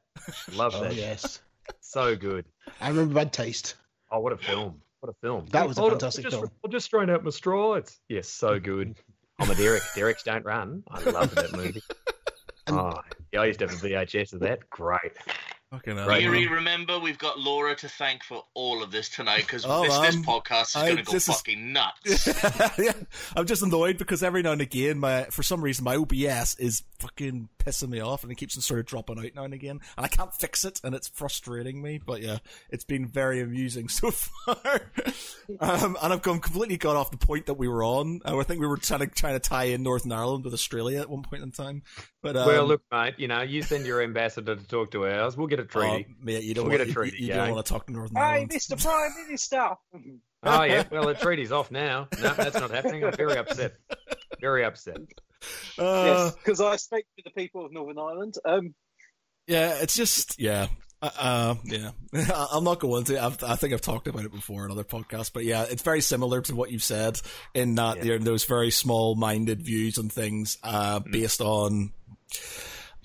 [0.54, 0.94] Love Oh that.
[0.94, 1.40] yes,
[1.80, 2.44] So good.
[2.80, 3.74] I remember Bad Taste.
[4.10, 4.80] Oh, what a film!
[5.00, 5.46] What a film!
[5.52, 6.50] That was a Hold on, fantastic I'll just, film.
[6.64, 7.74] I'll just strain out my straw.
[7.74, 8.64] It's Yes, so mm-hmm.
[8.64, 8.96] good.
[9.38, 9.82] I'm a Derek.
[9.94, 10.82] Derek's don't run.
[10.90, 11.82] I love that movie.
[12.66, 12.92] And- Oh,
[13.32, 14.68] yeah, I used to have a VHS of that.
[14.70, 15.12] Great.
[15.72, 19.64] Fucking hell, Yuri, remember, we've got Laura to thank for all of this tonight because
[19.66, 22.26] Oh, this, this podcast is I- going to go this is- fucking nuts.
[22.78, 22.92] yeah,
[23.34, 26.82] I'm just annoyed because every now and again, my for some reason my OBS is
[26.98, 29.80] fucking pissing me off, and it keeps on sort of dropping out now and again,
[29.96, 32.00] and I can't fix it, and it's frustrating me.
[32.04, 32.38] But yeah,
[32.70, 34.80] it's been very amusing so far.
[35.60, 38.20] um, and I've gone completely got off the point that we were on.
[38.24, 41.00] Uh, I think we were trying to trying to tie in Northern Ireland with Australia
[41.00, 41.82] at one point in time.
[42.22, 45.36] But um, well, look, mate, you know, you send your ambassador to talk to ours.
[45.36, 46.06] We'll get a oh, treaty.
[46.20, 47.46] mate, you don't We'll want, get a treaty, you, you yeah.
[47.46, 48.50] don't want to talk to Northern Hey, Ireland.
[48.50, 48.82] Mr.
[48.82, 49.70] Prime Minister.
[50.42, 52.08] Oh yeah, well the treaty's off now.
[52.22, 53.04] No, that's not happening.
[53.04, 53.74] I'm very upset.
[54.40, 54.96] Very upset.
[55.78, 58.34] Uh, yes, because I speak to the people of Northern Ireland.
[58.44, 58.74] Um,
[59.46, 60.68] Yeah, it's just yeah,
[61.02, 61.90] uh, uh yeah.
[62.52, 63.22] I'm not going to.
[63.22, 66.00] I've, I think I've talked about it before in other podcasts, but yeah, it's very
[66.00, 67.20] similar to what you've said
[67.54, 68.04] in that Yeah.
[68.04, 71.10] there are those very small-minded views on things uh, Mm-hmm.
[71.12, 71.92] based on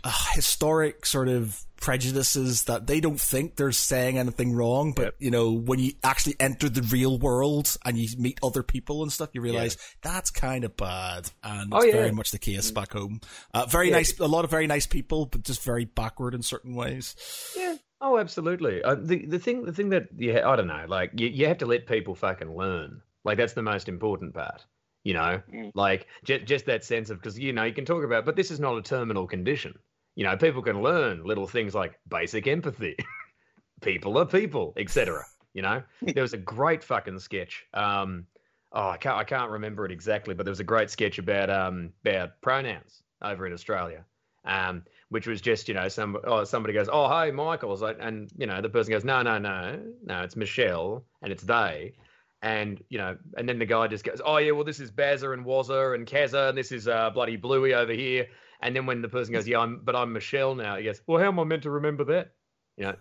[0.06, 5.16] uh, historic sort of prejudices that they don't think they're saying anything wrong, but Yep.
[5.20, 9.12] you know when you actually enter the real world and you meet other people and
[9.12, 11.94] stuff, you realize that's kind of bad, and Oh, it's yeah.
[11.94, 13.20] very much the case back home.
[13.54, 13.98] Uh, very Yeah.
[13.98, 17.16] nice, a lot of very nice people, but just very backward in certain ways.
[17.58, 17.76] Yeah.
[18.02, 18.84] Oh, absolutely.
[18.84, 20.86] Uh, the the thing the thing that yeah, I don't know.
[20.88, 23.02] Like you, you have to let people fucking learn.
[23.24, 24.66] Like that's the most important part.
[25.04, 25.72] You know, Mm.
[25.76, 28.50] like just just that sense of because you know you can talk about, but this
[28.52, 29.78] is not a terminal condition.
[30.16, 32.96] You know, people can learn little things like basic empathy,
[33.82, 35.24] people are people, etc.
[35.54, 37.66] You know, there was a great fucking sketch.
[37.74, 38.26] Um,
[38.72, 41.50] oh, I can't I can't remember it exactly, but there was a great sketch about
[41.50, 44.06] um about pronouns over in Australia.
[44.46, 48.32] Um, which was just you know some oh somebody goes oh hi Michael like, and
[48.38, 51.94] you know the person goes no no no no it's Michelle and it's they
[52.42, 55.34] and you know and then the guy just goes oh yeah well this is Bazza
[55.34, 58.28] and Wazza and Kazza and this is uh, bloody Bluey over here
[58.62, 61.20] and then when the person goes yeah I'm but I'm Michelle now he goes well
[61.22, 62.34] how am I meant to remember that
[62.78, 62.96] you know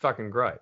[0.00, 0.58] fucking great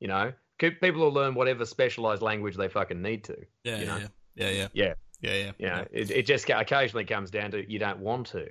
[0.00, 3.96] you know people will learn whatever specialized language they fucking need to Yeah, You know?
[3.98, 4.94] yeah, yeah, yeah, Yeah.
[5.20, 5.52] yeah, yeah.
[5.58, 8.48] you know it, it just occasionally comes down to you don't want to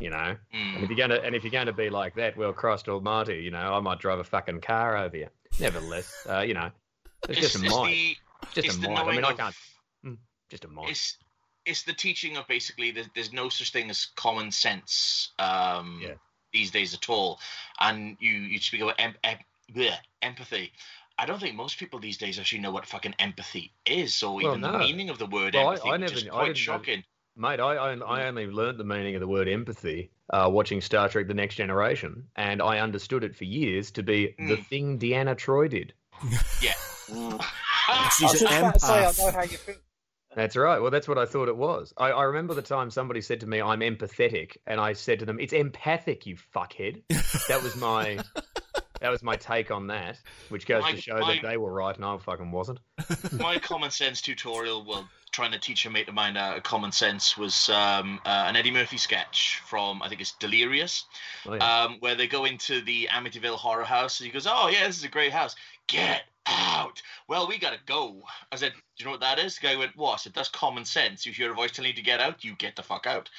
[0.00, 0.74] you know Mm.
[0.76, 3.36] and if you're gonna and if you're going to be like that, well, Christ Almighty,
[3.36, 5.28] you know, I might drive a fucking car over you.
[5.60, 6.70] Nevertheless, uh, you know,
[7.28, 8.16] it's just a it's might,
[8.54, 8.98] the, just a the might.
[8.98, 9.54] I knowing mean, I can't,
[10.50, 10.90] just a might.
[10.90, 11.16] It's
[11.66, 16.14] it's the teaching of basically there's, there's no such thing as common sense um, Yeah.
[16.52, 17.38] these days at all,
[17.80, 19.38] and you you speak about em- em-
[19.74, 20.72] bleh, empathy.
[21.18, 24.46] I don't think most people these days actually know what fucking empathy is, or Well,
[24.48, 24.72] even no.
[24.72, 26.56] the meaning of the word Well, empathy, I which never is knew- I quite didn't
[26.56, 27.04] know- shocking.
[27.34, 31.08] Mate, I, I I only learnt the meaning of the word empathy uh, watching Star
[31.08, 34.66] Trek: The Next Generation, and I understood it for years to be the Mm.
[34.66, 35.94] thing Deanna Troi did.
[36.60, 36.74] Yeah.
[38.18, 39.18] She's an just about to say, I empath.
[39.18, 39.76] know how you feel.
[40.34, 40.80] That's right.
[40.80, 41.92] Well, that's what I thought it was.
[41.96, 45.26] I, I remember the time somebody said to me, "I'm empathetic," and I said to
[45.26, 47.02] them, "It's empathic, you fuckhead."
[47.48, 48.18] That was my
[49.00, 50.18] that was my take on that,
[50.48, 52.80] which goes My- to show my- that they were right and I fucking wasn't.
[53.32, 57.36] my common sense tutorial, well, trying to teach a mate of mine uh, common sense
[57.36, 61.04] was um, uh, an Eddie Murphy sketch from I think it's Delirious,
[61.46, 61.82] Oh, yeah.
[61.84, 64.20] um, where they go into the Amityville horror house.
[64.20, 65.56] And he goes, "Oh yeah, this is a great house.
[65.88, 68.22] Get out." Well, we gotta go.
[68.50, 70.48] I said, "Do you know what that is?" The guy went, "What?" I said, "That's
[70.48, 71.26] common sense.
[71.26, 73.30] If you hear a voice telling you to get out, you get the fuck out."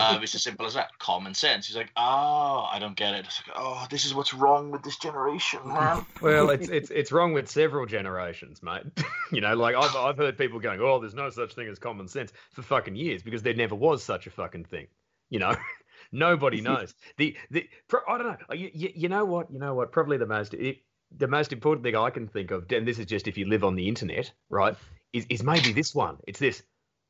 [0.00, 0.96] Um, it's as simple as that.
[0.98, 1.66] Common sense.
[1.66, 4.82] He's like, "Oh, I don't get it." It's like, "Oh, this is what's wrong with
[4.82, 8.82] this generation, man." Well, it's it's it's wrong with several generations, mate.
[9.32, 12.06] you know, like I've I've heard people going, "Oh, there's no such thing as common
[12.08, 14.86] sense" for fucking years because there never was such a fucking thing.
[15.30, 15.54] You know,
[16.12, 16.94] nobody knows.
[17.16, 17.68] The the
[18.06, 18.54] I don't know.
[18.54, 19.50] You, you, you know what?
[19.50, 19.92] You know what?
[19.92, 20.78] Probably the most it,
[21.16, 23.64] the most important thing I can think of, and this is just if you live
[23.64, 24.76] on the internet, right?
[25.12, 26.18] Is is maybe this one.
[26.26, 26.62] It's this.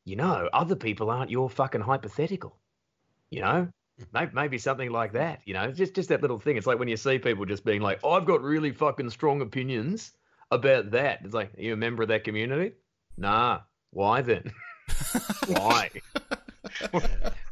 [0.04, 2.56] You know, other people aren't your fucking hypothetical.
[3.30, 3.68] You know,
[4.12, 6.56] Maybe, maybe something like that, you know, just just that little thing.
[6.56, 10.12] It's like when you see people just being like, "I've got really fucking strong opinions
[10.52, 12.74] about that." It's like, are you a member of that community?
[13.16, 13.60] Nah.
[13.90, 14.52] Why then?
[15.48, 15.90] Why?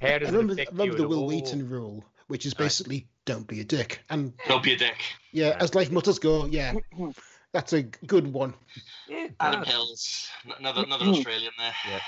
[0.01, 1.27] How does remember, it affect remember you the at Wil all?
[1.27, 2.65] Wheaton rule, which is Right.
[2.67, 4.01] basically don't be a dick.
[4.11, 4.97] And Don't be a dick.
[5.33, 5.57] yeah, Yeah.
[5.61, 6.75] as life mutters go, yeah,
[7.53, 8.55] that's a good one.
[9.09, 11.75] Yeah, Adam Hills, another another Australian there.
[11.89, 12.01] Yeah.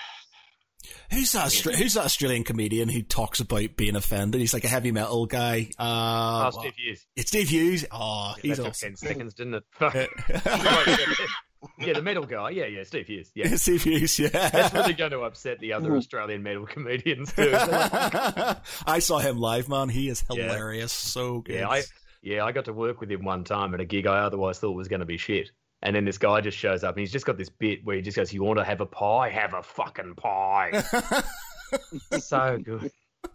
[1.10, 1.48] Who's that?
[1.48, 4.40] Austra- who's that Australian comedian who talks about being offended?
[4.40, 5.70] He's like a heavy metal guy.
[5.78, 7.06] Uh, Oh, Steve Hughes.
[7.16, 7.84] It's Steve Hughes.
[7.90, 8.88] Oh, Yeah, he's that took awesome.
[8.90, 9.64] ten seconds, didn't it?
[11.60, 11.70] Fuck.
[11.78, 12.50] yeah, the metal guy.
[12.50, 13.30] Yeah, yeah, Steve Hughes.
[13.34, 14.18] Yeah, Steve Hughes.
[14.18, 17.50] Yeah, that's really going to upset the other Australian metal comedians too.
[17.54, 19.88] I saw him live, man.
[19.88, 20.44] He is Yeah.
[20.44, 20.92] hilarious.
[20.92, 21.56] So good.
[21.56, 21.82] Yeah, I
[22.22, 24.72] yeah, I got to work with him one time at a gig I otherwise thought
[24.72, 25.50] was going to be shit.
[25.82, 28.02] And then this guy just shows up and he's just got this bit where he
[28.02, 29.28] just goes, "You want to have a pie?
[29.30, 30.82] Have a fucking pie."
[32.18, 32.90] so good.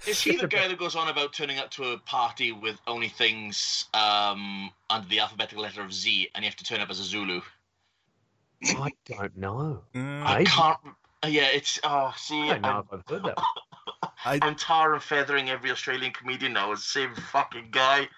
[0.08, 3.10] Is he the guy that goes on about turning up to a party with only
[3.10, 7.00] things um, under the alphabetical letter of Z, and you have to turn up as
[7.00, 7.42] a Zulu?
[8.66, 9.84] I don't know.
[9.96, 10.24] Mm.
[10.26, 10.78] I can't.
[11.26, 11.80] Yeah, it's.
[11.84, 13.38] Oh, see, I don't know I, if I've heard that.
[14.26, 16.72] I- I'm tar and feathering every Australian comedian now.
[16.72, 18.08] It's the same fucking guy.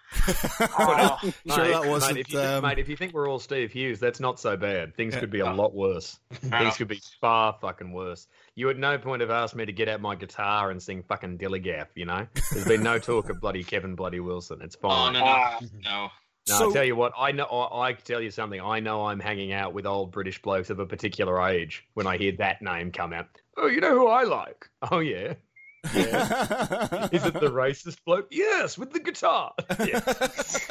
[0.78, 1.32] Oh, Sure,
[1.64, 4.00] mate, that wasn't, Mate if, you, um, mate, if you think we're all Steve Hughes,
[4.00, 4.96] that's not so bad.
[4.96, 5.20] Things Yeah.
[5.20, 6.20] could be a lot worse.
[6.32, 8.28] fair Things could be far fucking worse.
[8.56, 11.38] You at no point have asked me to get out my guitar and sing fucking
[11.38, 12.26] Dilligaff, you know?
[12.52, 14.62] There's been no talk of bloody Kevin Bloody Wilson.
[14.62, 15.14] It's Oh fine.
[15.14, 15.60] no, no, Ah.
[15.84, 16.10] no.
[16.48, 17.46] No, So- I tell you what, I know.
[17.46, 18.62] I I tell you something.
[18.62, 22.18] I know I'm hanging out with old British blokes of a particular age when I
[22.18, 23.28] hear that name come out.
[23.58, 24.70] Oh, you know who I like?
[24.92, 25.34] Oh yeah,
[25.94, 27.10] yeah.
[27.12, 28.28] Is it the racist bloke?
[28.32, 29.54] Yes, with the guitar.
[29.80, 30.68] Yes.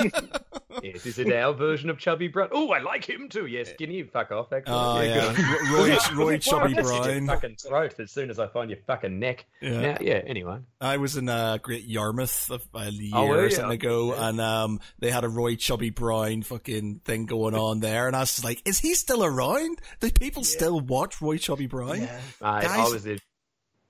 [0.82, 1.06] yes.
[1.06, 2.48] Is it our version of Chubby Brown?
[2.50, 3.46] Oh, I like him too.
[3.46, 4.52] Yes, Skinny, you fuck off.
[4.52, 5.92] Actually, Oh yeah, good on you.
[5.92, 7.26] yeah, Roy, Roy Chubby I'll just hit your Brown.
[7.28, 9.46] fucking throat as soon as I find your fucking neck.
[9.62, 9.80] Yeah.
[9.80, 10.20] Now, yeah.
[10.26, 14.28] Anyway, I was in uh, Great Yarmouth a, a year Oh, or something ago, Yeah.
[14.28, 18.20] and um, they had a Roy Chubby Brown fucking thing going on there, and I
[18.20, 19.80] was like, "Is he still around?
[20.00, 20.48] Do people Yeah.
[20.56, 22.10] still watch Roy Chubby Brown?" Mate,
[22.42, 23.20] I was in,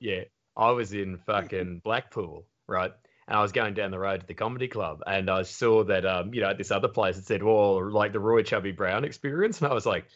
[0.00, 0.24] yeah,
[0.56, 2.92] I was in fucking Blackpool, right?
[3.26, 6.04] And I was going down the road to the comedy club, and I saw that,
[6.04, 9.04] um, you know, at this other place it said, "Well, like the Roy Chubby Brown
[9.04, 10.06] experience," and I was like,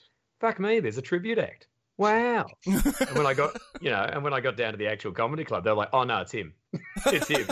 [0.41, 1.67] "Fuck me, there's a tribute act."
[1.97, 2.47] Wow.
[2.67, 5.45] and when I got, you know, and when I got down to the actual comedy
[5.45, 6.55] club, they're like, "Oh no, it's him,
[7.07, 7.47] it's him."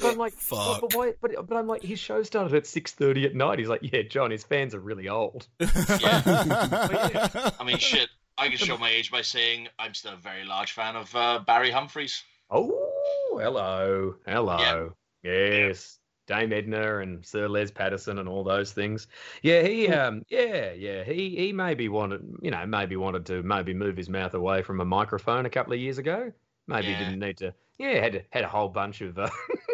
[0.00, 0.80] But I'm like, Fuck.
[0.80, 1.12] But, but why?
[1.20, 3.58] But, but I'm like, his show started at six thirty at night.
[3.58, 8.08] He's like, "Yeah, John, his fans are really old." I mean, shit.
[8.38, 11.40] I can show my age by saying I'm still a very large fan of uh,
[11.44, 12.22] Barry Humphries.
[12.50, 14.94] Oh, hello, hello.
[15.22, 19.08] Yes, Dame Edna and Sir Les Patterson and all those things.
[19.42, 23.74] Yeah, he, um, yeah, yeah, he, he maybe wanted, you know, maybe wanted to maybe
[23.74, 26.32] move his mouth away from a microphone a couple of years ago.
[26.68, 26.98] Maybe Yeah.
[26.98, 27.52] didn't need to.
[27.78, 29.30] Yeah, had had a whole bunch of uh,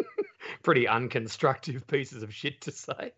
[0.63, 3.11] pretty unconstructive pieces of shit to say.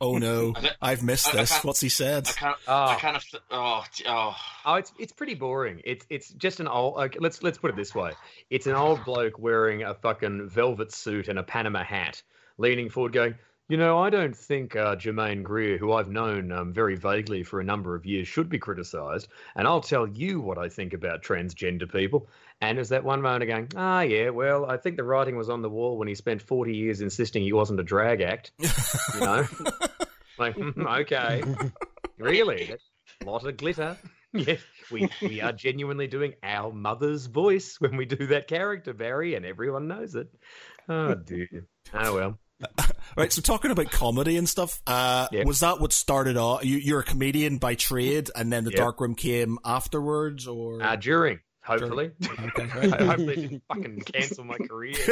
[0.00, 1.50] Oh no, I don't- I've missed I- I this.
[1.52, 2.28] can't- What's he said?
[2.28, 4.36] I kind of, I Oh, kind of, oh, oh,
[4.66, 5.80] Oh, it's it's pretty boring.
[5.84, 6.96] It's it's just an old.
[6.98, 8.12] Okay, let's let's put it this way.
[8.50, 12.22] It's an old bloke wearing a fucking velvet suit and a Panama hat,
[12.58, 13.34] leaning forward, going,
[13.68, 17.60] "You know, I don't think uh, Germaine Greer, who I've known um, very vaguely for
[17.60, 19.28] a number of years, should be criticised.
[19.56, 22.26] And I'll tell you what I think about transgender people."
[22.68, 25.62] And there's that one moment going, "Ah, yeah, well, I think the writing was on
[25.62, 28.52] the wall when he spent 40 years insisting he wasn't a drag act."
[29.14, 29.46] You know,
[30.38, 31.42] like, mm, okay,
[32.18, 32.82] really, that's
[33.22, 33.96] a lot of glitter.
[34.36, 34.58] Yes,
[34.90, 39.46] we, we are genuinely doing our mother's voice when we do that character, Barry, and
[39.46, 40.26] everyone knows it.
[40.88, 41.66] Oh, dude.
[41.92, 42.38] Oh, well.
[43.16, 45.44] Right, so talking about comedy and stuff, uh, Yeah.
[45.44, 46.64] was that what started off?
[46.64, 48.78] You, you're a comedian by trade, and then the Yeah.
[48.78, 52.10] dark room came afterwards, or Uh, during, hopefully.
[52.22, 54.94] okay, hopefully, didn't fucking cancel my career.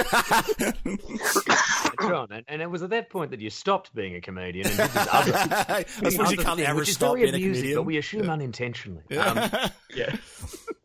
[2.00, 4.76] John, and, and it was at that point that you stopped being a comedian and
[4.76, 7.54] did this other, I suppose you can't ever which is stop very being a amusing,
[7.62, 7.78] comedian.
[7.78, 9.02] But we assume unintentionally.
[9.16, 9.50] Um,
[9.94, 10.16] yeah.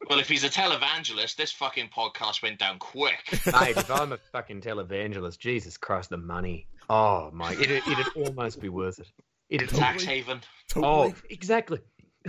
[0.10, 3.32] well, if he's a televangelist, this fucking podcast went down quick.
[3.46, 6.68] Mate, if I'm a fucking televangelist, Jesus Christ, the money.
[6.90, 7.54] Oh, my.
[7.54, 9.08] It'd, it'd almost be worth it.
[9.50, 10.42] It'd Tax totally- haven.
[10.70, 10.94] Totally.
[10.94, 11.80] Oh, exactly.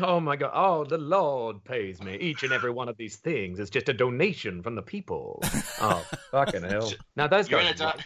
[0.01, 0.51] Oh my god.
[0.55, 2.17] Oh, the Lord pays me.
[2.17, 5.41] Each and every one of these things is just a donation from the people.
[5.81, 6.93] Oh, fucking hell.
[7.17, 7.79] Now those You're in a guys.
[7.79, 8.01] dark,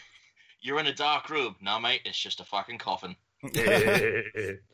[0.61, 1.57] you're in a dark room.
[1.61, 3.17] No, mate, it's just a fucking coffin.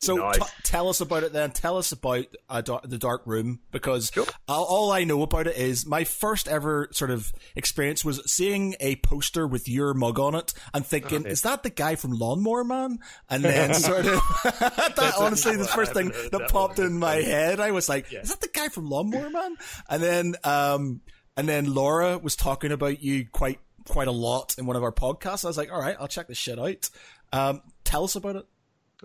[0.01, 0.37] So nice.
[0.39, 1.51] t- tell us about it then.
[1.51, 4.27] Tell us about uh, da- the dark room because Sure.
[4.47, 8.77] all, all I know about it is my first ever sort of experience was seeing
[8.81, 11.31] a poster with your mug on it and thinking, Okay.
[11.31, 12.99] is that the guy from Lawnmower Man?
[13.29, 17.61] And then sort of that honestly the first thing that that popped in my head.
[17.61, 18.21] I was like, Yeah.
[18.21, 19.57] is that the guy from Lawnmower Man?
[19.89, 21.01] And then um
[21.37, 24.93] and then Laura was talking about you quite quite a lot in one of our
[24.93, 25.45] podcasts.
[25.45, 26.91] I was like, all right, I'll check this shit out.
[27.33, 28.47] Um, tell us about it.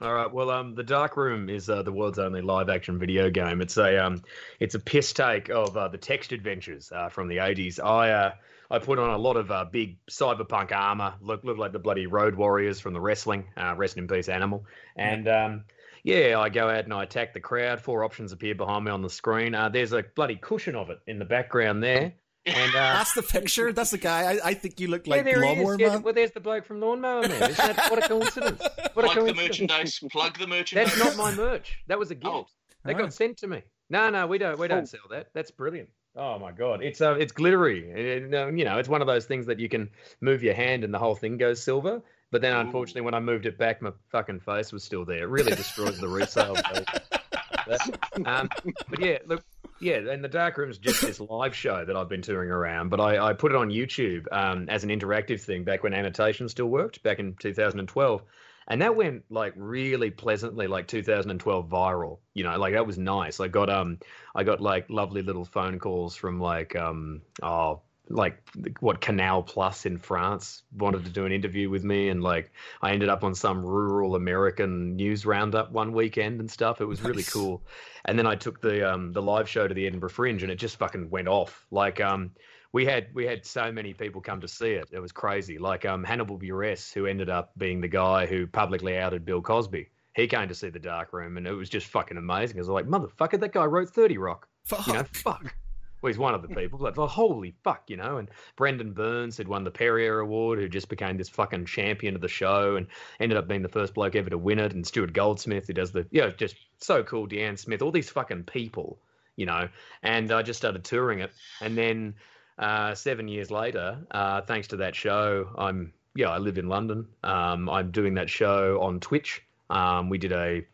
[0.02, 0.32] All right.
[0.32, 3.62] Well, um, the Dark Room is uh, the world's only live-action video game.
[3.62, 4.24] It's a um,
[4.60, 7.80] it's a piss take of uh, the text adventures uh, from the '80s.
[7.84, 8.34] I uh,
[8.72, 12.08] I put on a lot of uh, big cyberpunk armor, look look like the bloody
[12.08, 13.46] Road Warriors from the wrestling.
[13.56, 14.66] Uh, rest in peace, Animal.
[14.96, 15.64] And um,
[16.04, 17.80] yeah, I go out and I attack the crowd.
[17.80, 19.54] Four options appear behind me on the screen.
[19.54, 22.14] Uh, there's a bloody cushion of it in the background there.
[22.46, 23.72] And uh, That's the picture.
[23.72, 24.34] That's the guy.
[24.34, 25.80] I, I think you look like yeah, Lawnmower is.
[25.80, 26.02] Yeah, Man.
[26.04, 27.32] well, there's the bloke from Lawnmower Man.
[27.52, 28.62] Isn't that what a coincidence?
[28.94, 30.00] What a Plug the merchandise.
[30.12, 30.94] Plug the merchandise.
[30.94, 31.80] That's not my merch.
[31.88, 32.26] That was a gift.
[32.28, 32.46] Oh.
[32.84, 33.00] That Ah.
[33.00, 33.62] got sent to me.
[33.90, 34.60] No, no, we don't.
[34.60, 34.86] We don't Oh.
[34.86, 35.28] sell that.
[35.34, 35.90] That's brilliant.
[36.16, 37.90] Oh my god, it's uh, it's glittery.
[37.90, 38.24] It-
[38.58, 39.90] you know, it's one of those things that you can
[40.22, 42.02] move your hand and the whole thing goes silver.
[42.30, 42.60] But then, Ooh.
[42.60, 45.24] unfortunately, when I moved it back, my fucking face was still there.
[45.24, 46.56] It really destroys the resale.
[47.68, 48.26] value.
[48.26, 48.50] Um,
[48.90, 49.44] but yeah, look,
[49.80, 52.90] yeah, and the Dark Room's just this live show that I've been touring around.
[52.90, 56.50] But I, I put it on YouTube um, as an interactive thing back when annotation
[56.50, 58.24] still worked, back in 2012.
[58.68, 62.20] And that went like really pleasantly, like 2012 viral.
[62.34, 63.40] You know, like that was nice.
[63.40, 64.00] I got um,
[64.34, 67.82] I got like lovely little phone calls from like um, oh,
[68.14, 68.38] like
[68.80, 72.52] what Canal Plus in France wanted to do an interview with me, and like
[72.82, 76.80] I ended up on some rural American news roundup one weekend and stuff.
[76.80, 77.64] It was really cool.
[78.06, 80.56] And then I took the um the live show to the Edinburgh Fringe, and it
[80.56, 81.66] just fucking went off.
[81.72, 82.32] Like um
[82.72, 84.90] we had we had so many people come to see it.
[84.92, 85.58] It was crazy.
[85.58, 89.90] Like um Hannibal Buress, who ended up being the guy who publicly outed Bill Cosby.
[90.16, 92.58] He came to see the Dark Room, and it was just fucking amazing.
[92.58, 94.48] I was like, motherfucker, that guy wrote Thirty Rock.
[94.66, 94.88] Fuck.
[94.88, 95.56] You know, fuck.
[96.04, 98.18] Well, he's one of the people, but well, holy fuck, you know.
[98.18, 102.20] And Brendon Burns had won the Perrier Award, who just became this fucking champion of
[102.20, 102.88] the show and
[103.22, 104.74] ended up being the first bloke ever to win it.
[104.74, 107.26] And Stuart Goldsmith, who does the, you know, just so cool.
[107.26, 109.00] DeAnne Smith, all these fucking people,
[109.38, 109.70] you know.
[110.02, 111.32] And I just started touring it.
[111.62, 112.16] And then
[112.60, 117.08] uh, seven years later, uh, thanks to that show, I'm, yeah, I live in London.
[117.24, 119.42] Um, I'm doing that show on Twitch.
[119.70, 120.66] Um, we did a,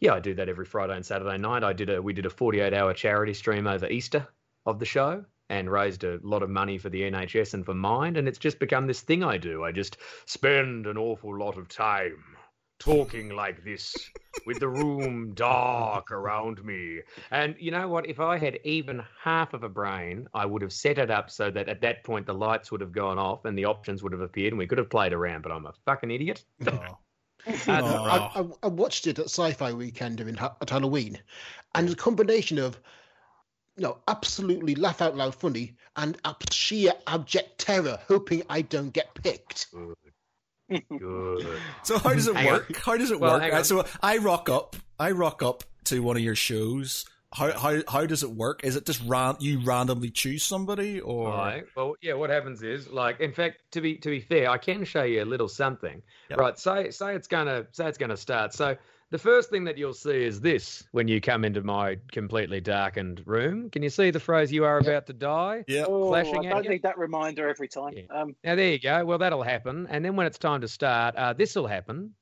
[0.00, 1.64] yeah, I do that every Friday and Saturday night.
[1.64, 4.26] I did a, we did a 48 hour charity stream over Easter
[4.66, 8.16] of the show and raised a lot of money for the NHS and for Mind.
[8.16, 9.64] And it's just become this thing I do.
[9.64, 9.96] I just
[10.26, 12.22] spend an awful lot of time
[12.78, 13.94] talking like this
[14.46, 17.00] with the room dark around me.
[17.30, 18.08] And you know what?
[18.08, 21.50] If I had even half of a brain, I would have set it up so
[21.50, 24.22] that at that point the lights would have gone off and the options would have
[24.22, 25.42] appeared and we could have played around.
[25.42, 26.44] But I'm a fucking idiot.
[26.66, 26.98] Oh.
[27.46, 28.54] I, Oh.
[28.62, 31.18] I, I watched it at Sci-Fi Weekend during at Halloween,
[31.74, 32.78] and the combination of,
[33.80, 38.92] you know, absolutely laugh out loud funny and ab- sheer abject terror, hoping I don't
[38.92, 39.68] get picked.
[39.72, 40.82] Good.
[40.98, 41.46] Good.
[41.82, 42.76] So how does it work?
[42.76, 43.50] How does it Well, work?
[43.50, 43.64] hang.
[43.64, 44.76] So I rock up.
[44.98, 47.06] I rock up to one of your shows.
[47.32, 48.64] How how how does it work?
[48.64, 51.64] Is it just ran you randomly choose somebody or Right.
[51.74, 52.12] Well, yeah.
[52.14, 55.22] What happens is, like, in fact, to be to be fair, I can show you
[55.22, 56.02] a little something.
[56.28, 56.38] Yep.
[56.38, 56.58] Right.
[56.58, 58.52] Say say it's gonna say it's gonna start.
[58.52, 58.76] So
[59.10, 63.22] the first thing that you'll see is this when you come into my completely darkened
[63.26, 63.68] room.
[63.70, 65.64] Can you see the phrase "You are about to die"?
[65.68, 65.84] Yeah.
[65.88, 66.70] Oh, Flashing I don't you?
[66.70, 67.92] need that reminder every time.
[67.96, 68.02] Yeah.
[68.10, 69.04] Um, Now there you go.
[69.04, 72.14] Well, that'll happen, and then when it's time to start, uh, this will happen.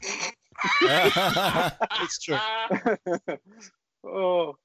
[0.80, 2.38] It's true.
[4.04, 4.56] oh,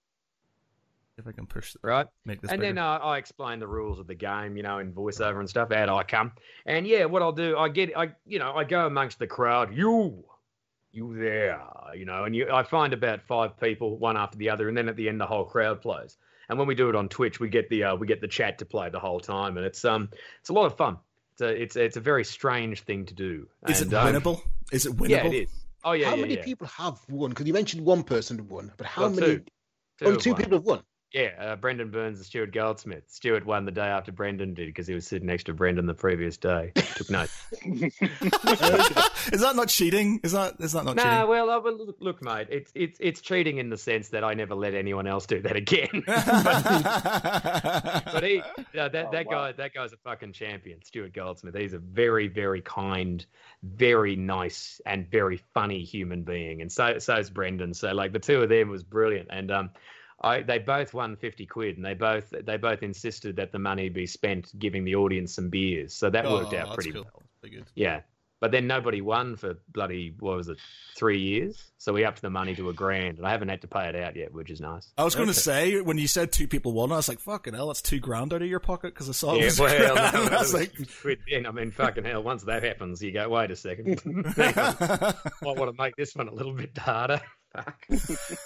[1.18, 2.08] if I can push Right.
[2.26, 2.74] make this and bigger.
[2.76, 5.72] then uh, I explain the rules of the game, you know, in voiceover and stuff.
[5.72, 6.32] Out I come,
[6.66, 9.76] and yeah, what I'll do, I get, I, you know, I go amongst the crowd.
[9.76, 10.24] You,
[10.92, 11.62] you there,
[11.96, 14.90] you know, and you, I find about five people, one after the other, and then
[14.90, 16.18] at the end, the whole crowd plays.
[16.50, 18.58] And when we do it on Twitch, we get the, uh, we get the chat
[18.60, 20.10] to play the whole time, and it's, um,
[20.40, 20.98] it's a lot of fun.
[21.34, 23.48] It's a, it's, it's a very strange thing to do.
[23.68, 24.42] is it And, um, winnable?
[24.72, 25.10] Is it winnable?
[25.10, 25.50] Yeah, it is.
[25.84, 26.44] Oh yeah, how yeah, many yeah.
[26.44, 27.30] people have won?
[27.30, 29.28] Because you mentioned one person won, but how Well, many?
[29.28, 29.44] two.
[30.00, 30.82] Two Only two people have won.
[31.12, 33.04] Yeah, uh, Brendon Burns and Stuart Goldsmith.
[33.08, 35.96] Stuart won the day after Brendon did because he was sitting next to Brendon the
[35.96, 36.72] previous day.
[36.76, 37.36] Took notes.
[37.64, 40.20] is that not cheating?
[40.24, 41.28] Is that is that not no, cheating?
[41.28, 44.36] well, uh, well, look, look, mate, it's it's it's cheating in the sense that I
[44.36, 45.88] never let anyone else do that again.
[48.14, 48.42] but he,
[48.78, 49.32] uh, that Oh, that wow.
[49.32, 51.56] guy, that guy's a fucking champion, Stuart Goldsmith.
[51.56, 53.26] He's a very, very kind,
[53.64, 57.74] very nice, and very funny human being, and so so is Brendon.
[57.74, 59.70] So like the two of them was brilliant, and um.
[60.22, 63.90] I, they both won fifty quid, and they both they both insisted that the money
[63.90, 65.94] be spent giving the audience some beers.
[65.94, 67.04] So that worked Oh, out pretty cool.
[67.04, 67.24] well.
[67.42, 67.66] Pretty good.
[67.76, 68.02] Yeah.
[68.42, 70.58] But then nobody won for bloody what was it,
[70.96, 71.72] three years?
[71.78, 73.98] So we upped the money to a grand, and I haven't had to pay it
[73.98, 74.94] out yet, which is nice.
[74.98, 75.40] I was going to Okay.
[75.76, 78.34] say when you said two people won, I was like, "Fucking hell, that's two grand
[78.34, 79.78] out of your pocket." Because I saw it Yeah, was well, a
[80.12, 80.14] grand.
[80.14, 80.74] no, I was was like,
[81.30, 81.46] then.
[81.48, 82.24] I mean, fucking hell.
[82.24, 84.02] Once that happens, you go, wait a second.
[84.38, 87.22] I want to make this one a little bit harder.
[87.54, 87.88] Fuck.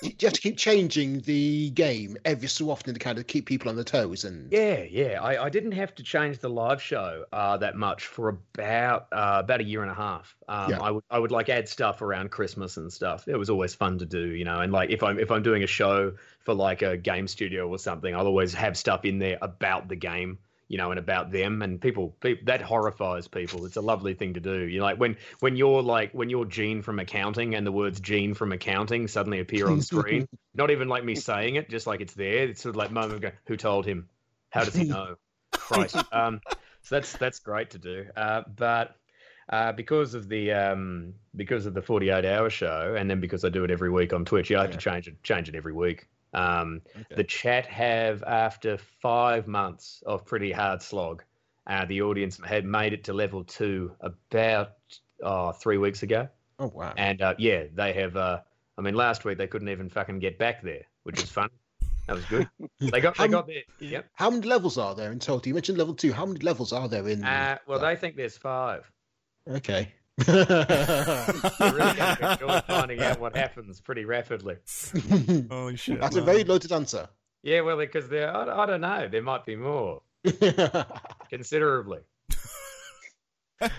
[0.02, 3.70] You have to keep changing the game every so often to kind of keep people
[3.70, 4.24] on their toes.
[4.24, 5.22] And Yeah, yeah.
[5.22, 9.42] I, I didn't have to change the live show uh, that much for about uh,
[9.44, 10.36] about a year and a half.
[10.48, 10.80] Um, Yeah.
[10.82, 13.28] I would I would like add stuff around Christmas and stuff.
[13.28, 14.60] It was always fun to do, you know.
[14.60, 17.80] And like if I'm if I'm doing a show for like a game studio or
[17.80, 21.62] something, I'll always have stuff in there about the game, you know, and about them.
[21.62, 23.66] And people, people that horrifies people.
[23.66, 24.62] It's a lovely thing to do.
[24.62, 28.00] You know, like when when you're like when you're Gene from accounting and the words
[28.00, 30.28] Gene from accounting suddenly appear on screen.
[30.56, 32.48] Not even like me saying it, just like it's there.
[32.48, 34.10] It's sort of like moment of go, who told him?
[34.50, 35.16] How does he know?
[35.52, 35.98] Christ.
[36.12, 36.42] Um,
[36.84, 38.06] so that's that's great to do.
[38.16, 38.96] Uh, but
[39.50, 43.44] uh, because of the um, because of the forty eight hour show, and then because
[43.46, 45.56] I do it every week on Twitch, yeah, I have to change it change it
[45.56, 46.08] every week.
[46.34, 47.16] Um, Okay.
[47.16, 51.24] The chat have after five months of pretty hard slog,
[51.68, 54.74] uh, the audience had made it to level two about
[55.22, 56.28] oh, three weeks ago.
[56.60, 58.16] oh wow, And uh, yeah, they have.
[58.18, 58.40] Uh,
[58.78, 61.50] I mean, last week they couldn't even fucking get back there, which is fun.
[62.08, 62.50] That was good.
[62.80, 63.64] They got they got there.
[63.80, 64.10] Yep.
[64.14, 65.48] how many levels are there in total?
[65.48, 66.12] You mentioned level two.
[66.12, 67.24] How many levels are there in?
[67.24, 68.92] Uh, well, they think there's five.
[69.48, 69.94] okay.
[70.28, 74.58] You're really going to enjoy finding out what happens pretty rapidly.
[75.50, 76.00] Holy shit!
[76.00, 77.08] That's a very loaded answer.
[77.42, 80.02] Yeah, well, because there, I, I don't know, there might be more.
[81.30, 82.00] considerably.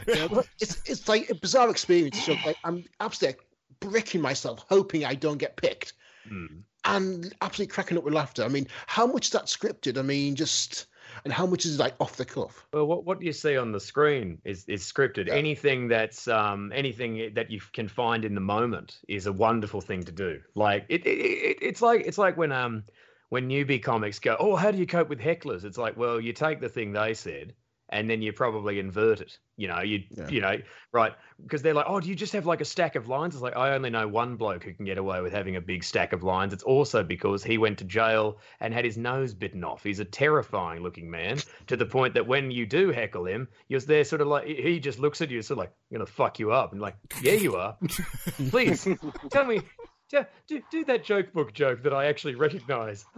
[0.07, 0.28] Yeah,
[0.61, 2.24] it's it's like a bizarre experience.
[2.24, 3.41] So like I'm absolutely
[3.80, 5.93] bricking myself, hoping I don't get picked,
[6.26, 6.47] Hmm.
[6.87, 8.45] and absolutely cracking up with laughter.
[8.45, 9.99] I mean, how much is that scripted?
[9.99, 10.87] I mean, just
[11.25, 12.67] and how much is like off the cuff?
[12.73, 15.27] Well, what what you see on the screen is is scripted.
[15.29, 15.35] Yeah.
[15.35, 20.03] Anything that's um anything that you can find in the moment is a wonderful thing
[20.05, 20.41] to do.
[20.55, 22.85] Like it, it, it it's like it's like when um
[23.31, 25.65] when newbie comics go, oh, how do you cope with hecklers?
[25.65, 27.55] It's like, well, you take the thing they said
[27.95, 29.38] and then you probably invert it.
[29.57, 30.28] You know, you Yeah.
[30.28, 30.57] you know,
[30.92, 31.14] right?
[31.42, 33.34] Because they're like, oh, do you just have like a stack of lines?
[33.34, 35.84] It's like I only know one bloke who can get away with having a big
[35.84, 36.53] stack of lines.
[36.53, 39.82] It's also because he went to jail and had his nose bitten off.
[39.84, 41.38] He's a terrifying looking man
[41.68, 44.80] to the point that when you do heckle him, you're there sort of like he
[44.80, 47.32] just looks at you, sort of like, I'm gonna fuck you up, and like, yeah,
[47.32, 47.76] you are.
[48.51, 48.86] Please
[49.30, 49.61] tell me.
[50.12, 53.05] yeah, Do, do that joke book joke that I actually recognise.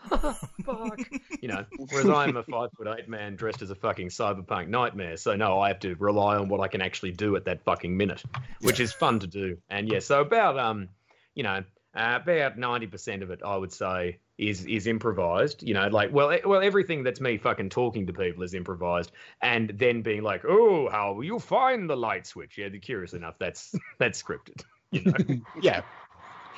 [0.64, 1.00] Fuck.
[1.40, 5.16] You know, whereas I'm a five foot eight man dressed as a fucking cyberpunk nightmare.
[5.16, 7.96] So no, I have to rely on what I can actually do at that fucking
[7.96, 8.22] minute,
[8.60, 9.58] which is fun to do.
[9.68, 10.88] And yeah, so about um,
[11.34, 11.64] you know,
[11.94, 15.62] uh, about ninety percent of it, I would say, is is improvised.
[15.62, 19.70] You know, like well, well, everything that's me fucking talking to people is improvised, and
[19.70, 22.58] then being like, oh, how will you find the light switch?
[22.58, 24.62] Yeah, curious enough, that's that's scripted.
[24.94, 25.82] You know Yeah,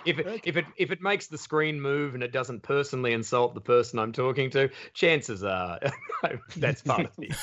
[0.07, 3.54] if it, if it if it makes the screen move and it doesn't personally insult
[3.54, 5.78] the person I'm talking to, chances are
[6.57, 7.36] that's part of it.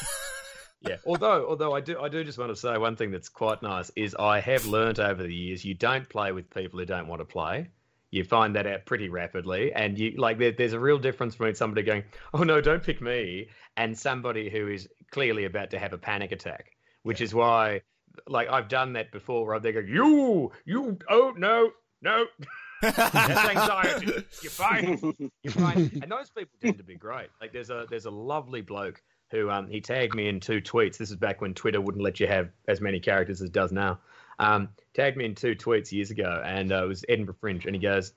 [0.82, 0.98] Yeah.
[1.06, 3.92] Although although I do I do just want to say one thing that's quite nice
[3.96, 7.22] is I have learnt over the years you don't play with people who don't want
[7.22, 7.70] to play.
[8.12, 11.56] You find that out pretty rapidly, and you like there, there's a real difference between
[11.56, 12.04] somebody going,
[12.34, 16.32] "Oh no, don't pick me," and somebody who is clearly about to have a panic
[16.32, 16.78] attack.
[17.02, 17.82] Which is why,
[18.28, 21.72] like, I've done that before, where they go, "You, you, oh no,
[22.04, 22.26] no,
[22.82, 23.00] that's
[23.50, 24.26] anxiety.
[24.42, 25.32] You're fine.
[25.42, 25.90] You're fine.
[26.04, 27.30] And those people tend to be great.
[27.40, 29.02] Like there's a there's a lovely bloke
[29.32, 30.98] who um he tagged me in two tweets.
[30.98, 33.72] This is back when Twitter wouldn't let you have as many characters as it does
[33.72, 34.00] now.
[34.40, 37.76] Um, tagged me in two tweets years ago, and uh, it was Edinburgh Fringe, and
[37.76, 38.14] he goes,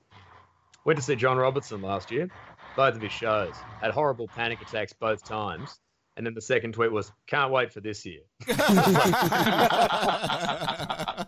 [0.83, 2.27] "Went to see John Robertson last year,
[2.75, 3.55] both of his shows.
[3.81, 5.79] Had horrible panic attacks both times."
[6.17, 8.21] And then the second tweet was, "Can't wait for this year."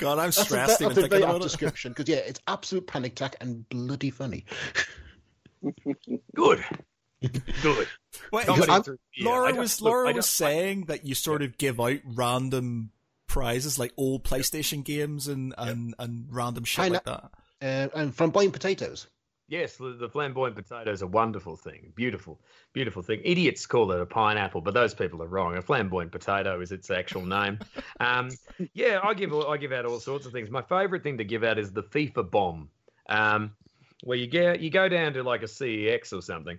[0.00, 1.42] God, I'm that's a, stressed that's even a thinking very about it.
[1.42, 4.44] description because yeah, it's absolute panic attack and bloody funny.
[6.34, 6.64] Good,
[7.62, 7.88] good.
[8.32, 9.24] Wait, Comedy I'm- through fear.
[9.26, 12.90] Laura was look, Laura was don't- saying that you sort of give out random
[13.26, 17.30] prizes like old PlayStation games and and, and random shit Pine- like that.
[17.62, 19.06] Uh, and from buying potatoes.
[19.48, 21.92] Yes, the, flamboyant potato is a wonderful thing.
[21.94, 22.40] Beautiful,
[22.72, 23.20] beautiful thing.
[23.22, 25.56] Idiots call it a pineapple, but those people are wrong.
[25.56, 27.60] A flamboyant potato is its actual name.
[28.00, 28.30] Um,
[28.74, 30.50] yeah, I give I give out all sorts of things.
[30.50, 32.68] My favourite thing to give out is the FIFA bomb,
[33.08, 33.52] um,
[34.02, 36.58] where you get you go down to like a CEX or something,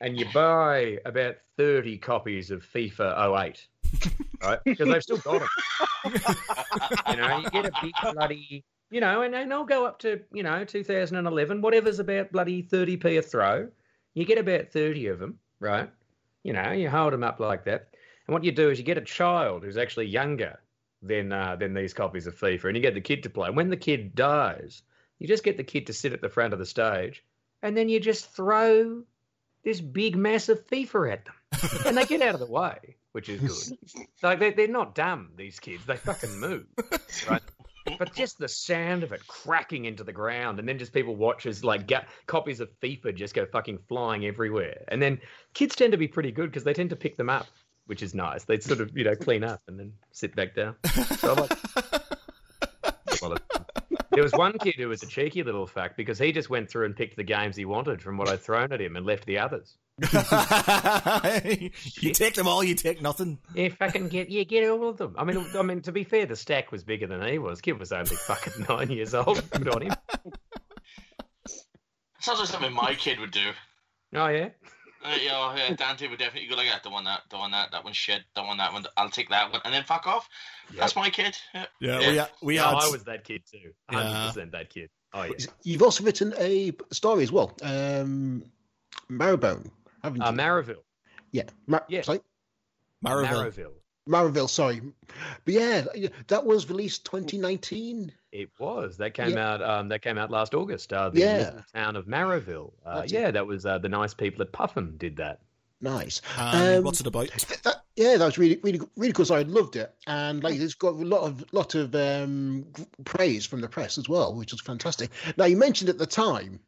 [0.00, 3.66] and you buy about thirty copies of FIFA 08,
[4.42, 4.58] right?
[4.64, 6.14] Because they've still got them.
[7.10, 10.20] you know, you get a big bloody, you know, and, and I'll go up to,
[10.32, 13.68] you know, 2011, whatever's about bloody 30p a throw.
[14.14, 15.88] You get about 30 of them, right?
[16.42, 17.90] You know, you hold them up like that.
[18.26, 20.58] And what you do is you get a child who's actually younger
[21.02, 23.48] than uh, than these copies of FIFA, and you get the kid to play.
[23.48, 24.82] And when the kid dies,
[25.18, 27.24] you just get the kid to sit at the front of the stage,
[27.62, 29.02] and then you just throw
[29.64, 33.28] this big mass of FIFA at them, and they get out of the way, which
[33.28, 33.40] is
[33.94, 34.06] good.
[34.22, 35.84] Like they're, they're not dumb, these kids.
[35.86, 36.66] They fucking move,
[37.28, 37.42] right?
[37.98, 41.46] But just the sound of it cracking into the ground, and then just people watch
[41.46, 41.90] as like
[42.26, 44.84] copies of FIFA just go fucking flying everywhere.
[44.88, 45.20] And then
[45.54, 47.46] kids tend to be pretty good because they tend to pick them up,
[47.86, 48.44] which is nice.
[48.44, 50.76] They sort of you know clean up and then sit back down.
[51.18, 51.58] So like,
[53.22, 53.36] well,
[54.10, 56.86] there was one kid who was a cheeky little fuck because he just went through
[56.86, 59.38] and picked the games he wanted from what I'd thrown at him and left the
[59.38, 59.76] others.
[62.00, 63.38] you take them all, you take nothing.
[63.54, 65.14] Yeah, fucking get yeah, get all of them.
[65.18, 67.60] I mean, I mean, to be fair, the stack was bigger than he was.
[67.60, 69.42] Kid was only fucking nine years old.
[69.50, 69.94] Good on him.
[72.20, 73.50] Sounds like something my kid would do.
[74.14, 74.48] Oh yeah.
[75.02, 76.82] Uh, you know, yeah, Dante would definitely go like that.
[76.82, 77.22] Don't want that.
[77.30, 77.70] Don't want that.
[77.72, 78.22] That one's shit.
[78.34, 78.84] Don't want that one.
[78.98, 80.28] I'll take that one, and then fuck off.
[80.76, 81.36] That's my kid.
[81.54, 81.66] Yeah.
[81.80, 82.10] Yeah, Yeah.
[82.10, 83.72] we ha- we No, had I was that kid too.
[83.88, 84.90] Hundred percent that kid.
[85.14, 85.32] Oh yeah.
[85.62, 88.44] You've also written a story as well, um,
[89.10, 89.70] Marrowbone,
[90.02, 90.26] haven't you?
[90.26, 90.84] Uh, Maraville.
[91.32, 92.02] yeah, Mar- yeah.
[92.02, 92.20] Sorry,
[93.04, 93.72] Maraville.
[94.08, 94.48] Maraville.
[94.48, 94.80] Sorry,
[95.44, 95.84] but yeah,
[96.28, 98.12] that was released 2019.
[98.32, 98.96] It was.
[98.96, 99.54] That came Yeah.
[99.54, 99.62] out.
[99.62, 100.92] Um, that came out last August.
[100.92, 101.62] Uh, the Yeah.
[101.74, 102.72] town of Maraville.
[102.86, 103.16] Uh, That's it.
[103.20, 105.40] yeah, that was uh, the nice people at Puffin did that.
[105.80, 106.20] Nice.
[106.36, 107.28] And Um, what's it about?
[107.64, 109.24] That- yeah, that was really, really, really cool.
[109.24, 112.66] So I loved it, and like it's got a lot of, lot of um,
[113.04, 115.10] praise from the press as well, which was fantastic.
[115.36, 116.60] Now you mentioned at the time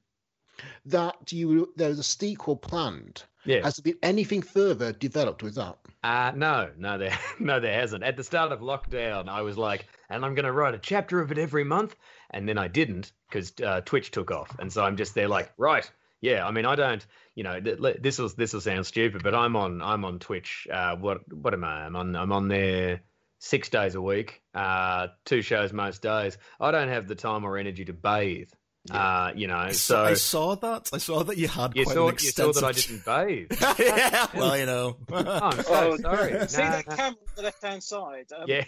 [0.86, 3.62] that you there was a sequel planned, Yeah.
[3.64, 5.76] Has there been anything further developed with that?
[6.04, 8.04] Uh, no, no, there, no, there hasn't.
[8.04, 11.20] At the start of lockdown, I was like, and I'm going to write a chapter
[11.20, 11.96] of it every month,
[12.30, 15.52] and then I didn't because uh, Twitch took off, and so I'm just there like,
[15.56, 15.90] right,
[16.20, 16.46] yeah.
[16.46, 19.34] I mean, I don't, you know, th- th- this will this will sound stupid, but
[19.34, 20.66] I'm on I'm on Twitch.
[20.70, 21.84] Uh, what what am I?
[21.84, 23.00] I'm on I'm on there
[23.38, 26.38] six days a week, uh, two shows most days.
[26.60, 28.50] I don't have the time or energy to bathe.
[28.90, 30.90] Uh, you know, I so saw, I saw that.
[30.92, 33.52] I saw that you had you quite saw an you saw that I didn't bathe.
[33.78, 34.96] yeah, well, you know.
[35.12, 36.48] Oh, I'm so Oh, sorry.
[36.48, 36.96] See No, that no.
[36.96, 38.26] camera on the left hand side?
[38.36, 38.64] Um, Yeah.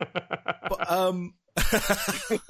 [0.00, 1.34] But, um,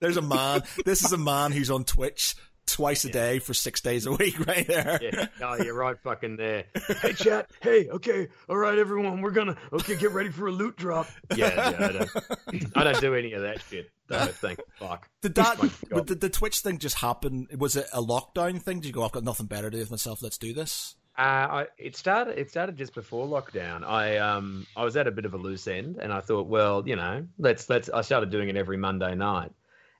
[0.00, 0.62] there's a man.
[0.84, 2.34] This is a man who's on Twitch
[2.66, 4.98] twice a day for six days a week, right there.
[5.02, 6.64] yeah, no, you're right fucking there.
[7.00, 7.50] Hey, chat.
[7.60, 8.28] Hey, okay.
[8.48, 9.20] All right, everyone.
[9.20, 11.08] We're going to, okay, get ready for a loot drop.
[11.34, 13.90] Yeah, yeah I, don't, I don't do any of that shit.
[14.06, 15.08] Though, thank fuck.
[15.22, 15.62] Did that?
[15.62, 17.46] My Did the Twitch thing just happen?
[17.56, 18.80] Was it a lockdown thing?
[18.80, 19.02] Did you go?
[19.02, 20.22] I've got nothing better to do with myself.
[20.22, 20.94] Let's do this.
[21.16, 22.38] Uh, I, it started.
[22.38, 23.84] It started just before lockdown.
[23.84, 26.82] I um I was at a bit of a loose end, and I thought, well,
[26.86, 27.88] you know, let's let's.
[27.88, 29.52] I started doing it every Monday night,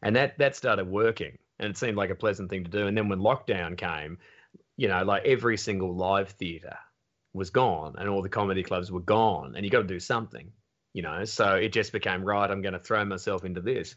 [0.03, 2.87] and that that started working, and it seemed like a pleasant thing to do.
[2.87, 4.19] And then when lockdown came,
[4.77, 6.77] you know, like every single live theater
[7.33, 10.53] was gone, and all the comedy clubs were gone, and you got to do something,
[10.93, 11.25] you know.
[11.25, 12.51] So it just became right.
[12.51, 13.97] I'm going to throw myself into this.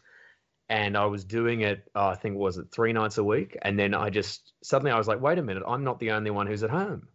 [0.70, 3.78] And I was doing it, oh, I think was it three nights a week, and
[3.78, 6.46] then I just suddenly I was like, wait a minute, I'm not the only one
[6.46, 7.08] who's at home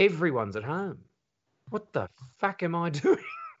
[0.00, 0.98] everyone's at home.
[1.68, 2.08] What the
[2.38, 3.18] fuck am I doing?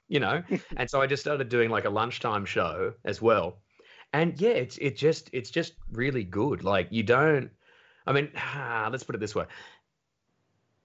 [0.08, 0.42] you know?
[0.76, 3.58] and so I just started doing like a lunchtime show as well.
[4.12, 6.64] And yeah, it's it just it's just really good.
[6.64, 7.50] Like you don't
[8.06, 8.30] I mean,
[8.90, 9.46] let's put it this way.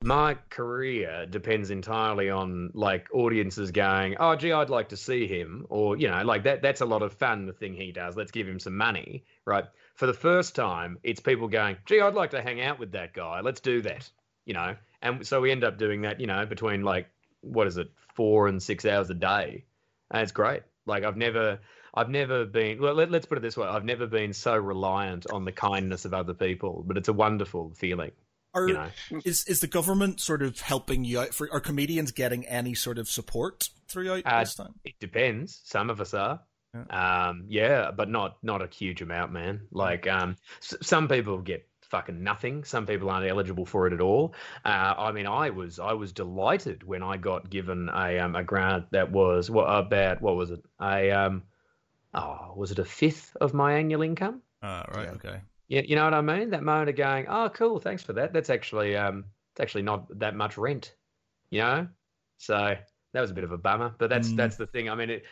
[0.04, 5.66] My career depends entirely on like audiences going, "Oh, gee, I'd like to see him,"
[5.70, 6.62] or you know, like that.
[6.62, 7.48] That's a lot of fun.
[7.48, 8.16] The thing he does.
[8.16, 9.66] Let's give him some money, right?
[9.96, 13.14] For the first time, it's people going, "Gee, I'd like to hang out with that
[13.14, 13.42] guy.
[13.42, 14.08] Let's do that,"
[14.46, 14.76] you know.
[15.02, 17.08] And so we end up doing that, you know, between like
[17.42, 19.66] what is it, four and six hours a day,
[20.12, 20.62] and it's great.
[20.86, 21.60] Like I've never,
[21.96, 22.82] I've never been.
[22.82, 26.06] Well, let, let's put it this way: I've never been so reliant on the kindness
[26.06, 28.12] of other people, but it's a wonderful feeling,
[28.54, 28.90] Are, you know.
[29.24, 31.34] is is the government sort of helping you out?
[31.34, 34.74] For are comedians getting any sort of support throughout Uh, this time?
[34.84, 35.62] It depends.
[35.64, 36.42] Some of us are.
[36.90, 39.62] Um, yeah, but not not a huge amount, man.
[39.72, 42.66] Like um, s- some people get fucking nothing.
[42.66, 44.34] Some people aren't eligible for it at all.
[44.66, 48.44] Uh, I mean, I was I was delighted when I got given a um, a
[48.44, 51.44] grant that was what about what was it a um
[52.16, 54.42] oh was it a fifth of my annual income?
[54.64, 55.06] Ah, right.
[55.06, 55.12] Yeah.
[55.12, 55.42] Okay.
[55.68, 56.52] Yeah, you know what I mean?
[56.52, 58.34] That moment of going, oh, cool, thanks for that.
[58.34, 60.94] That's actually um, it's actually not that much rent,
[61.50, 61.88] you know.
[62.38, 62.76] So
[63.14, 64.38] that was a bit of a bummer, but that's Mm.
[64.38, 64.90] that's the thing.
[64.90, 65.24] I mean, it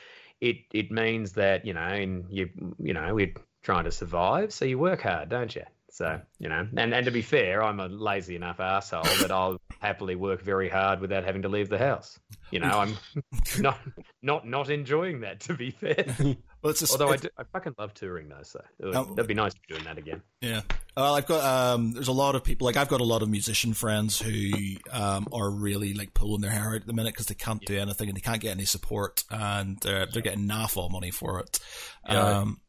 [0.42, 4.66] it it means that you know, and you you know, we're trying to survive, so
[4.66, 5.64] you work hard, don't you?
[5.92, 9.58] So you know, and and to be fair, I'm a lazy enough asshole that I'll
[9.82, 12.20] happily work very hard without having to leave the house.
[12.52, 12.98] You know, I'm
[13.60, 13.80] not
[14.24, 15.42] not not enjoying that.
[15.42, 16.06] To be fair,
[16.64, 19.04] Well, it's a, although I, do, I fucking love touring though, so it would, Oh.
[19.16, 20.22] that'd be nice to be doing that again.
[20.42, 20.62] Yeah.
[20.96, 21.44] Well, I've got
[21.74, 21.92] um.
[21.92, 24.52] There's a lot of people like I've got a lot of musician friends who
[24.92, 27.78] um are really like pulling their hair out at the minute because they can't do
[27.78, 31.40] anything and they can't get any support and uh, they're getting naff all money for
[31.40, 31.60] it.
[32.08, 32.40] Yeah.
[32.40, 32.62] Um.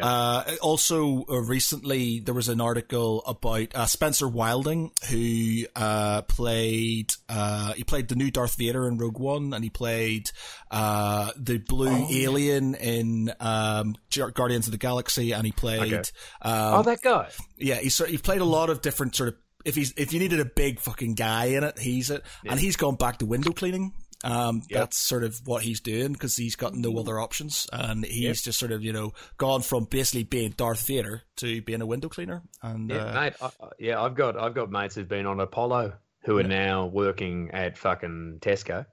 [0.00, 7.12] Uh, also, uh, recently there was an article about uh, Spencer Wilding, who uh, played
[7.28, 10.30] uh, he played the new Darth Vader in Rogue One, and he played
[10.70, 15.92] uh, the blue Oh, alien in um, Gu- Guardians of the Galaxy, and he played
[15.92, 15.96] Okay.
[16.42, 17.28] um, oh, that guy.
[17.56, 19.36] yeah, he's sort- he played a lot of different sort of.
[19.64, 22.76] If he's if you needed a big fucking guy in it, he's it, and he's
[22.76, 23.92] gone back to window cleaning.
[24.30, 24.80] Um, Yep.
[24.80, 28.58] that's sort of what he's doing because he's got no other options, and he's just
[28.58, 32.42] sort of you know gone from basically being Darth Vader to being a window cleaner.
[32.62, 33.32] And Yeah, uh, mate.
[33.40, 36.86] I, I- yeah, I've got I've got mates who've been on Apollo who are now
[36.86, 38.84] working at fucking Tesco,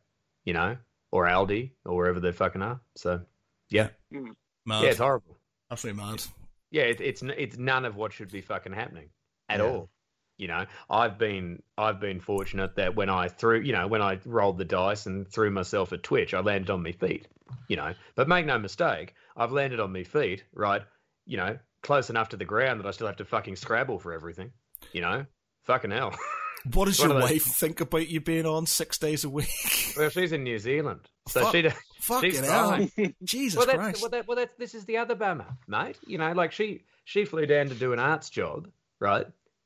[0.46, 0.78] you know,
[1.12, 2.80] or Aldi or wherever they fucking are.
[2.96, 3.22] So
[3.70, 5.38] yeah, mad, yeah, it's horrible.
[5.72, 6.24] absolutely mad.
[6.70, 9.10] Yeah, it, it's it's none of what should be fucking happening
[9.50, 9.66] at Yeah.
[9.66, 9.90] all.
[10.38, 14.20] You know, I've been I've been fortunate that when I threw, you know, when I
[14.26, 17.28] rolled the dice and threw myself at Twitch, I landed on my feet.
[17.68, 20.82] You know, but make no mistake, I've landed on my feet, right?
[21.28, 24.12] You know, close enough to the ground that I still have to fucking scrabble for
[24.12, 24.52] everything.
[24.92, 25.26] You know,
[25.64, 26.16] fucking hell.
[26.74, 29.50] What does One your those- wife think about you being on six days a week?
[29.98, 31.70] well, she's in New Zealand, so Fuck- she.
[32.00, 33.16] Fucking She's hell, fine.
[33.22, 34.02] Jesus Well, that's Christ!
[34.02, 35.98] well, that, well, that's this is the other bummer, mate.
[36.08, 38.70] You know, like she she flew down to do an arts job,
[39.02, 39.26] right?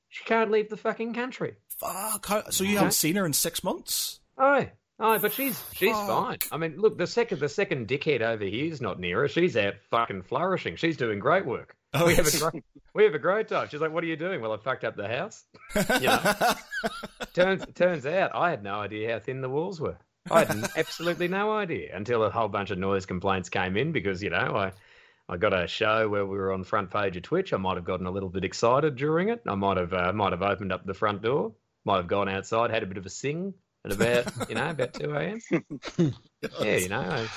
[0.09, 1.55] She can't leave the fucking country.
[1.79, 2.25] Fuck.
[2.25, 4.19] How, so you haven't seen her in six months?
[4.37, 4.65] Oh,
[4.99, 6.07] oh, but she's she's Fuck.
[6.07, 6.37] fine.
[6.51, 9.27] I mean, look, the second the second dickhead over here is not near her.
[9.27, 10.75] She's out fucking flourishing.
[10.75, 11.75] She's doing great work.
[11.93, 13.67] Oh, we have a great we have a great time.
[13.69, 14.41] She's like, what are you doing?
[14.41, 15.45] Well, I fucked up the house.
[15.75, 16.53] You know,
[17.33, 19.97] turns turns out I had no idea how thin the walls were.
[20.29, 24.21] I had absolutely no idea until a whole bunch of noise complaints came in because
[24.21, 24.73] you know I
[25.30, 27.51] I got a show where we were on front page of Twitch.
[27.53, 29.41] I might have gotten a little bit excited during it.
[29.45, 31.53] I might have uh, might have opened up the front door.
[31.86, 33.53] Might have gone outside, had a bit of a sing
[33.86, 35.39] at about you know about two a.m.
[36.61, 37.28] yeah, you know, I,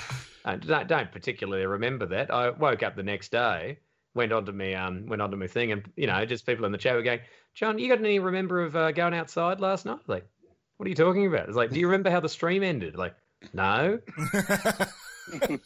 [0.45, 2.33] I don't, don't particularly remember that.
[2.33, 3.79] I woke up the next day,
[4.15, 6.79] went onto me um went onto my thing, and you know, just people in the
[6.79, 7.21] chat were going,
[7.55, 10.29] "John, you got any remember of uh, going outside last night?" Like,
[10.77, 11.49] what are you talking about?
[11.49, 12.97] It's like, do you remember how the stream ended?
[12.97, 13.15] Like,
[13.53, 13.99] no.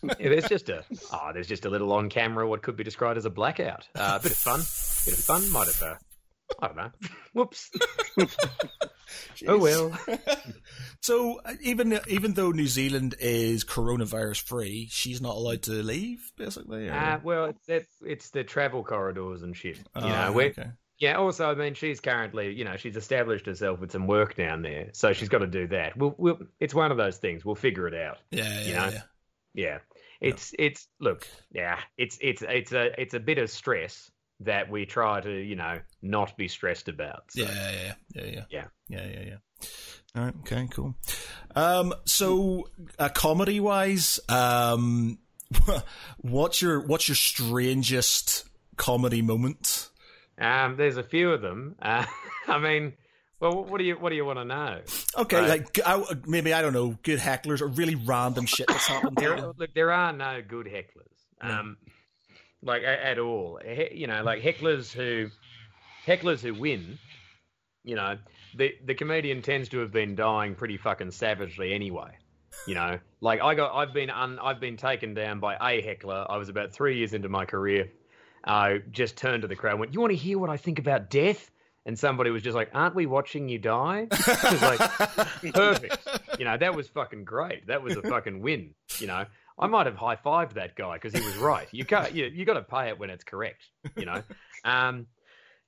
[0.02, 3.18] yeah, there's just a oh, there's just a little on camera what could be described
[3.18, 3.88] as a blackout.
[3.94, 5.82] A uh, bit of fun, bit of fun might have.
[5.82, 5.94] Uh,
[6.60, 6.90] I don't know.
[7.32, 7.70] Whoops.
[9.48, 9.98] oh well.
[11.00, 16.32] so uh, even even though New Zealand is coronavirus free, she's not allowed to leave,
[16.36, 16.88] basically.
[16.88, 16.92] Or...
[16.92, 19.78] Uh, well, it's, it's it's the travel corridors and shit.
[19.78, 20.70] You Oh, know, we're, okay.
[20.98, 21.16] Yeah.
[21.16, 24.90] Also, I mean, she's currently, you know, she's established herself with some work down there,
[24.92, 25.96] so she's got to do that.
[25.96, 27.44] We'll, we'll, it's one of those things.
[27.44, 28.18] We'll figure it out.
[28.30, 28.88] Yeah, yeah, you know?
[28.92, 29.02] yeah.
[29.54, 29.78] Yeah.
[30.20, 34.86] It's it's look, yeah, it's it's it's a it's a bit of stress that we
[34.86, 37.24] try to, you know, not be stressed about.
[37.30, 37.42] So.
[37.42, 38.64] Yeah, yeah, yeah, yeah, yeah, Yeah.
[38.88, 39.68] yeah, yeah, yeah.
[40.16, 40.94] All right, okay, cool.
[41.54, 45.18] Um, so uh, comedy wise, um,
[46.18, 49.90] what's your what's your strangest comedy moment?
[50.38, 51.76] Um, there's a few of them.
[51.80, 52.06] Uh,
[52.48, 52.94] I mean,
[53.44, 54.80] well, what do you what do you want to know?
[55.18, 55.48] Okay, Right.
[55.48, 59.16] like I, maybe I don't know, good hecklers or really random shit that's happened.
[59.18, 61.50] There, look, there are no good hecklers, No.
[61.60, 61.76] um,
[62.62, 63.60] like at all.
[63.92, 65.28] You know, like hecklers who
[66.06, 66.98] hecklers who win.
[67.84, 68.16] You know,
[68.56, 72.12] the the comedian tends to have been dying pretty fucking savagely anyway.
[72.66, 76.24] You know, like I got, I've been un, I've been taken down by a heckler.
[76.30, 77.90] I was about three years into my career.
[78.44, 80.78] I just turned to the crowd and went, "You want to hear what I think
[80.78, 81.50] about death?"
[81.86, 84.08] And somebody was just like, "Aren't we watching you die?"
[84.62, 84.80] Like,
[85.52, 86.08] perfect.
[86.38, 87.66] You know, that was fucking great.
[87.66, 88.74] That was a fucking win.
[88.98, 89.26] You know,
[89.58, 91.68] I might have high fived that guy because he was right.
[91.72, 92.14] You can't.
[92.14, 93.62] You you got to pay it when it's correct.
[93.96, 94.22] You know.
[94.64, 95.06] Um,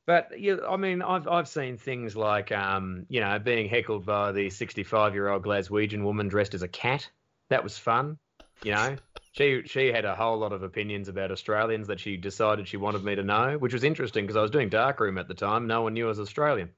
[0.07, 4.33] but you, I mean, I've I've seen things like um, you know, being heckled by
[4.33, 7.11] the sixty-five-year-old Glaswegian woman dressed as a cat.
[7.51, 8.19] That was fun.
[8.63, 8.97] You know,
[9.37, 13.05] she she had a whole lot of opinions about Australians that she decided she wanted
[13.05, 15.67] me to know, which was interesting because I was doing darkroom at the time.
[15.67, 16.71] No one knew I was Australian.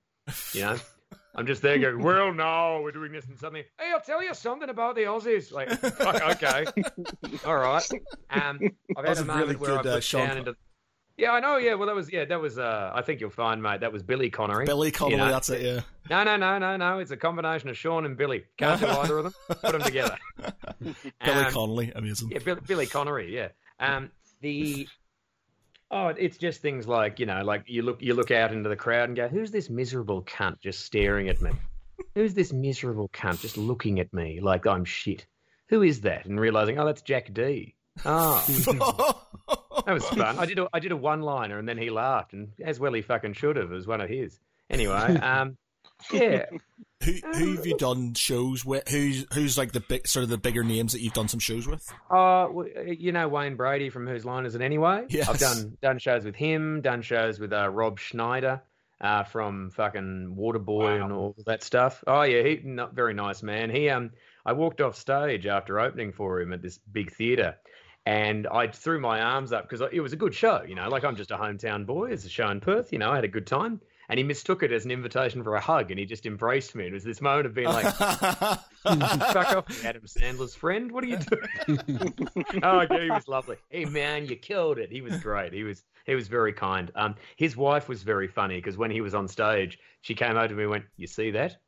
[0.52, 0.76] You know.
[1.34, 3.62] I'm just there going, well, no, we're doing this and something.
[3.78, 5.52] Hey, I'll tell you something about the Aussies.
[5.52, 6.64] Like, okay,
[7.46, 7.88] all right.
[8.28, 8.58] Um,
[8.96, 10.56] I've had a moment really where I good, uh, put Sean down into.
[11.18, 11.56] Yeah, I know.
[11.56, 12.58] Yeah, well, that was yeah, that was.
[12.58, 13.80] Uh, I think you'll find, mate.
[13.80, 14.64] That was Billy Connery.
[14.66, 15.30] Billy Connolly, You know?
[15.30, 15.60] that's it.
[15.62, 15.80] Yeah.
[16.08, 17.00] No, no, no, no, no.
[17.00, 18.44] It's a combination of Sean and Billy.
[18.56, 19.34] Can't do either of them.
[19.48, 20.16] Put them together.
[20.80, 22.30] Billy Um, Connolly, amazing.
[22.30, 23.34] yeah, Billy, Billy Connery.
[23.34, 23.48] Yeah.
[23.80, 24.10] Um,
[24.42, 24.86] the
[25.90, 28.76] oh, it's just things like you know, like you look you look out into the
[28.76, 31.50] crowd and go, "Who's this miserable cunt just staring at me?
[32.14, 35.26] Who's this miserable cunt just looking at me like I'm shit?
[35.70, 37.74] Who is that?" And realizing, oh, that's Jack Dee.
[38.04, 39.24] Oh,
[39.88, 40.38] that was fun.
[40.38, 42.92] I did a, I did a one liner and then he laughed, and as well
[42.92, 43.72] he fucking should have.
[43.72, 44.38] It was one of his.
[44.70, 45.56] Anyway, um,
[46.12, 46.44] yeah,
[47.02, 48.86] who who have you done shows with?
[48.88, 51.66] Who's who's like the big sort of the bigger names that you've done some shows
[51.66, 51.88] with?
[52.10, 55.06] Uh, well, you know Wayne Brady from Whose Line Is It Anyway?
[55.08, 55.28] Yes.
[55.28, 58.60] I've done done shows with him, done shows with uh, Rob Schneider
[59.00, 61.04] uh, from fucking Waterboy Wow.
[61.04, 62.04] and all that stuff.
[62.06, 63.70] Oh yeah, he not very nice man.
[63.70, 64.10] He um,
[64.44, 67.56] I walked off stage after opening for him at this big theater,
[68.08, 70.62] and I threw my arms up because it was a good show.
[70.66, 72.06] You know, like I'm just a hometown boy.
[72.06, 72.90] It's a show in Perth.
[72.90, 73.82] You know, I had a good time.
[74.08, 76.86] And he mistook it as an invitation for a hug, and he just embraced me.
[76.86, 80.90] It was this moment of being like, "Fuck off, Adam Sandler's friend.
[80.90, 82.14] What are you doing?"
[82.62, 83.56] oh, okay, he was lovely.
[83.68, 84.90] Hey, man, you killed it.
[84.90, 85.52] He was great.
[85.52, 86.90] He was he was very kind.
[86.94, 90.48] Um, his wife was very funny because when he was on stage, she came over
[90.48, 91.58] to me and went, "You see that?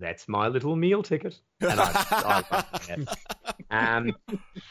[0.00, 3.04] That's my little meal ticket." And I, I.
[3.72, 4.16] Um,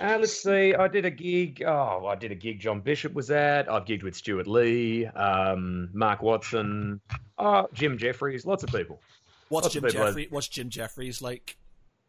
[0.01, 0.75] uh, let's see.
[0.75, 1.63] I did a gig.
[1.65, 2.59] Oh, I did a gig.
[2.59, 3.71] John Bishop was at.
[3.71, 6.99] I've gigged with Stewart Lee, um, Mark Watson,
[7.37, 8.99] oh, Jim Jeffries, lots of people.
[9.47, 11.57] What's Lots Jim people- What's Jim Jeffries like?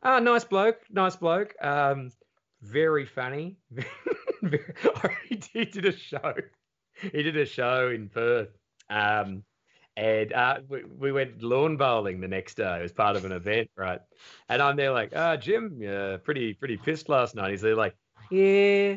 [0.03, 1.55] Ah, nice bloke, nice bloke.
[1.63, 2.11] Um,
[2.63, 3.57] very funny.
[5.29, 6.35] he did a show.
[7.01, 8.49] He did a show in Perth.
[8.89, 9.45] Um,
[9.97, 13.71] and uh, we, we went lawn bowling the next day as part of an event,
[13.77, 14.01] right?
[14.49, 17.51] And I'm there like, ah, Jim, yeah, pretty pretty pissed last night.
[17.51, 17.95] He's there like,
[18.31, 18.97] yeah.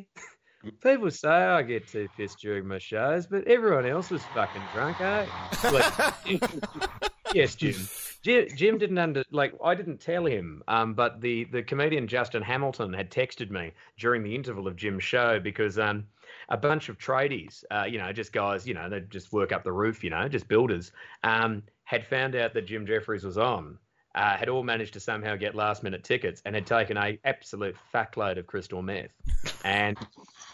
[0.81, 5.01] People say I get too pissed during my shows, but everyone else was fucking drunk,
[5.01, 5.25] eh?
[5.71, 6.13] Like,
[7.33, 7.55] yes.
[7.55, 12.41] Jim, Jim didn't under like I didn't tell him, um, but the the comedian Justin
[12.41, 16.05] Hamilton had texted me during the interval of Jim's show because um,
[16.49, 19.63] a bunch of tradies, uh, you know, just guys, you know, they just work up
[19.63, 20.91] the roof, you know, just builders,
[21.23, 23.77] um, had found out that Jim Jeffries was on.
[24.15, 27.75] Uh, had all managed to somehow get last minute tickets and had taken a absolute
[27.91, 29.09] fuckload of crystal meth.
[29.65, 29.97] And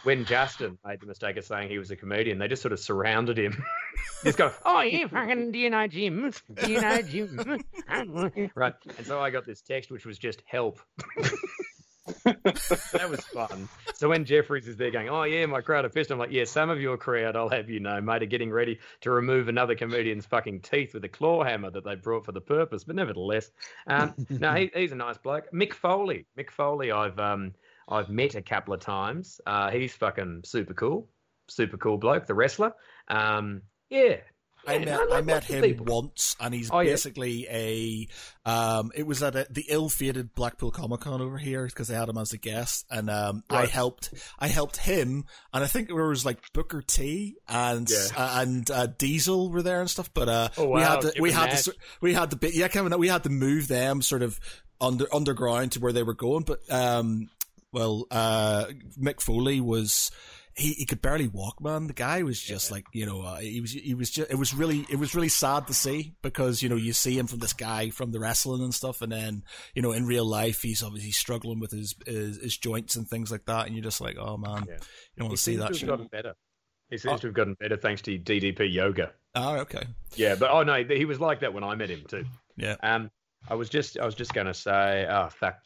[0.04, 2.80] when Justin made the mistake of saying he was a comedian, they just sort of
[2.80, 3.62] surrounded him.
[4.24, 6.32] just go, oh yeah, fucking, do you know Jim?
[6.54, 7.64] Do you know Jim?
[8.56, 8.74] right.
[8.98, 10.80] And so I got this text, which was just help.
[12.24, 13.70] That was fun.
[13.96, 16.46] So when Jeffries is there going, oh yeah, my crowd are pissed, I'm like, yeah,
[16.46, 19.76] some of your crowd, I'll have you know, mate, are getting ready to remove another
[19.76, 22.84] comedian's fucking teeth with a claw hammer that they brought for the purpose.
[22.84, 23.52] But nevertheless,
[23.88, 25.52] um, no, he, he's a nice bloke.
[25.54, 27.54] Mick Foley, Mick Foley, I've um,
[27.88, 29.42] I've met a couple of times.
[29.46, 31.10] Uh, he's fucking super cool,
[31.48, 32.74] super cool bloke, the wrestler.
[33.08, 34.18] Um, yeah,
[34.68, 35.86] I Yeah, met like I met him people.
[35.86, 36.92] once, and he's Oh, yeah.
[36.92, 38.08] basically a.
[38.50, 42.10] Um, it was at a, the ill-fated Blackpool Comic Con over here because they had
[42.10, 44.14] him as a guest, and um, I helped.
[44.38, 48.08] I helped him, and I think there was like Booker T and Yeah.
[48.18, 50.14] uh, and uh, Diesel were there and stuff.
[50.14, 52.98] But uh, Oh, we had to we had to we had to be yeah Kevin
[53.00, 54.40] we had to move them sort of
[54.82, 56.44] under underground to where they were going.
[56.44, 57.30] But um,
[57.72, 58.66] well, uh,
[59.02, 60.12] Mick Foley was.
[60.60, 61.88] He, he could barely walk, man.
[61.88, 64.54] The guy was just like, you know, uh, he was, he was just, it was
[64.54, 67.54] really, it was really sad to see because, you know, you see him from this
[67.54, 69.02] guy from the wrestling and stuff.
[69.02, 72.96] And then, you know, in real life, he's obviously struggling with his, his, his joints
[72.98, 73.66] and things like that.
[73.68, 74.74] And you're just like, oh man, Yeah.
[74.76, 75.88] you don't want to see that to shit.
[75.90, 76.34] gotten better.
[76.90, 79.12] He seems to have gotten better thanks to DDP yoga.
[79.36, 79.84] Oh, okay.
[80.16, 82.26] Yeah, but oh no, he was like that when I met him too.
[82.58, 82.76] Yeah.
[82.84, 83.10] Um,
[83.48, 85.60] I was just I was just gonna say, oh fuck,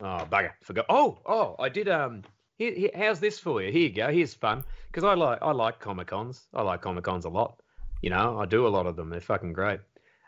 [0.00, 0.86] oh bugger, forgot.
[0.88, 1.88] Oh, oh, I did.
[1.88, 2.22] Um,
[2.60, 3.72] here, here, how's this for you?
[3.72, 4.12] Here you go.
[4.12, 6.46] Here's fun because I like I like comic cons.
[6.52, 7.58] I like comic cons a lot.
[8.02, 9.08] You know, I do a lot of them.
[9.08, 9.80] They're fucking great.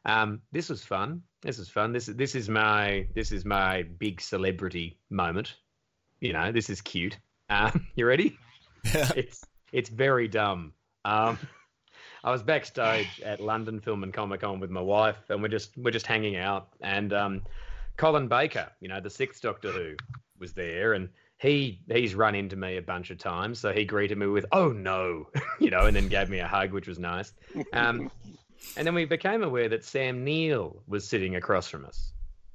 [0.06, 1.22] Um, this was fun.
[1.42, 1.92] This is fun.
[1.92, 5.56] This this is my this is my big celebrity moment.
[6.20, 7.18] You know, this is cute.
[7.50, 8.38] Um, you ready?
[8.94, 9.12] Yeah.
[9.14, 10.72] it's it's very dumb.
[11.04, 11.38] Um,
[12.24, 15.76] I was backstage at London Film and Comic Con with my wife, and we're just
[15.76, 16.68] we're just hanging out.
[16.80, 17.42] And um,
[17.98, 19.96] Colin Baker, you know, the sixth Doctor Who,
[20.38, 21.10] was there, and
[21.43, 23.59] he he's run into me a bunch of times.
[23.59, 25.28] So he greeted me with "Oh no,"
[25.59, 27.32] you know, and then gave me a hug, which was nice.
[27.73, 28.10] Um,
[28.77, 32.12] and then we became aware that Sam Neill was sitting across from us,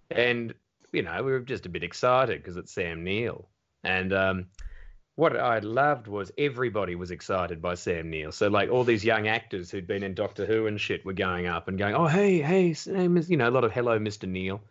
[0.09, 0.53] and
[0.93, 3.49] you know, we were just a bit excited because it's Sam Neill,
[3.83, 4.45] and um,
[5.15, 8.31] what I loved was everybody was excited by Sam Neill.
[8.31, 11.45] So like all these young actors who'd been in Doctor Who and shit were going
[11.45, 14.27] up and going, "Oh hey hey, Sam is you know a lot of hello Mister
[14.27, 14.61] Neill,"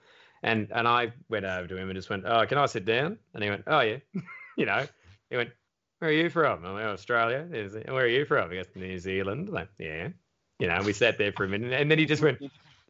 [0.46, 3.18] and and I went over to him and just went, "Oh, can I sit down?"
[3.34, 3.98] And he went, "Oh yeah,"
[4.56, 4.86] you know.
[5.28, 5.50] He went,
[5.98, 8.50] "Where are you from?" I'm went, "Australia." He like, Where are you from?
[8.50, 10.08] He goes, "New Zealand." I'm like, yeah.
[10.58, 12.38] You know, we sat there for a minute, and then he just went,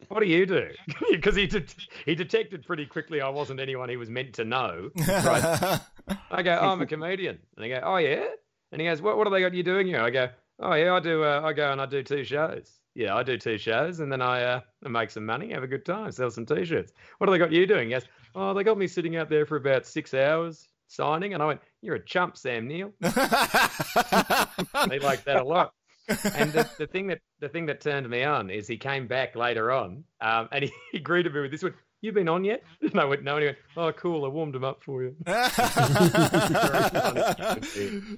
[0.07, 0.69] "What do you do?"
[1.11, 1.65] Because he de-
[2.05, 4.91] he detected pretty quickly I wasn't anyone he was meant to know.
[5.07, 5.79] Right?
[6.31, 7.39] I go, oh, I'm a comedian.
[7.55, 8.23] And they go, oh, yeah?
[8.71, 10.01] And he goes, what, what have they got you doing here?
[10.01, 10.29] I go,
[10.59, 11.23] oh, yeah, I do.
[11.23, 12.71] Uh, I go and I do two shows.
[12.97, 15.67] Yeah, I do two shows and then I, uh, I make some money, have a
[15.67, 16.93] good time, sell some t shirts.
[17.19, 17.91] What have they got you doing?
[17.91, 18.05] Yes.
[18.33, 21.35] oh, they got me sitting out there for about six hours signing.
[21.35, 25.73] And I went, you're a chump, Sam Neill." They like that a lot.
[26.07, 29.35] And the, the thing that the thing that turned me on is he came back
[29.35, 31.75] later on um, and he, he greeted me with this one.
[32.01, 32.63] "You've been on yet?
[32.81, 33.35] And I went, no.
[33.35, 34.25] And he went, oh, cool.
[34.25, 35.15] I warmed him up for you.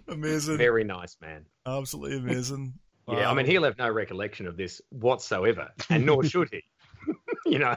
[0.07, 0.57] amazing.
[0.57, 1.45] Very nice man.
[1.65, 2.76] Absolutely amazing.
[3.11, 6.64] Yeah, I mean, he'll have no recollection of this whatsoever, and nor should he.
[7.45, 7.76] you know,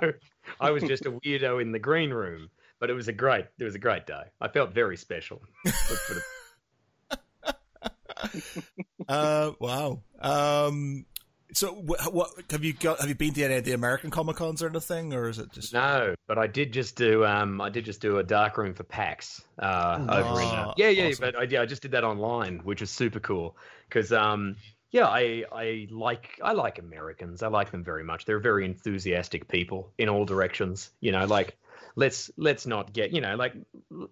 [0.61, 2.51] I was just a weirdo in the green room,
[2.81, 4.23] but it was a great, it was a great day.
[4.41, 5.41] I felt very special.
[5.65, 6.23] Let's put it-
[9.09, 10.03] Uh, wow.
[10.21, 11.07] Um,
[11.53, 13.01] so what, what have you got?
[13.01, 15.53] Have you been to any of the American Comic Cons or anything, or is it
[15.53, 15.73] just?
[15.75, 18.85] no, but I did just do, um, I did just do a dark room for
[18.85, 21.21] PAX uh, over in, uh, Oh, yeah, yeah, awesome.
[21.33, 23.57] but I, yeah, I just did that online, which was super cool
[23.89, 24.57] because, um,
[24.93, 27.43] yeah, I, I like I like Americans.
[27.43, 28.27] I like them very much.
[28.27, 30.91] They're very enthusiastic people in all directions.
[31.01, 31.57] You know, like
[31.97, 33.55] let's let's not get you know like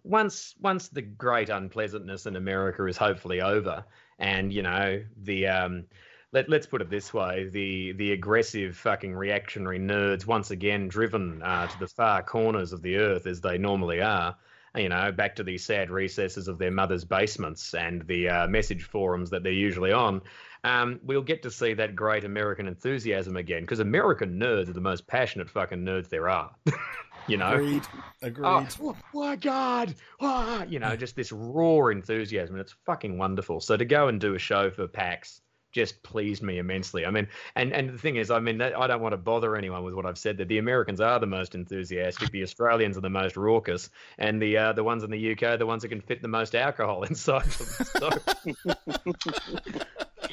[0.02, 3.85] once once the great unpleasantness in America is hopefully over,
[4.19, 5.85] and you know the um,
[6.32, 11.43] let let's put it this way: the the aggressive fucking reactionary nerds once again driven
[11.43, 14.35] uh, to the far corners of the earth as they normally are.
[14.77, 18.85] You know, back to the sad recesses of their mothers' basements and the uh, message
[18.85, 20.23] forums that they're usually on.
[20.63, 24.81] Um, we'll get to see that great American enthusiasm again because American nerds are the
[24.81, 26.55] most passionate fucking nerds there are.
[27.27, 27.87] you know, Agreed.
[28.23, 28.47] Agreed.
[28.47, 29.95] Oh, oh my god!
[30.21, 33.61] Ah, you know, just this raw enthusiasm, and it's fucking wonderful.
[33.61, 35.41] So to go and do a show for PAX
[35.73, 37.07] just pleased me immensely.
[37.07, 39.57] I mean, and and the thing is, I mean, that, I don't want to bother
[39.57, 40.37] anyone with what I've said.
[40.39, 44.57] That the Americans are the most enthusiastic, the Australians are the most raucous, and the
[44.57, 47.03] uh, the ones in the UK are the ones that can fit the most alcohol
[47.11, 47.67] inside them.
[48.01, 48.11] So,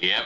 [0.02, 0.26] Yep.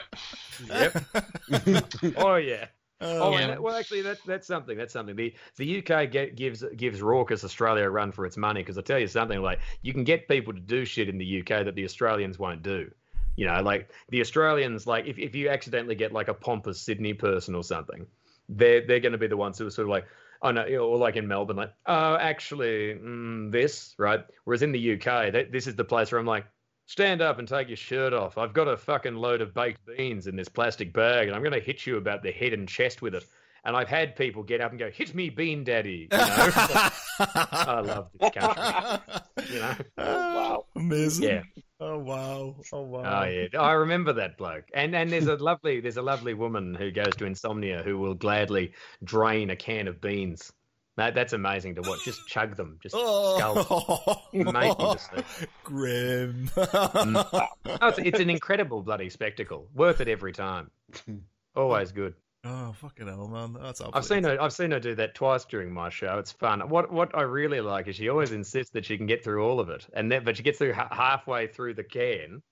[0.68, 1.04] yep.
[2.16, 2.66] oh yeah.
[3.00, 4.76] Oh, and that- well, actually, that's that's something.
[4.76, 5.16] That's something.
[5.16, 8.82] The the UK get, gives gives raucous Australia a run for its money because I
[8.82, 11.74] tell you something like you can get people to do shit in the UK that
[11.74, 12.90] the Australians won't do.
[13.36, 17.14] You know, like the Australians, like if, if you accidentally get like a pompous Sydney
[17.14, 18.06] person or something,
[18.48, 20.06] they're they're going to be the ones who are sort of like,
[20.42, 24.20] oh no, or like in Melbourne, like, oh actually mm, this right.
[24.44, 26.46] Whereas in the UK, this is the place where I'm like,
[26.86, 28.36] stand up and take your shirt off.
[28.36, 31.52] I've got a fucking load of baked beans in this plastic bag, and I'm going
[31.52, 33.24] to hit you about the head and chest with it.
[33.64, 36.50] And I've had people get up and go, "Hit me, bean daddy." You know?
[37.18, 39.54] I love this country.
[39.54, 39.76] You know?
[39.98, 40.64] wow.
[40.74, 41.28] Amazing.
[41.28, 41.42] Yeah.
[41.78, 42.56] Oh wow.
[42.72, 43.22] Oh wow.
[43.22, 44.64] Oh yeah, oh, I remember that bloke.
[44.74, 48.14] And and there's a lovely there's a lovely woman who goes to insomnia who will
[48.14, 48.72] gladly
[49.04, 50.52] drain a can of beans.
[50.96, 52.04] That, that's amazing to watch.
[52.04, 52.78] Just chug them.
[52.82, 55.46] Just Oh, Amazing to see.
[55.64, 56.50] grim.
[56.54, 57.48] Mm.
[57.80, 59.68] Oh, it's, it's an incredible bloody spectacle.
[59.74, 60.70] Worth it every time.
[61.06, 61.16] Hmm.
[61.56, 62.14] Always good.
[62.44, 63.56] Oh fucking hell, man.
[63.60, 64.40] That's I've seen her.
[64.40, 66.18] I've seen her do that twice during my show.
[66.18, 66.60] It's fun.
[66.68, 69.60] What what I really like is she always insists that she can get through all
[69.60, 72.42] of it, and then but she gets through ha- halfway through the can,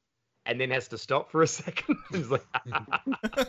[0.46, 1.96] and then has to stop for a second.
[2.12, 2.44] It's like,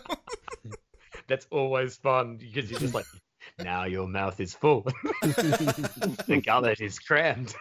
[1.27, 3.05] That's always fun because you're just like,
[3.59, 4.81] now your mouth is full,
[5.21, 7.55] the gullet is crammed.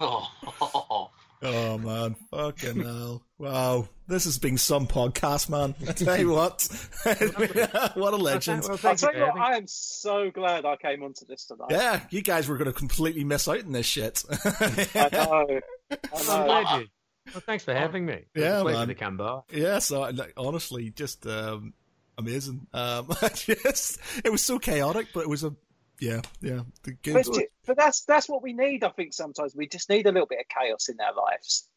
[0.00, 1.10] Oh,
[1.42, 3.22] Oh man, fucking hell!
[3.38, 5.74] Wow, this has been some podcast, man.
[5.86, 6.62] I tell you what,
[7.94, 8.62] what a legend.
[8.62, 11.44] Well, I'll thank you tell you what, I am so glad I came onto this
[11.44, 11.68] tonight.
[11.70, 14.22] Yeah, you guys were going to completely miss out on this shit.
[14.30, 15.46] I know.
[15.90, 16.44] I I'm know.
[16.44, 16.86] glad you.
[17.34, 18.12] Well, thanks for having me.
[18.14, 18.88] It was Yeah, a pleasure man.
[18.88, 19.40] to come by.
[19.52, 21.74] yeah, so like, honestly, just um,
[22.16, 22.66] amazing.
[22.72, 25.54] Um, just it was so chaotic, but it was a
[26.00, 27.14] yeah, yeah, the good.
[27.14, 28.84] But, ju- but that's that's what we need.
[28.84, 31.68] I think sometimes we just need a little bit of chaos in our lives.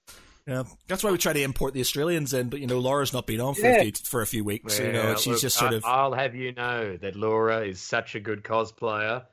[0.47, 2.49] Yeah, that's why we try to import the Australians in.
[2.49, 3.81] But you know, Laura's not been on for, Yeah.
[3.81, 4.79] a, few, for a few weeks.
[4.79, 5.85] you know, she's look, just sort I- of.
[5.85, 9.25] I'll have you know that Laura is such a good cosplayer.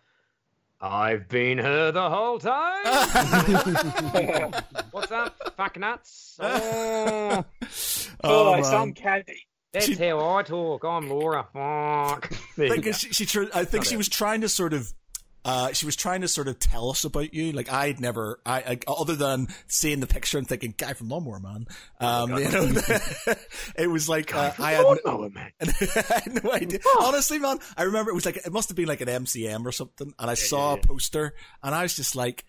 [0.78, 2.84] I've been her the whole time.
[4.90, 6.36] What's up, fuck nuts?
[6.40, 7.44] Ah.
[8.24, 8.80] Oh, Oh, oh, it's man.
[8.82, 9.24] uncanny.
[9.28, 9.34] Um,
[9.80, 10.84] that's She- how I talk.
[10.84, 11.46] I'm Laura.
[11.52, 12.32] Fuck.
[12.56, 12.92] There you Like, go.
[12.92, 13.24] she, she,
[13.54, 13.98] I think Not she it.
[13.98, 14.92] was trying to sort of.
[15.44, 17.52] Uh, she was trying to sort of tell us about you.
[17.52, 21.38] Like I'd never, I, I other than seeing the picture and thinking, "Guy from Lawnmower
[21.38, 21.66] Man."
[22.00, 22.72] Um, you know,
[23.78, 25.52] it was like uh, I had, Lawnmower Man.
[25.60, 26.80] I had no idea.
[27.00, 29.70] Honestly, man, I remember it was like it must have been like an MCM or
[29.70, 32.44] something, and I saw yeah, a poster, and I was just like,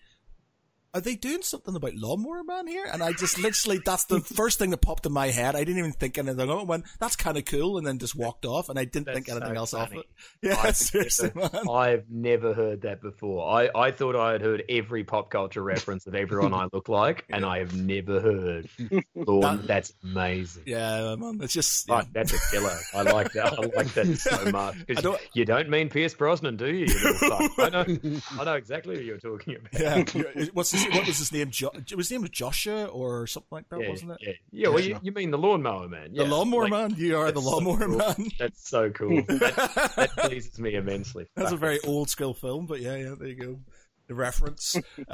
[0.94, 4.58] "Are they doing something about Lawnmower Man here?" And I just literally that's the first
[4.58, 5.54] thing that popped in my head.
[5.54, 6.40] I didn't even think anything.
[6.40, 6.60] of it.
[6.60, 9.28] I went, "That's kind of cool," and then just walked off, and I didn't think
[9.28, 10.00] anything so else off funny.
[10.00, 10.06] it.
[10.48, 11.68] Yeah, I've seriously, never- man.
[11.70, 13.48] I've never heard that before.
[13.50, 17.24] I, I thought I had heard every pop culture reference of everyone I look like,
[17.30, 18.68] and I have never heard.
[19.14, 20.64] Lord, that's amazing.
[20.66, 21.38] Yeah, man.
[21.42, 22.76] It's just Right, that's a killer.
[22.94, 23.52] I like that.
[23.58, 24.74] I like that so much.
[24.76, 26.86] I Because don't- you don't mean Pierce Brosnan, do you?
[26.86, 27.14] you?
[27.58, 28.20] I know.
[28.38, 30.14] I know exactly who you're talking about.
[30.14, 30.22] yeah.
[30.34, 30.44] yeah.
[30.52, 31.50] What's what was his name?
[31.50, 33.80] Jo- was his name Joshua or something like that?
[33.80, 34.18] yeah, wasn't it?
[34.20, 34.32] yeah.
[34.50, 36.12] Yeah, well, you, you mean the lawnmower man?
[36.14, 36.94] The lawnmower like, man.
[36.96, 37.96] You are the that's so lawnmower cool.
[37.96, 38.28] man.
[38.38, 39.22] That's so cool.
[39.28, 41.26] That, that pleases me immensely.
[41.34, 43.60] That's a very old school film, but yeah, yeah, there you go.
[44.08, 44.76] The reference.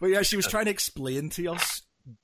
[0.00, 1.82] but yeah, she was trying to explain to us,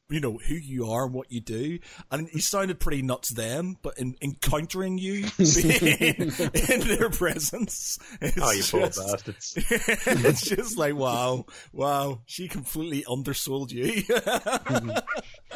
[0.08, 1.78] you know, who you are and what you do.
[2.10, 6.32] And he sounded pretty nuts then, but in encountering you being
[6.68, 9.54] in their presence, it's Oh, you poor bastards.
[9.56, 14.02] it's just like, wow, wow, she completely undersold you.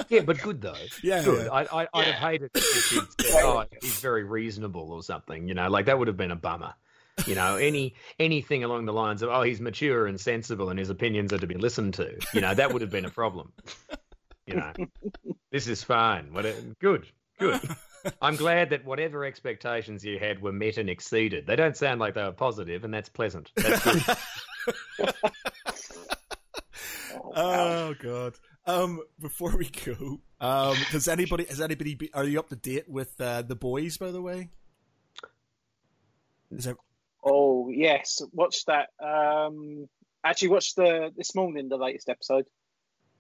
[0.09, 0.75] Yeah, but good though.
[1.03, 1.47] Yeah, good.
[1.47, 1.51] yeah.
[1.53, 2.13] I, I, I'd Yeah.
[2.13, 5.49] have hated if she'd said, "Oh, he's very reasonable" or something.
[5.49, 6.75] You know, like that would have been a bummer.
[7.27, 10.91] You know, any anything along the lines of, "Oh, he's mature and sensible, and his
[10.91, 13.53] opinions are to be listened to." You know, that would have been a problem.
[14.47, 14.73] You know,
[15.51, 16.33] this is fine.
[16.33, 16.47] What?
[16.47, 17.07] a- Good,
[17.39, 17.61] good.
[18.23, 21.45] I'm glad that whatever expectations you had were met and exceeded.
[21.47, 23.51] They don't sound like they were positive, and that's pleasant.
[23.57, 24.17] That's good.
[24.99, 25.13] Oh,
[27.15, 27.33] wow.
[27.35, 28.35] Oh god.
[28.67, 32.89] Um, before we go, um, does anybody has anybody be, are you up to date
[32.89, 33.97] with uh, the boys?
[33.97, 34.49] By the way,
[36.51, 36.77] is there,
[37.25, 38.89] Oh yes, watch that.
[39.05, 39.89] Um,
[40.25, 42.47] actually, watched the this morning the latest episode.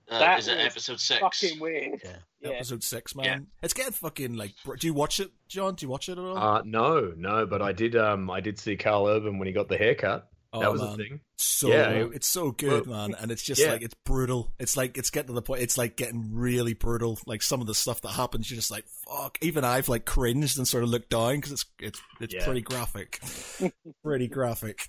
[0.08, 1.20] Uh, That is it episode six?
[1.20, 2.00] Fucking weird.
[2.04, 2.50] yeah, Yeah.
[2.50, 3.24] episode six, man?
[3.24, 3.38] Yeah.
[3.62, 4.52] It's getting fucking like.
[4.64, 5.74] br- Do you watch it, John?
[5.74, 6.36] Do you watch it at all?
[6.38, 7.96] Uh, no, no, but I did.
[7.96, 10.28] Um, I did see Karl Urban when he got the haircut.
[10.56, 10.90] Oh, that was man.
[10.92, 11.20] a thing.
[11.38, 13.72] So Yeah, it- it's so good, well, man, and it's just yeah.
[13.72, 14.52] like it's brutal.
[14.58, 15.62] It's like it's getting to the point.
[15.62, 17.18] It's like getting really brutal.
[17.26, 19.38] Like some of the stuff that happens, you're just like, fuck.
[19.42, 22.44] Even I've like cringed and sort of looked down because it's it's it's Yeah.
[22.44, 23.20] pretty graphic,
[24.02, 24.80] pretty graphic.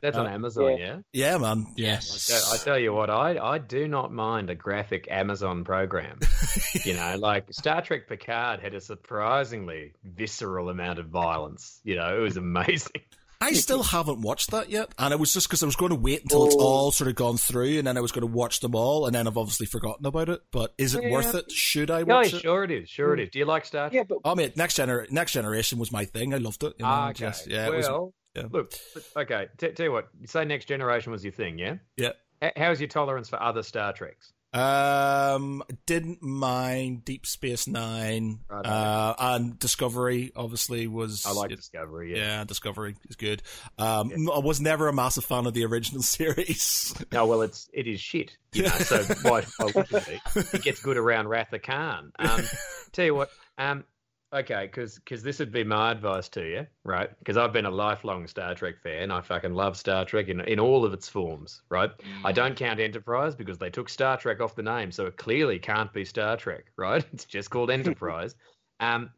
[0.00, 0.98] That's on Uh, Amazon, yeah.
[1.12, 1.32] yeah.
[1.32, 1.66] Yeah, man.
[1.68, 2.26] I Yes.
[2.26, 6.18] tell, I tell you what, I, I do not mind a graphic Amazon program.
[6.84, 11.80] you know, like Star Trek Picard had a surprisingly visceral amount of violence.
[11.84, 13.02] You know, it was amazing.
[13.42, 15.96] I still haven't watched that yet, and it was just because I was going to
[15.96, 16.62] wait until it's Oh.
[16.64, 19.14] all sort of gone through, and then I was going to watch them all, and
[19.14, 20.40] then I've obviously forgotten about it.
[20.52, 21.10] But is it Yeah.
[21.10, 21.50] worth it?
[21.50, 22.32] Should I Yeah, watch it?
[22.34, 22.88] No, sure it is.
[22.88, 23.30] Sure it is.
[23.30, 23.94] Do you like Star Trek?
[23.94, 26.32] Yeah, but Oh, mate, next gener- next generation was my thing.
[26.34, 26.74] I loved it.
[26.78, 27.18] you know, Ah, okay.
[27.26, 28.44] just- yeah, it was, well, yeah.
[28.50, 28.72] look,
[29.16, 29.48] okay.
[29.58, 30.08] T- tell you what.
[30.20, 31.76] You say Next Generation was your thing, yeah?
[31.96, 32.12] Yeah.
[32.40, 34.32] H- how's your tolerance for other Star Treks?
[34.52, 40.30] Um, didn't mind Deep Space Nine, uh, and Discovery.
[40.36, 42.12] Obviously, was I like Discovery.
[42.12, 42.38] Yeah.
[42.38, 43.42] yeah, Discovery is good.
[43.78, 44.32] Um, Yeah.
[44.34, 46.94] I was never a massive fan of the original series.
[47.12, 48.36] No, well, it's it is shit.
[48.52, 50.20] You know, so why, why would you be?
[50.52, 52.12] It gets good around Wrath of Khan.
[52.18, 52.42] Um,
[52.92, 53.30] tell you what.
[53.56, 53.84] Um,
[54.32, 57.10] okay, because because this would be my advice to you, right?
[57.18, 59.10] Because I've been a lifelong Star Trek fan.
[59.10, 61.90] I fucking love Star Trek in in all of its forms, right?
[62.24, 65.58] I don't count Enterprise because they took Star Trek off the name, so it clearly
[65.58, 67.04] can't be Star Trek, right?
[67.12, 68.34] It's just called Enterprise.
[68.80, 69.10] um,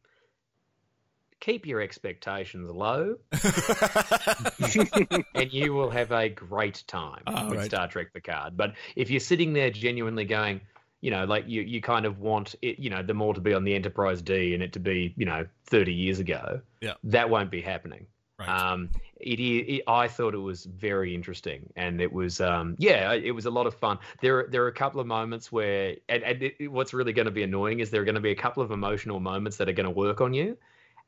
[1.41, 3.17] keep your expectations low,
[5.35, 7.67] and you will have a great time Ah, with right.
[7.67, 8.57] Star Trek Picard.
[8.57, 10.61] But if you're sitting there genuinely going,
[11.05, 13.53] you know, like you, you kind of want it, you know, the all to be
[13.53, 16.95] on the Enterprise D and it to be, you know, 30 years ago, Yeah.
[17.05, 18.07] that won't be happening.
[18.39, 18.49] right.
[18.49, 18.89] Um,
[19.21, 23.33] it, i- it, I thought it was very interesting, and it was, um, yeah, it
[23.33, 23.99] was a lot of fun.
[24.23, 27.31] There, there are a couple of moments where, and, and it, what's really going to
[27.41, 29.73] be annoying is there are going to be a couple of emotional moments that are
[29.73, 30.57] going to work on you,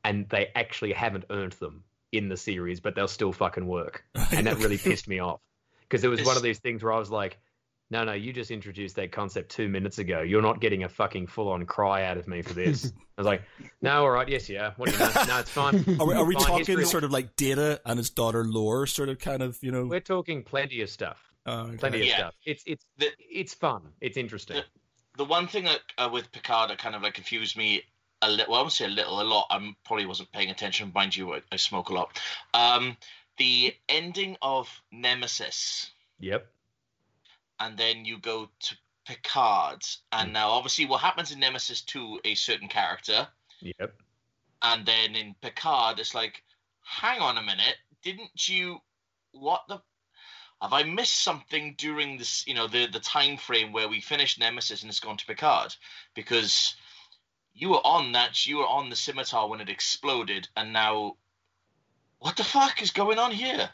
[0.03, 4.45] and they actually haven't earned them in the series, but they'll still fucking work, and
[4.45, 5.39] that really pissed me off
[5.81, 7.39] because it was one of these things where I was like.
[7.89, 10.21] No, no, you just introduced that concept two minutes ago.
[10.21, 12.91] You're not getting a fucking full on cry out of me for this.
[13.17, 13.43] I was like,
[13.81, 14.73] no, all right, yes, yeah.
[14.75, 15.11] What do you know?
[15.27, 15.75] No, it's fine.
[15.99, 18.87] Are we, are we Fine, talking history- sort of like Data and his daughter Lore,
[18.87, 19.85] sort of kind of, you know?
[19.85, 21.17] We're talking plenty of stuff.
[21.45, 21.77] Oh, okay.
[21.77, 22.17] Plenty of Yeah.
[22.17, 22.33] stuff.
[22.45, 23.83] It's it's The- it's fun.
[24.01, 24.61] It's interesting.
[25.17, 27.83] the one thing that uh, with Picard that kind of like confused me
[28.21, 28.47] a little.
[28.51, 29.47] Well, I won't say a little, a lot.
[29.49, 30.91] I probably wasn't paying attention.
[30.93, 32.19] Mind you, I, I smoke a lot.
[32.53, 32.97] Um,
[33.37, 36.47] the ending of Nemesis, Yep.
[37.59, 42.35] And then you go to Picard, and now obviously what happens in Nemesis to a
[42.35, 43.27] certain character,
[43.61, 43.93] Yep.
[44.61, 46.43] and then in Picard, it's like,
[46.83, 48.79] hang on a minute, didn't you?
[49.31, 49.81] What the?
[50.61, 52.45] Have I missed something during this?
[52.47, 55.75] You know, the the time frame where we finished Nemesis and it's gone to Picard,
[56.13, 56.75] because
[57.53, 58.45] you were on that.
[58.45, 61.15] You were on the scimitar when it exploded, and now,
[62.19, 63.69] what the fuck is going on here?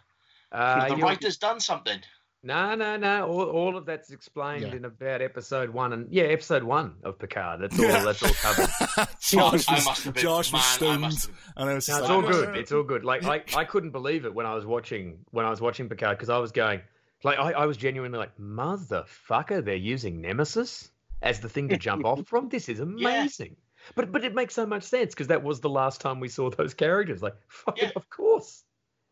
[0.51, 1.99] Uh, the writer's done something.
[2.45, 3.26] No, no, no.
[3.28, 4.76] All, all of that's explained Yeah.
[4.76, 7.61] in about episode one and yeah, episode one of Picard.
[7.61, 7.86] That's all.
[8.03, 9.07] That's all covered.
[9.22, 12.10] Josh was, must been- Josh was man, stunned, must and I was No, it's like,
[12.11, 12.57] all good.
[12.57, 13.06] It's all good.
[13.06, 16.18] Like I, I couldn't believe it when I was watching when I was watching Picard
[16.18, 16.82] because I was going
[17.24, 19.64] like I, I was genuinely like motherfucker.
[19.64, 20.91] They're using Nemesis
[21.22, 22.49] as the thing to jump off from.
[22.49, 23.56] This is amazing.
[23.95, 26.49] But but it makes so much sense because that was the last time we saw
[26.49, 27.22] those characters.
[27.22, 27.91] Like fucking Yeah.
[27.95, 28.64] of course.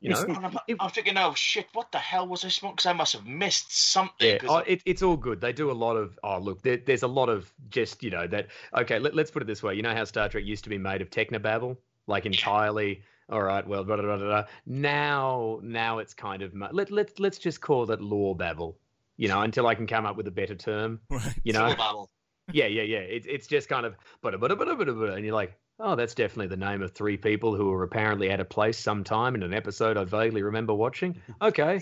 [0.01, 0.21] You know.
[0.23, 2.75] And I'm, I'm thinking, oh shit, what the hell was I smoking?
[2.75, 4.27] Because I must have missed something.
[4.27, 5.39] Yeah, 'cause oh, it, it's all good.
[5.39, 6.17] They do a lot of.
[6.23, 8.47] Oh, look, there, there's a lot of just you know that.
[8.75, 9.75] Okay, let, let's put it this way.
[9.75, 13.03] You know how Star Trek used to be made of technobabble, like entirely.
[13.29, 14.43] All right, well, blah, blah, blah, blah, blah.
[14.65, 18.77] now now it's kind of let let let's just call it lore babble.
[19.17, 20.99] You know, until I can come up with a better term.
[21.09, 21.33] Right.
[21.43, 22.09] You know, Syllabable.
[22.51, 22.97] yeah, yeah, yeah.
[22.99, 26.91] It's it's just kind of but and you're like, oh, that's definitely the name of
[26.91, 30.73] three people who were apparently at a place sometime in an episode I vaguely remember
[30.73, 31.19] watching.
[31.41, 31.81] Okay.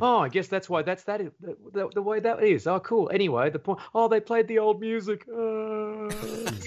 [0.00, 2.66] Oh, I guess that's why that's that is the, the, the way that is.
[2.66, 3.10] Oh, cool.
[3.12, 3.78] Anyway, the point.
[3.94, 5.26] Oh, they played the old music.
[5.28, 6.08] Uh...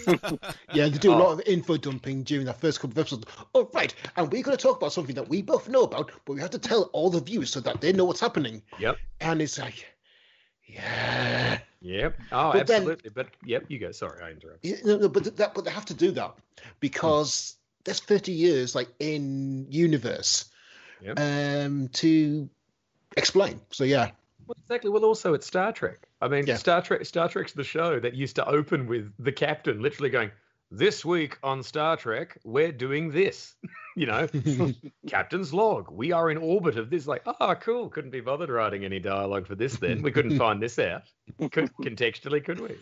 [0.73, 1.17] Yeah, they do a Oh.
[1.17, 3.25] lot of info dumping during that first couple of episodes.
[3.55, 3.95] Oh, right.
[4.15, 6.51] And we're going to talk about something that we both know about, but we have
[6.51, 8.61] to tell all the viewers so that they know what's happening.
[8.77, 8.97] Yep.
[9.21, 9.85] And it's like,
[10.67, 11.59] yeah.
[11.81, 12.19] Yep.
[12.31, 13.09] Oh, But then- absolutely.
[13.11, 13.91] But yep, you go.
[13.91, 14.85] Sorry, I interrupted.
[14.85, 16.33] No, no, but that, but they have to do that
[16.79, 20.45] because there's 30 years, like in universe,
[21.01, 21.19] Yep.
[21.19, 22.49] um, to
[23.15, 23.61] explain.
[23.71, 24.11] So yeah,
[24.47, 24.89] Well, exactly.
[24.89, 26.07] Well, also it's Star Trek.
[26.21, 26.55] I mean, Yeah.
[26.57, 27.05] Star Trek.
[27.05, 30.31] Star Trek's the show that used to open with the captain literally going,
[30.71, 33.55] "This week on Star Trek, we're doing this."
[33.95, 34.27] you know,
[35.07, 35.89] captain's log.
[35.89, 37.07] We are in orbit of this.
[37.07, 37.89] Like, oh, cool.
[37.89, 39.77] Couldn't be bothered writing any dialogue for this.
[39.77, 41.03] Then we couldn't find this out.
[41.39, 42.75] Could, contextually, could we?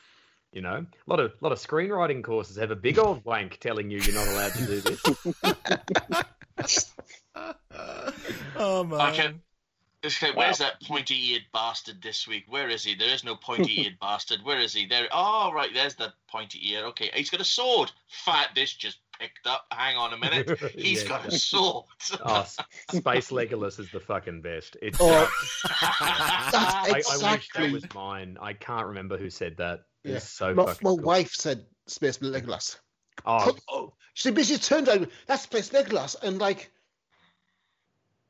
[0.52, 3.90] You know, a lot of lot of screenwriting courses have a big old blank telling
[3.90, 4.82] you you're not allowed to do
[6.62, 6.94] this.
[8.56, 9.02] oh man.
[9.02, 9.42] I can,
[10.04, 12.44] It's like, where's that pointy-eared bastard this week?
[12.50, 12.94] Where is he?
[12.96, 14.40] There is no pointy-eared bastard.
[14.44, 14.86] Where is he?
[14.86, 15.08] There.
[15.12, 15.70] Oh, right.
[15.74, 16.86] There's the pointy ear.
[16.88, 17.90] Okay, he's got a sword.
[18.10, 18.50] Fat.
[18.54, 19.66] This just picked up.
[19.72, 20.60] Hang on a minute.
[20.76, 21.10] He's Yeah.
[21.10, 21.86] got a sword.
[22.26, 22.58] Oh, S-
[22.92, 24.76] Space Legolas is the fucking best.
[24.82, 25.08] It's oh.
[25.08, 25.28] Or
[25.66, 27.66] I, that's I wish exactly.
[27.68, 28.38] that was mine.
[28.42, 29.82] I can't remember who said that.
[30.04, 30.16] Yeah.
[30.16, 30.98] It's so my, fucking my cool.
[31.00, 32.78] wife said Space Legolas.
[33.26, 35.08] Oh, Oh, she basically turned around.
[35.28, 36.72] That's Space Legolas, and like,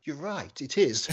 [0.05, 0.61] you're right.
[0.61, 1.07] It is.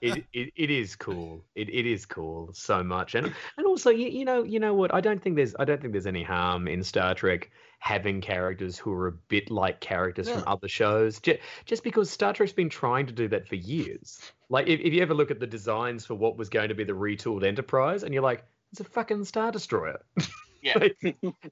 [0.00, 1.44] it, it, it is cool.
[1.54, 4.94] It, it is cool so much, and and also you, you know you know what
[4.94, 7.50] I don't think there's I don't think there's any harm in Star Trek
[7.82, 11.18] having characters who are a bit like characters from other shows.
[11.18, 14.20] Just, just because Star Trek's been trying to do that for years.
[14.48, 16.84] Like if, if you ever look at the designs for what was going to be
[16.84, 20.00] the retooled Enterprise, and you're like, it's a fucking Star Destroyer.
[20.62, 20.78] Yeah.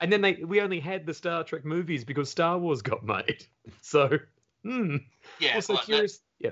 [0.00, 3.44] and then they we only had the Star Trek movies because Star Wars got made.
[3.82, 4.18] So,
[4.62, 4.96] hmm.
[5.38, 5.54] Yeah.
[5.56, 6.20] also well, that- curious.
[6.38, 6.50] Yeah.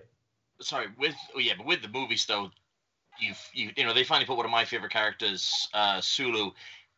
[0.61, 2.51] sorry with oh yeah but with the movies though
[3.21, 6.51] you you you know they finally put one of my favorite characters uh sulu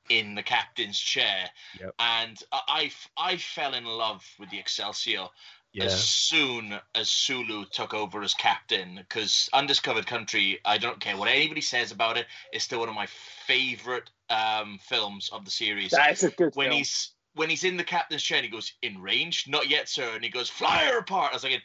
[0.08, 1.94] in the captain's chair Yep.
[2.00, 5.28] and I I fell in love with the excelsior
[5.72, 5.84] Yeah.
[5.84, 11.28] as soon as sulu took over as captain because undiscovered country i don't care what
[11.28, 12.16] anybody says about
[12.52, 13.06] it's still one of my
[13.46, 16.78] favorite um films of the series That is a good when film.
[16.78, 20.14] he's when he's in the captain's chair and he goes in range not yet sir
[20.14, 21.62] and he goes fly her apart i was like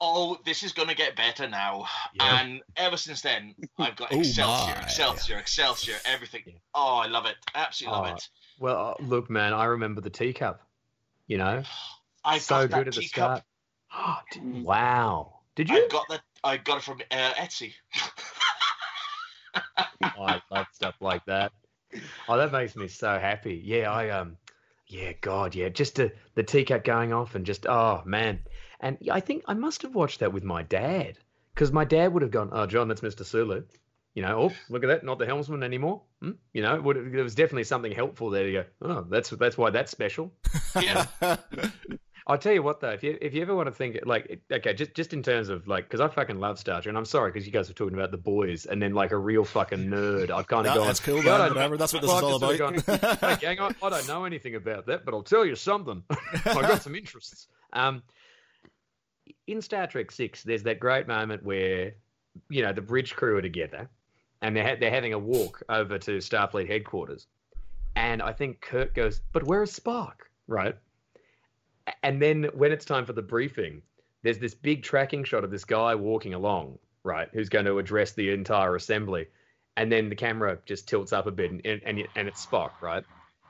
[0.00, 1.84] oh this is gonna get better now
[2.14, 2.40] Yeah.
[2.40, 4.82] and ever since then i've got Oh, excelsior my.
[4.82, 6.42] excelsior excelsior everything
[6.74, 8.28] oh i love it absolutely love Oh, it
[8.60, 10.62] Well, uh, look, man, I remember the teacup.
[11.26, 11.62] You know,
[12.24, 13.44] i so got that good at the teacup
[13.92, 14.24] start.
[14.32, 15.34] Did- wow.
[15.56, 15.76] Did you?
[15.76, 17.74] i got that i got it from uh, etsy
[20.16, 21.52] Oh, I love stuff like that.
[22.28, 23.60] Oh, that makes me so happy.
[23.64, 24.36] Yeah, I um,
[24.88, 28.40] yeah, God, yeah, just the the teacup going off and just oh man,
[28.80, 31.18] and I think I must have watched that with my dad
[31.54, 33.64] because my dad would have gone, oh, John, that's Mister Sulu.
[34.14, 36.02] You know, oh, look at that, not the helmsman anymore.
[36.22, 36.32] Hmm?
[36.52, 38.64] You know, it would, there was definitely something helpful there to go.
[38.82, 40.32] Oh, that's that's why that's special.
[40.80, 41.06] yeah
[42.30, 44.74] I'll tell you what though, if you if you ever want to think like okay,
[44.74, 47.30] just just in terms of like because I fucking love Star Trek, and I'm sorry
[47.32, 50.30] because you guys were talking about the boys, and then like a real fucking nerd,
[50.30, 50.86] I've kind of No, gone.
[50.88, 51.48] that's cool, "Yeah, I man.
[51.54, 51.76] Whatever.
[51.78, 52.88] That's what this Well, is all I've sort of
[53.18, 53.40] about.
[53.40, 56.02] hey, gang, I, I don't know anything about that, but I'll tell you something.
[56.44, 57.48] I've got some interests.
[57.72, 58.02] Um,
[59.46, 61.94] in Star Trek Six, there's that great moment where
[62.50, 63.88] you know the bridge crew are together,
[64.42, 67.26] and they're ha- they're having a walk over to Starfleet headquarters,
[67.96, 70.12] and I think Kirk goes, "But where is Spock?"
[70.46, 70.76] Right.
[72.02, 73.82] And then when it's time for the briefing,
[74.22, 78.12] there's this big tracking shot of this guy walking along, right, who's going to address
[78.12, 79.26] the entire assembly.
[79.76, 83.04] And then the camera just tilts up a bit and, and, and it's Spock, right?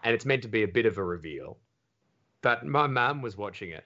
[0.05, 1.57] And it's meant to be a bit of a reveal.
[2.43, 3.85] But my mum was watching it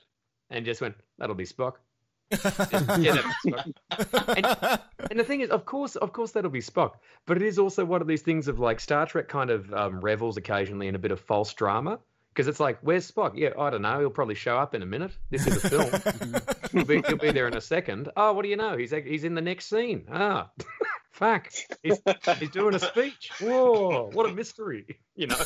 [0.51, 1.75] and just went, that'll be Spock.
[2.33, 4.81] yeah, be Spock.
[5.11, 6.95] And the thing is, of course, of course, that'll be Spock.
[7.27, 10.01] But it is also one of these things of like Star Trek kind of um,
[10.01, 12.01] revels occasionally in a bit of false drama
[12.33, 13.33] because it's like, where's Spock?
[13.35, 14.01] Yeah, I don't know.
[14.01, 15.13] He'll probably show up in a minute.
[15.31, 16.43] This is a film.
[16.73, 18.11] he'll, be, he'll be there in a second.
[18.17, 18.77] Oh, what do you know?
[18.77, 20.07] He's he's in the next scene.
[20.11, 20.51] Ah,
[21.11, 21.53] fuck.
[21.83, 22.01] He's
[22.39, 23.31] he's doing a speech.
[23.41, 24.87] Whoa, what a mystery.
[25.15, 25.37] You know.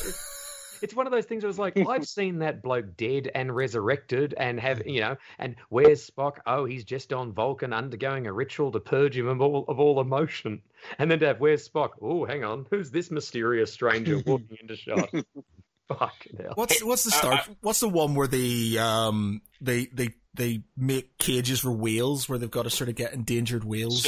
[0.81, 4.33] It's one of those things where it's like, I've seen that bloke dead and resurrected
[4.37, 6.37] and have, you know, and where's Spock?
[6.45, 9.99] Oh, he's just on Vulcan undergoing a ritual to purge him of all, of all
[9.99, 10.61] emotion.
[10.99, 11.89] And then to have, where's Spock?
[12.01, 12.65] Oh, hang on.
[12.69, 15.09] Who's this mysterious stranger walking into shot?
[15.99, 16.51] Fucking hell.
[16.55, 17.47] What's what's the start?
[17.61, 22.51] What's the one where they um they they they make cages for whales where they've
[22.51, 24.03] got to sort of get endangered whales?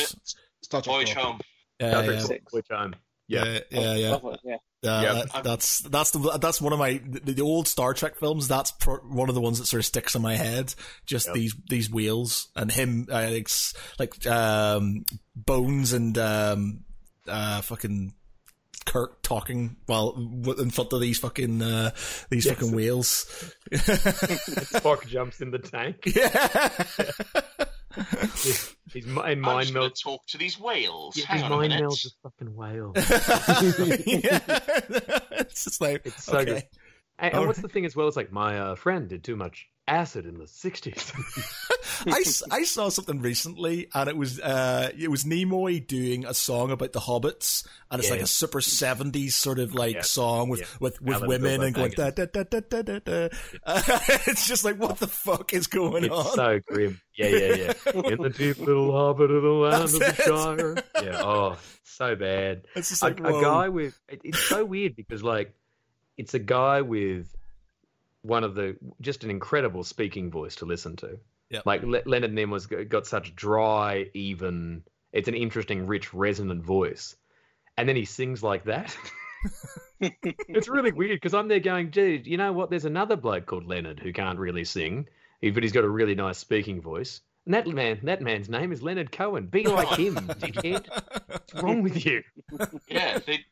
[0.62, 0.94] Star Trek.
[0.94, 1.40] voyage home
[1.80, 2.52] Yeah, yeah, Six.
[2.54, 2.96] Which um,
[3.28, 3.46] yeah.
[3.46, 4.10] yeah, yeah, yeah.
[4.12, 4.56] Love yeah.
[4.56, 5.24] Uh, Yeah.
[5.34, 8.48] that- that's that's the that's one of my the, the old Star Trek films.
[8.50, 10.74] That's pro, one of the ones that sort of sticks in my head.
[11.06, 11.36] Just Yep.
[11.36, 13.50] these these wheels and him uh, like,
[13.98, 15.04] like um,
[15.36, 16.84] Bones and um,
[17.28, 18.14] uh, fucking
[18.86, 20.16] Kirk talking while
[20.58, 21.92] in front of these fucking uh,
[22.30, 22.56] these Yes.
[22.56, 23.26] fucking whales.
[23.72, 25.98] Spock jumps in the tank.
[26.06, 26.84] yeah.
[28.44, 29.96] He's, he's mi- I'm and mind just going melds.
[29.96, 31.18] to talk to these whales.
[31.18, 31.84] Yeah, Hang his a mind minute.
[31.90, 32.94] melds a fucking whale.
[34.06, 34.40] yeah.
[35.42, 36.46] it's just like It's so okay.
[36.54, 36.64] good.
[37.22, 37.40] And, Oh.
[37.40, 38.08] and what's the thing as well?
[38.08, 41.12] It's like my uh, friend did too much acid in the '60s.
[42.08, 42.24] I,
[42.60, 46.94] I saw something recently, and it was uh it was Nimoy doing a song about
[46.94, 48.26] the hobbits, and it's Yeah, like yeah.
[48.26, 51.91] a super seventies sort of like Yeah, song with with, with Alan women and going
[51.91, 53.00] da da da da da da.
[53.00, 53.30] da.
[53.66, 53.82] Uh,
[54.28, 56.20] it's just like what the fuck is going on?
[56.22, 56.36] it's on?
[56.36, 57.02] so grim.
[57.18, 57.56] Yeah, yeah,
[57.86, 57.91] yeah.
[58.12, 60.26] In the deep little hobbit of the land of the That's it.
[60.26, 60.76] Shire.
[61.04, 61.22] Yeah.
[61.22, 62.62] Oh, so bad.
[62.76, 63.41] it's just like a whoa.
[63.41, 65.54] guy with it, it's so weird because like
[66.20, 67.34] it's a guy with
[68.24, 71.18] one of the just an incredible speaking voice to listen to.
[71.50, 71.66] Yep.
[71.66, 74.84] Like Le- Leonard Nimoy's got got such dry, even.
[75.14, 77.16] It's an interesting, rich, resonant voice,
[77.78, 78.96] and then he sings like that.
[80.02, 82.70] it's really weird because I'm there going, dude, you know what?
[82.70, 85.08] There's another bloke called Leonard who can't really sing,
[85.41, 87.22] but he's got a really nice speaking voice.
[87.46, 89.48] And that man, that man's name is Leonard Cohen.
[89.48, 90.86] Be like him, dickhead.
[91.28, 92.22] What's wrong with you?
[92.90, 93.46] yeah, they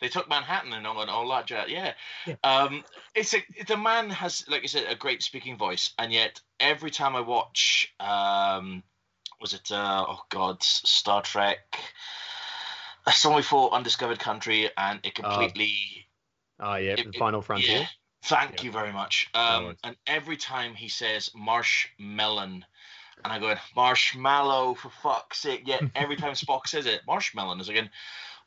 [0.00, 1.68] they took Manhattan and all, and all that jazz.
[1.68, 1.94] Yeah,
[2.26, 2.34] Yeah.
[2.42, 2.84] Um,
[3.14, 6.90] it's a the man has, like I said, a great speaking voice, and yet every
[6.90, 8.82] time I watch, um,
[9.40, 11.58] was it uh, oh god, Star Trek,
[13.12, 15.74] saw before Undiscovered Country, and it completely
[16.60, 17.78] Oh yeah, It- the Final it- Frontier.
[17.80, 17.86] Yeah.
[18.22, 18.62] Thank Yeah.
[18.64, 19.28] you very much.
[19.34, 19.78] Um, worries.
[19.84, 22.64] and every time he says marshmallow, and
[23.22, 25.62] I go marshmallow for fuck's sake.
[25.66, 27.90] Yet every time Spock says it, marshmallow is again.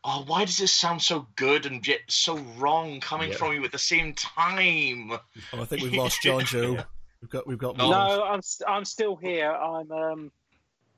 [0.09, 3.35] Oh, why does this sound so good and yet so wrong coming Yeah.
[3.35, 5.11] from you at the same time?
[5.11, 6.75] Oh, I think we've lost Jonjo.
[6.75, 6.83] Yeah.
[7.21, 8.23] We've got we've got No.
[8.23, 9.51] I'm st- I'm still here.
[9.51, 10.31] I'm um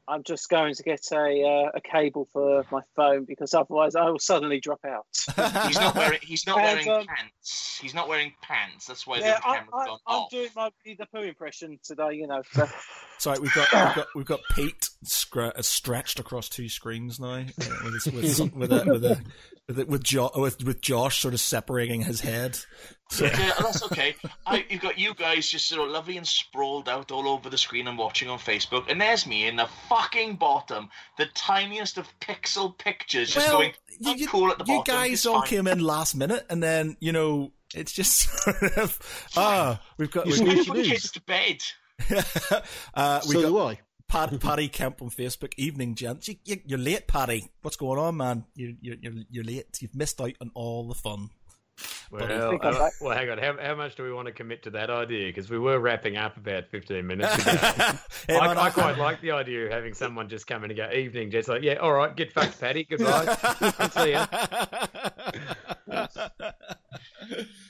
[0.09, 4.09] I'm just going to get a uh, a cable for my phone because otherwise I
[4.09, 5.05] will suddenly drop out.
[5.67, 6.19] He's not wearing.
[6.21, 7.79] He's not And, wearing um, pants.
[7.81, 8.87] He's not wearing pants.
[8.87, 10.31] That's why yeah, the I, camera's I, gone I'm off.
[10.31, 12.13] doing my Winnie the Pooh impression today.
[12.13, 12.67] You know, so
[13.19, 17.27] Sorry, we've got we've got we've got Pete scra- uh, stretched across two screens now
[17.27, 17.43] uh,
[17.83, 19.21] with, with, with, a, with, a,
[19.67, 22.57] with, a, with, jo- with with Josh sort of separating his head.
[23.09, 24.15] So, Yeah, that's okay.
[24.45, 27.57] I, you've got you guys just sort of lovely and sprawled out all over the
[27.57, 32.07] screen and watching on Facebook, and there's me in the fucking bottom, the tiniest of
[32.19, 33.73] pixel pictures, just well, going.
[33.99, 34.95] you, I'm you, cool at the you bottom.
[34.95, 35.47] guys it's all fine.
[35.47, 40.27] came in last minute, and then you know it's just sort of ah, we've got
[40.27, 41.63] You we've see gonna you kids to bed.
[42.93, 43.79] uh, we so got do I.
[44.07, 45.53] Pat, Paddy Kemp on Facebook.
[45.55, 46.27] Evening, gents.
[46.27, 47.47] You, you, you're late, Paddy.
[47.61, 48.43] What's going on, man?
[48.55, 49.77] You, you, you're you're late.
[49.81, 51.29] You've missed out on all the fun.
[52.11, 53.37] Well, think I'm uh, well, hang on.
[53.37, 55.27] How, how much do we want to commit to that idea?
[55.27, 57.57] Because we were wrapping up about 15 minutes ago.
[58.27, 60.89] Hey, I, I quite like the idea of having someone just come in and go,
[60.91, 62.83] evening, just like, yeah, all right, get fucked, Paddy.
[62.83, 63.35] Goodbye.
[63.91, 64.27] See ya.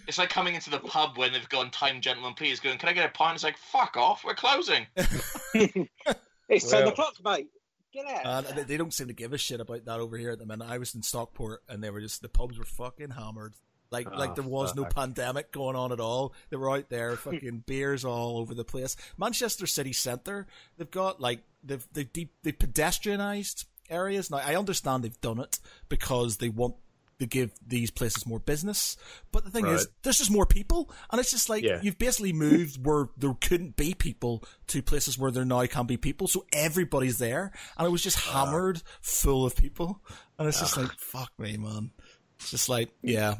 [0.07, 2.59] It's like coming into the pub when they've gone time, gentlemen, please.
[2.59, 3.35] Going, can I get a pint?
[3.35, 4.87] It's like, fuck off, we're closing.
[4.95, 7.47] it's ten Well- o'clock, mate.
[7.93, 8.25] Get out.
[8.25, 10.45] Uh, they- they don't seem to give a shit about that over here at the
[10.47, 10.67] minute.
[10.67, 13.53] I was in Stockport and they were just the pubs were fucking hammered.
[13.91, 14.93] Like Oh, like there was no fuck.
[14.95, 16.33] pandemic pandemic going on at all.
[16.49, 18.95] They were out there fucking beers all over the place.
[19.17, 20.45] Manchester city centre,
[20.77, 24.29] they've got like they've they've deep they pedestrianised areas.
[24.29, 25.59] Now I understand they've done it
[25.89, 26.75] because they want
[27.19, 28.95] to give these places more business.
[29.33, 31.79] But the thing is, there's just more people, and it's just like Yeah.
[31.81, 35.97] you've basically moved where there couldn't be people to places where there now can be
[35.97, 36.29] people.
[36.29, 40.01] So everybody's there, and it was just hammered full of people,
[40.37, 41.91] and it's just like fuck me, man.
[42.39, 43.35] It's just like yeah,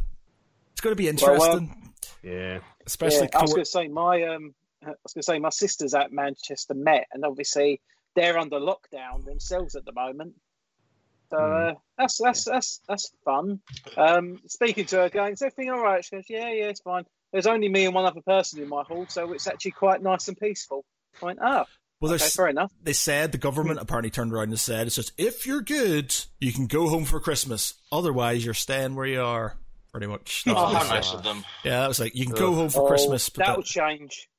[0.80, 1.92] it's going to be interesting,
[2.24, 2.60] Yeah.
[2.86, 3.28] especially.
[3.34, 5.94] yeah, I was going to say my um, I was going to say my sister's
[5.94, 7.82] at Manchester Met, and obviously
[8.16, 10.36] they're under lockdown themselves at the moment.
[11.32, 13.60] So uh, that's that's that's that's fun.
[13.98, 17.04] Um, speaking to her, going, "Is everything all right?" She goes, "Yeah, yeah, it's fine."
[17.34, 20.30] There's only me and one other person in my hall, so it's actually quite nice
[20.30, 20.86] and peaceful.
[21.22, 21.66] I went, "Oh,
[22.00, 24.92] well, okay, there's fair enough." they said the government apparently turned around and said, "It
[24.92, 27.74] says if you're good, you can go home for Christmas.
[27.92, 29.58] Otherwise, you're staying where you are."
[29.92, 30.44] Pretty much.
[30.46, 31.44] That's Oh, what they how nice of them.
[31.64, 34.30] Yeah, it was like you can go home for Oh, Christmas, but that'll that- change.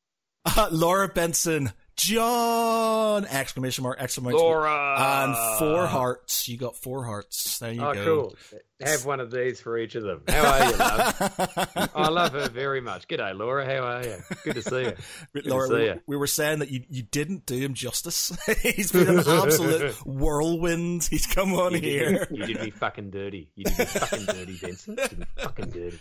[0.71, 3.27] Laura Benson, John!
[3.27, 4.01] Exclamation mark!
[4.01, 4.43] Exclamation mark!
[4.43, 5.25] Laura.
[5.25, 6.49] And four hearts.
[6.49, 7.59] You got four hearts.
[7.59, 8.05] There you Oh, go.
[8.05, 8.35] cool.
[8.83, 10.23] Have one of these for each of them.
[10.27, 11.91] How are you, love?
[11.95, 13.07] I love her very much.
[13.09, 13.67] G'day, Laura.
[13.67, 14.17] How are you?
[14.45, 14.93] Good to see you.
[15.45, 15.95] Laura, to see we, ya.
[16.07, 18.33] we were saying that you, you didn't do him justice.
[18.63, 21.05] He's been an absolute whirlwind.
[21.11, 22.27] He's come on You here.
[22.31, 23.51] me, you did me fucking dirty.
[23.55, 24.97] You did me fucking dirty, Benson.
[24.99, 26.01] You did me fucking dirty.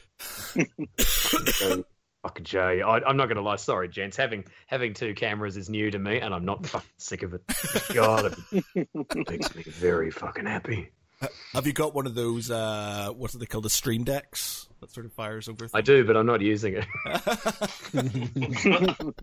[2.30, 2.46] Fucking dirty.
[2.46, 2.82] Fucking Jay.
[2.82, 3.56] I, I'm not going to lie.
[3.58, 4.18] Sorry, gents.
[4.18, 7.42] Having having two cameras is new to me, and I'm not fucking sick of it.
[7.94, 8.36] God,
[8.76, 10.90] it makes me very fucking happy.
[11.54, 13.66] Have you got one of those, uh, what are they called?
[13.66, 14.70] the stream decks?
[14.80, 16.86] That sort of fires over I do, but I'm not using it.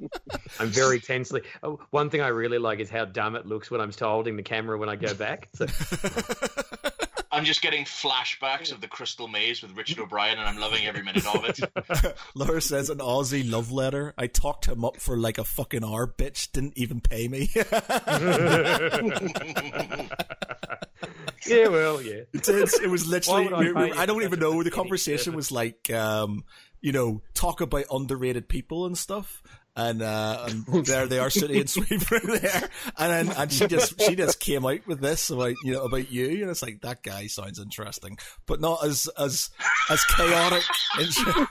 [0.61, 1.41] I'm very tensely.
[1.63, 4.37] Oh, one thing I really like is how dumb it looks when I'm still holding
[4.37, 5.49] the camera when I go back.
[5.55, 5.65] So,
[7.37, 11.03] I'm just getting flashbacks of the Crystal Maze with Richard O'Brien, and I'm loving every
[11.03, 12.17] minute of it.
[12.35, 14.15] Laura says an Aussie love letter.
[14.17, 16.07] I talked him up for like a fucking hour.
[16.07, 17.51] Bitch didn't even pay me.
[21.47, 22.23] yeah, well, yeah.
[22.33, 22.49] It.
[22.49, 23.45] It was literally.
[23.45, 24.63] Why would I we- we- I, don't even such a know.
[24.63, 26.43] The conversation was like, um,
[26.81, 29.43] you know, talk about underrated people and stuff.
[29.77, 34.01] And, uh, and there they are sitting in Sweeper there, and then, and she just
[34.01, 37.03] she just came out with this about you know about you, and it's like that
[37.03, 38.17] guy sounds interesting,
[38.47, 39.51] but not as as
[39.91, 40.63] as chaotic.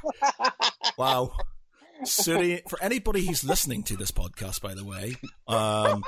[0.98, 1.34] Wow,
[2.04, 5.16] Sooty, for anybody who's listening to this podcast, by the way,
[5.48, 6.04] um,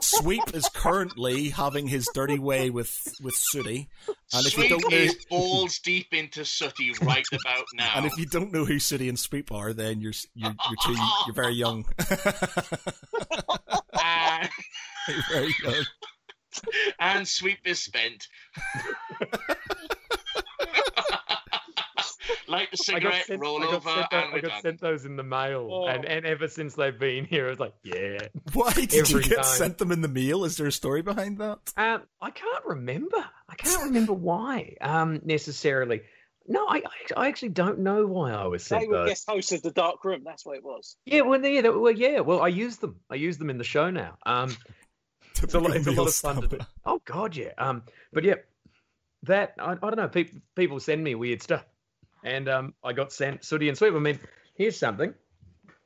[0.00, 3.88] Sweep is currently having his dirty way with with Sooty,
[4.32, 7.92] and if you don't know, is balls deep into Sooty right about now.
[7.96, 11.02] and if you don't know who Sooty and Sweep are, then you're you're you're too
[11.26, 11.84] you're very young.
[13.92, 14.48] and,
[15.08, 15.84] you're very young.
[16.98, 18.28] and Sweep is spent.
[22.48, 24.62] Light the I cigarette, sent, roll I got over, sent, and I we're got done.
[24.62, 25.86] sent those in the mail, Oh.
[25.86, 28.18] and, and ever since they've been here, it's like, yeah.
[28.52, 29.44] Why did you get time.
[29.44, 30.44] sent them in the mail?
[30.44, 31.58] Is there a story behind that?
[31.76, 33.24] Um, I can't remember.
[33.48, 36.02] I can't remember why um, necessarily.
[36.48, 36.78] No, I,
[37.16, 39.08] I I actually don't know why I was They sent were those.
[39.10, 40.22] guest hosts of the Dark Room.
[40.24, 40.96] That's what it was.
[41.04, 42.18] Yeah, well, yeah, that- well, yeah.
[42.20, 42.96] Well, I use them.
[43.08, 44.16] I use them in the show now.
[44.26, 44.56] Um,
[45.42, 46.58] it's a, lot, it's a lot of fun to do.
[46.84, 47.50] Oh God, yeah.
[47.58, 48.34] Um, but yeah,
[49.24, 50.08] that I, I don't know.
[50.08, 51.64] People people send me weird stuff,
[52.24, 53.94] and um, I got sent Sooty and Sweep.
[53.94, 54.18] I mean,
[54.56, 55.14] here's something.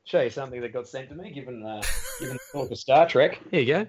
[0.05, 1.31] Show you something that got sent to me.
[1.33, 1.81] Given uh,
[2.19, 3.41] given talk of Star Trek.
[3.51, 3.87] Here you go.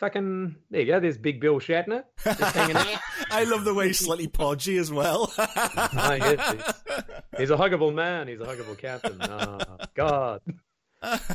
[0.00, 0.98] Fucking there you go.
[0.98, 2.98] There's Big Bill Shatner just hanging out.
[3.30, 5.32] I love the way he's slightly podgy as well.
[5.38, 7.04] Oh, yes, he's,
[7.38, 8.26] he's a huggable man.
[8.28, 9.18] He's a huggable captain.
[9.22, 9.58] Oh
[9.94, 10.40] God,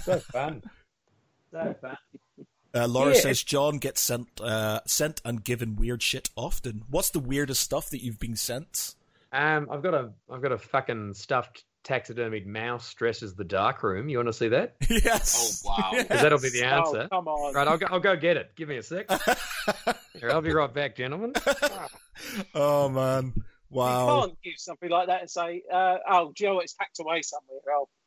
[0.04, 0.64] so fun,
[1.52, 1.98] so fun.
[2.74, 3.22] Uh, Laura Yeah.
[3.22, 6.84] says John gets sent uh, sent and given weird shit often.
[6.90, 8.96] What's the weirdest stuff that you've been sent?
[9.32, 13.82] Um, I've got a I've got a fucking stuffed taxidermied mouse dressed as the dark
[13.84, 14.10] room.
[14.10, 14.76] You want to see that?
[14.90, 15.64] yes.
[15.66, 15.90] Oh, wow.
[15.94, 16.04] Yes.
[16.04, 17.08] Because that'll be the answer.
[17.12, 17.54] Oh, come on.
[17.54, 18.52] Right, I'll go, I'll go get it.
[18.56, 19.10] Give me a sec.
[20.20, 21.34] Here, I'll be right back, gentlemen.
[22.56, 23.34] oh man!
[23.70, 24.06] Wow.
[24.06, 27.60] You can't give something like that and say, uh, "Oh, Joe, it's packed away somewhere."
[27.70, 27.88] Oh,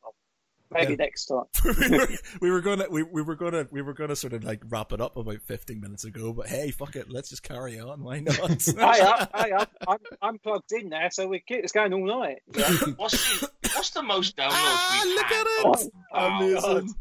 [0.71, 0.97] maybe Yeah.
[0.97, 1.43] next time.
[1.79, 2.07] we, were,
[2.41, 5.01] we were gonna we, we were gonna we were gonna sort of like wrap it
[5.01, 8.03] up about 15 minutes ago, but hey, fuck it, let's just carry on.
[8.03, 8.37] Why not?
[8.37, 12.05] hey, I, hey, I'm, I'm, I'm plugged in now, so we keep this going all
[12.05, 12.41] night.
[12.55, 12.69] Yeah.
[12.97, 15.41] What's the, what's the most downloads ah, we've look had?
[15.41, 15.91] at it!
[16.13, 16.39] Oh, wow.
[16.39, 16.95] Amazing.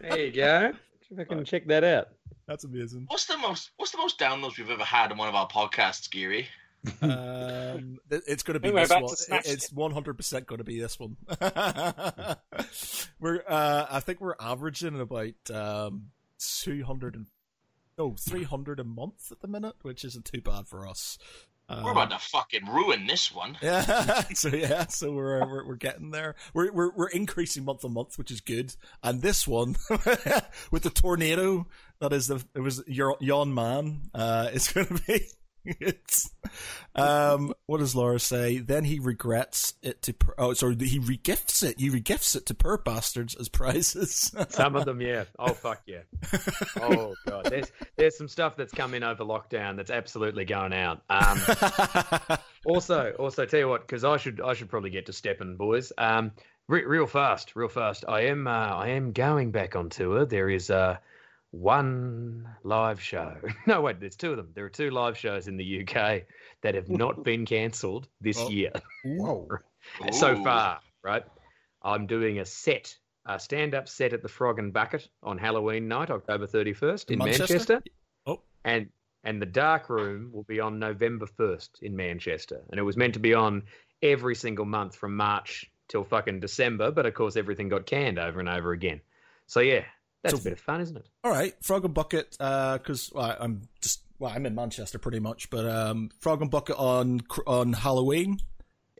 [0.00, 0.72] There you go.
[1.10, 2.08] If I can check that out.
[2.48, 3.04] That's amazing.
[3.08, 6.10] What's the most What's the most downloads we've ever had on one of our podcasts,
[6.10, 6.48] Geary?
[7.00, 9.08] Um, it's going to be Think we're this one.
[9.08, 11.16] to smash It- It's one hundred percent going to be this one.
[13.20, 17.26] we're, uh, I think we're averaging about um, two hundred and
[17.98, 21.18] no three hundred a month at the minute, which isn't too bad for us.
[21.68, 23.56] Um, We're about to fucking ruin this one.
[23.62, 26.34] yeah, so yeah, so we're, uh, we're we're getting there.
[26.52, 28.74] We're we're we're increasing month on month, which is good.
[29.02, 29.76] And this one
[30.70, 31.68] with the tornado
[32.00, 34.10] that is the it was your Yon Man.
[34.12, 35.26] Uh, it's going to be.
[35.64, 36.30] It's
[36.94, 37.54] um.
[37.66, 38.58] What does Laura say?
[38.58, 40.12] Then he regrets it to.
[40.12, 40.76] Per- oh, sorry.
[40.76, 41.78] He regifts it.
[41.78, 44.34] He regifts it to per bastards as prizes.
[44.48, 45.24] Some of them, yeah.
[45.38, 46.02] Oh fuck yeah.
[46.80, 51.02] Oh god, there's there's some stuff that's come in over lockdown that's absolutely going out.
[51.08, 55.56] Um, also, also tell you what, because I should I should probably get to stepping,
[55.56, 55.92] boys.
[55.96, 56.32] Um,
[56.68, 58.04] re- real fast, real fast.
[58.08, 60.26] I am uh, I am going back on tour.
[60.26, 60.98] There is uh
[61.52, 63.36] one live show.
[63.66, 64.48] No, wait, there's two of them.
[64.54, 66.22] There are two live shows in the UK
[66.62, 68.48] that have not been cancelled this Oh.
[68.50, 68.72] year
[69.04, 69.48] Whoa.
[70.12, 71.22] so far, right?
[71.82, 72.96] I'm doing a set,
[73.26, 77.44] a stand-up set at the Frog and Bucket on Halloween night, October 31st in Manchester?
[77.52, 77.82] Manchester.
[78.26, 78.40] Oh.
[78.64, 78.88] and
[79.24, 83.14] and the Dark Room will be on November 1st in Manchester, and it was meant
[83.14, 83.62] to be on
[84.02, 88.40] every single month from March till fucking December, but of course everything got canned over
[88.40, 89.00] and over again.
[89.46, 89.84] So yeah,
[90.22, 91.06] that's So- a bit of fun, isn't it?
[91.24, 92.30] All right, Frog and Bucket.
[92.32, 96.76] Because well, I'm just well, I'm in Manchester pretty much, but um, Frog and Bucket
[96.76, 98.38] on on Halloween.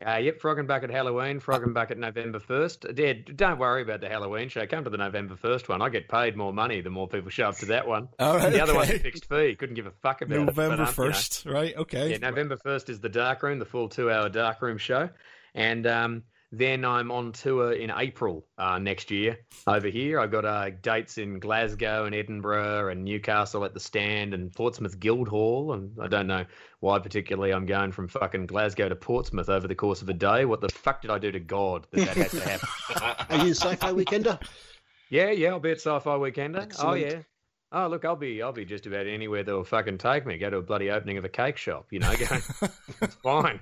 [0.05, 2.99] Uh, yep, Frog and Bucket Halloween, Frog and Bucket November 1st.
[2.99, 4.65] Yeah, don't worry about the Halloween show.
[4.67, 5.81] Come to the November 1st one.
[5.81, 8.09] I get paid more money the more people show up to that one.
[8.19, 9.55] All right, The other one's a fixed fee.
[9.55, 10.45] Couldn't give a fuck about it.
[10.47, 10.91] but, November um, you know.
[10.91, 11.73] first, right?
[11.77, 12.09] Okay.
[12.11, 15.09] Yeah, November 1st is the Dark Room, the full two hour Dark Room show.
[15.55, 16.23] And um,
[16.55, 20.19] then I'm on tour in April uh, next year over here.
[20.19, 24.99] I've got uh, dates in Glasgow and Edinburgh and Newcastle at the stand and Portsmouth
[24.99, 25.73] Guildhall.
[25.73, 26.45] And I don't know
[26.79, 30.45] why particularly I'm going from fucking Glasgow to Portsmouth over the course of a day.
[30.45, 32.69] What the fuck did I do to God that that has to happen?
[33.39, 34.39] Are you a sci-fi weekender?
[35.09, 36.73] Yeah, yeah, I'll be at Sci-Fi Weekender.
[36.79, 37.21] Oh yeah.
[37.71, 40.37] Oh look, I'll be I'll be just about anywhere they'll fucking take me.
[40.37, 42.13] Go to a bloody opening of a cake shop, you know.
[42.15, 42.25] Go,
[43.01, 43.59] it's fine.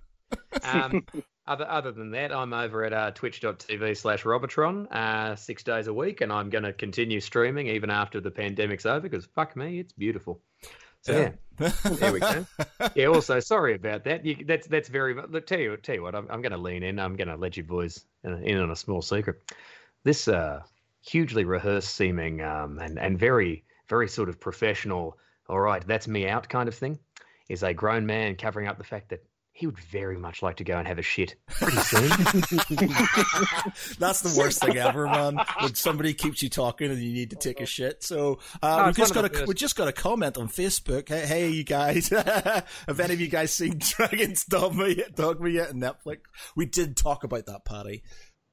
[0.64, 1.06] Um,
[1.48, 5.94] other other than that, I'm over at uh, twitch.tv slash Robbotron uh, six days a
[5.94, 9.80] week, and I'm going to continue streaming even after the pandemic's over because fuck me,
[9.80, 10.42] it's beautiful.
[11.02, 12.46] So yeah, there we go.
[12.96, 13.06] Yeah.
[13.08, 14.26] Also, sorry about that.
[14.26, 15.16] You, that's that's very.
[15.16, 17.00] Look, tell you tell you what, I'm, I'm going to lean in.
[17.00, 19.54] I'm going to let you boys uh, in on a small secret.
[20.04, 20.62] This uh,
[21.02, 25.18] hugely rehearsed seeming um, and and very very sort of professional.
[25.50, 27.00] All right, that's me out kind of thing.
[27.50, 29.24] Is a grown man covering up the fact that
[29.62, 32.10] he would very much like to go and have a shit pretty soon.
[34.00, 35.40] That's the worst thing ever, man.
[35.60, 38.04] When somebody keeps you talking and you need to take a shit.
[38.04, 41.10] So uh, No, we've just got a we just got a comment on Facebook.
[41.10, 45.16] Hey, hey you guys, have any of you guys seen Dragon's Dogma yet?
[45.16, 46.22] Dogma yet on Netflix?
[46.56, 48.02] We did talk about that, Paddy.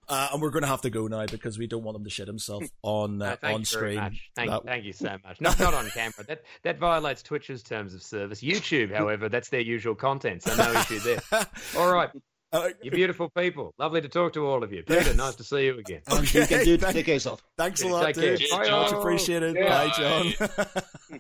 [0.09, 2.11] Uh, and we're going to have to go now because we don't want him to
[2.11, 4.19] shit himself on uh, thank on you screen.
[4.35, 5.41] Thank, That- thank you so much.
[5.41, 6.25] Not, not on camera.
[6.27, 8.41] That that violates Twitch's terms of service.
[8.41, 11.21] YouTube, however, that's their usual content, so no issue there.
[11.77, 12.09] All right,
[12.51, 13.75] Uh, you beautiful people.
[13.79, 14.83] Lovely to talk to all of you.
[14.83, 16.01] Peter, nice to see you again.
[16.07, 17.43] And you Okay, can do thank- take case off.
[17.59, 18.41] Thanks a lot, take dude.
[18.51, 18.59] care.
[18.65, 19.55] Bye, Much appreciated.
[19.57, 19.69] Yeah.
[19.69, 21.19] Bye, John.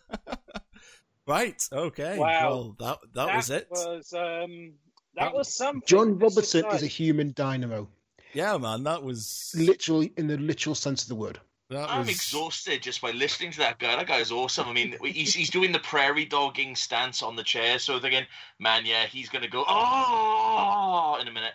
[1.27, 1.62] right.
[1.73, 2.19] Okay.
[2.19, 2.48] Wow.
[2.48, 3.69] Well, that that, was it.
[3.70, 4.73] Was, um,
[5.16, 5.82] that was something.
[5.86, 7.89] John Let's just Robertson is a human dynamo,
[8.32, 8.84] Yeah, man.
[8.84, 11.40] That was literally in the literal sense of the word.
[11.70, 13.96] that I'm was exhausted just by listening to that guy.
[13.96, 14.68] That guy's awesome.
[14.68, 17.78] I mean, he's, he's doing the prairie dogging stance on the chair.
[17.78, 18.26] So thinking,
[18.59, 21.55] man, yeah, he's going to go, oh, in a minute.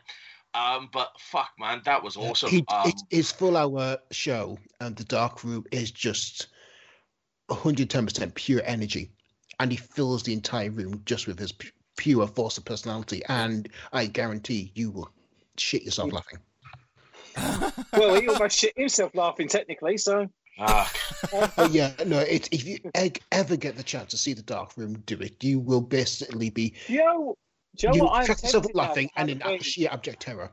[0.55, 2.49] Um, but fuck, man, that was awesome.
[2.49, 6.47] He, um, it, his full hour show and the dark room is just
[7.49, 9.09] 110% pure energy.
[9.59, 11.53] And he fills the entire room just with his
[11.97, 13.23] pure force of personality.
[13.29, 15.09] And I guarantee you will
[15.57, 16.39] shit yourself laughing.
[17.95, 19.97] Well, he almost shit himself laughing, technically.
[19.97, 20.27] So
[20.57, 20.91] ah,
[21.57, 22.79] But yeah, no, it, if you
[23.31, 26.73] ever get the chance to see the dark room do it, you will basically be
[26.87, 27.35] do you know,
[27.75, 29.53] do you know you what I'm crack yourself up tempted now laughing and in a
[29.53, 30.51] ab- sheer abject terror.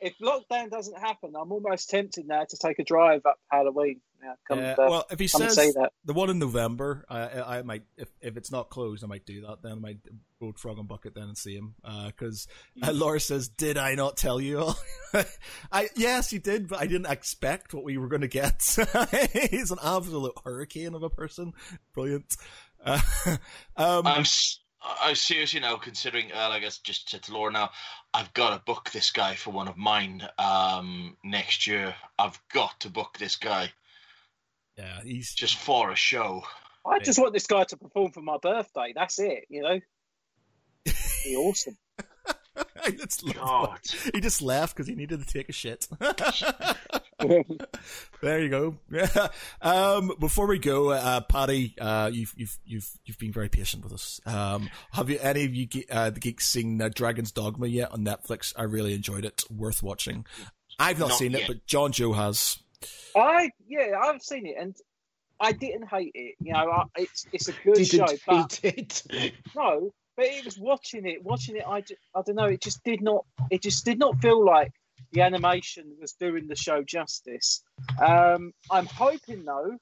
[0.00, 4.00] If lockdown doesn't happen, I'm almost tempted now to take a drive up Halloween.
[4.22, 5.92] Yeah, come, Yeah, uh, well, if he come says say that.
[6.04, 9.24] the one in November, I, I I might if, if it's not closed, I might
[9.24, 9.62] do that.
[9.62, 9.98] Then I might
[10.40, 11.74] go to Frog and Bucket then and see him.
[12.06, 12.46] Because
[12.82, 14.78] uh, Laura says, "Did I not tell you all?"
[15.72, 18.62] I yes, you did, but I didn't expect what we were going to get.
[19.50, 21.52] He's an absolute hurricane of a person.
[21.94, 22.36] Brilliant.
[22.84, 23.00] Uh,
[23.76, 27.70] um, I'm, s- I'm seriously now considering, uh, I guess, just to, to Laura now,
[28.14, 31.94] I've got to book this guy for one of mine um, next year.
[32.18, 33.72] I've got to book this guy
[34.80, 36.42] yeah, he's just for a show.
[36.86, 38.92] I just want this guy to perform for my birthday.
[38.94, 39.44] That's it.
[39.48, 39.80] You know,
[41.24, 41.76] be awesome.
[42.84, 43.22] That's.
[43.22, 43.78] God.
[44.14, 45.86] He just laughed because he needed to take a shit.
[48.22, 48.76] There you go.
[49.60, 53.92] Um, before we go, uh, Paddy, uh, you've you've you've you've been very patient with
[53.92, 54.22] us.
[54.24, 57.92] Um, have you any of you ge- uh, the geeks seen uh, Dragon's Dogma yet
[57.92, 58.54] on Netflix?
[58.56, 59.44] I really enjoyed it.
[59.50, 60.24] Worth watching.
[60.78, 62.58] I've not, Not seen it, but Jonjo has.
[63.16, 64.76] I yeah, I've seen it and
[65.40, 66.36] I didn't hate it.
[66.40, 68.62] You know, I, it's it's a good show, but
[69.56, 71.64] no, but it was watching it, watching it.
[71.66, 72.44] I, just, I don't know.
[72.44, 73.24] It just did not.
[73.50, 74.72] It just did not feel like
[75.12, 77.62] the animation was doing the show justice.
[78.04, 79.76] Um, I'm hoping though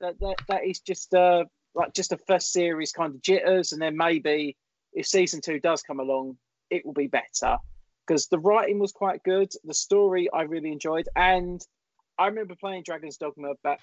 [0.00, 1.44] that that, that is just uh
[1.74, 4.56] like just a first series kind of jitters, and then maybe
[4.92, 6.38] if season two does come along,
[6.70, 7.58] it will be better
[8.06, 9.52] because the writing was quite good.
[9.64, 11.64] The story I really enjoyed, and
[12.18, 13.78] I remember playing Dragon's Dogma about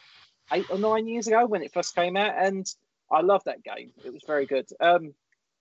[0.51, 2.65] eight or nine years ago when it first came out, and
[3.11, 3.91] I loved that game.
[4.03, 4.67] It was very good.
[4.79, 5.13] Um,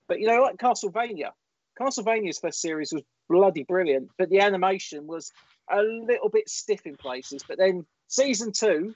[0.07, 1.31] but you know, like Castlevania,
[1.79, 5.31] Castlevania's first series was bloody brilliant, but the animation was
[5.69, 7.43] a little bit stiff in places.
[7.47, 8.93] But then season two,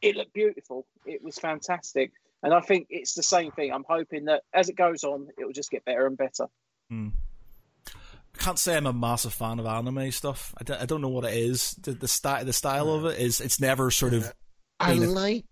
[0.00, 0.86] it looked beautiful.
[1.06, 2.12] It was fantastic.
[2.42, 3.72] And I think it's the same thing.
[3.72, 6.46] I'm hoping that as it goes on, it will just get better and better.
[6.90, 7.22] I
[8.42, 10.54] can't say I'm a massive fan of anime stuff.
[10.58, 11.72] I don't, know what it is.
[11.82, 14.32] The the, sty- the style of it is it's never sort of
[14.80, 15.44] I Being a- like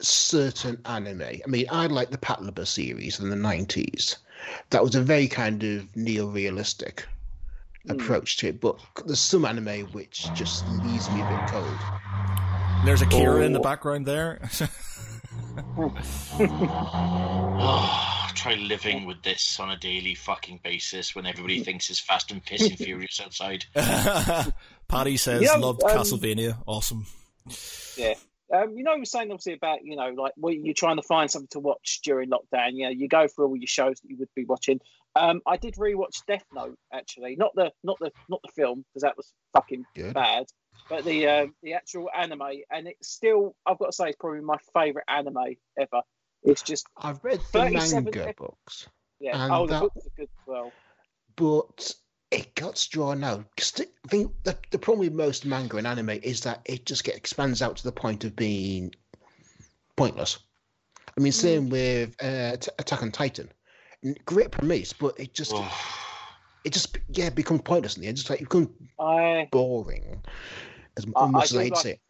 [0.00, 1.22] certain anime.
[1.22, 4.16] I mean, I like the Patlabor series in the 90s.
[4.70, 7.06] That was a very kind of neo-realistic
[7.86, 7.92] Hmm.
[7.92, 11.78] approach to it, but there's some anime which just leaves me a bit cold.
[12.84, 13.62] there's a Kira in the Oh.
[13.62, 14.40] background there.
[18.46, 22.44] Try living with this on a daily fucking basis when everybody thinks it's fast and
[22.44, 23.64] pissing furious outside.
[24.88, 26.56] Paddy says Yeah, loved um, Castlevania.
[26.64, 27.06] Awesome.
[27.96, 28.14] Yeah.
[28.54, 31.02] Um, you know, we were saying obviously about, you know, like when you're trying to
[31.02, 34.08] find something to watch during lockdown, you know, you go through all your shows that
[34.08, 34.80] you would be watching.
[35.16, 39.02] Um, I did rewatch Death Note actually, not the not the not the film because
[39.02, 40.14] that was fucking Good.
[40.14, 40.46] bad,
[40.88, 44.42] but the um, the actual anime, and it's still I've got to say it's probably
[44.42, 46.02] my favorite anime ever.
[46.46, 48.88] It's just I've read the manga books,
[49.20, 49.42] yeah.
[49.44, 50.72] And oh, the that- books are good as well.
[51.36, 51.94] but
[52.30, 53.44] it got drawn out.
[53.58, 57.14] I think the, the problem with most manga and anime is that it just get
[57.16, 58.92] expands out to the point of being
[59.96, 60.38] pointless.
[61.16, 63.48] I mean, same with uh, T- Attack on Titan.
[64.24, 65.54] Great premise, but it just
[66.64, 68.16] it just yeah becomes pointless in the end.
[68.18, 68.68] Just like it becomes
[69.00, 70.22] I boring
[70.96, 72.00] as I- much as I hate to like- say.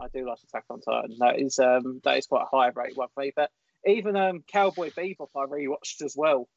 [0.00, 1.16] I do like Attack on Titan.
[1.18, 3.32] That is um that is quite a high rate one for me.
[3.34, 3.50] But
[3.86, 6.48] even um Cowboy Bebop I rewatched as well.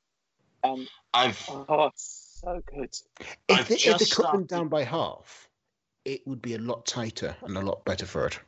[0.63, 2.89] Um, I've oh, it's so good.
[3.19, 5.49] If I've they, if they just cut them down by half,
[6.05, 8.39] it would be a lot tighter and a lot better for it.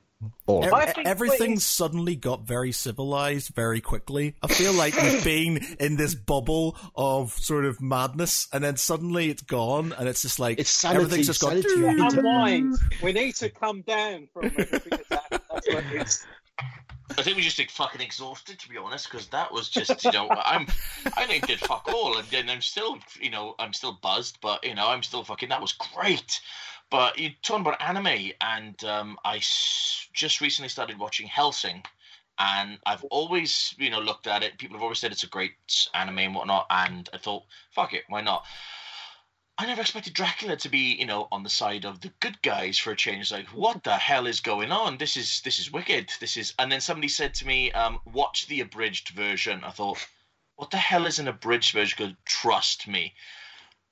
[0.47, 0.95] All E- of I it.
[0.95, 4.35] think everything what is- suddenly got very civilized very quickly.
[4.41, 9.29] I feel like we've been in this bubble of sort of madness, and then suddenly
[9.29, 11.61] it's gone, and it's just like It's sanity, everything's just gone.
[11.61, 12.17] sanity.
[12.17, 12.75] Unwind.
[13.03, 15.41] We need to come down from everything that's happened.
[15.51, 16.25] That's what it is.
[17.17, 20.11] I think we just like fucking exhausted to be honest, because that was just you
[20.11, 20.65] know I'm
[21.15, 24.65] I think did fuck all, and then I'm still you know I'm still buzzed, but
[24.65, 26.41] you know I'm still fucking that was great.
[26.91, 31.83] But you're talking about anime, and um, I s- just recently started watching Hellsing,
[32.39, 34.57] and I've always you know looked at it.
[34.57, 35.53] People have always said it's a great
[35.93, 38.45] anime and whatnot, and I thought fuck it, why not?
[39.57, 42.77] I never expected Dracula to be, you know, on the side of the good guys
[42.77, 43.31] for a change.
[43.31, 44.97] Like, what the hell is going on?
[44.97, 46.11] This is this is wicked.
[46.19, 46.53] This is.
[46.59, 50.05] And then somebody said to me, um, "Watch the abridged version." I thought,
[50.57, 52.17] what the hell is an abridged version?
[52.25, 53.13] Trust me,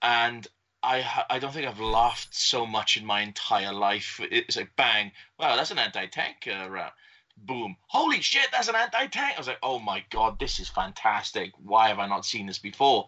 [0.02, 0.46] and
[0.84, 4.20] I I don't think I've laughed so much in my entire life.
[4.22, 6.92] It's like bang, wow, that's an anti-tank uh, round.
[7.38, 7.78] Boom!
[7.88, 9.36] Holy shit, that's an anti-tank.
[9.36, 11.52] I was like, oh my god, this is fantastic.
[11.58, 13.08] Why have I not seen this before?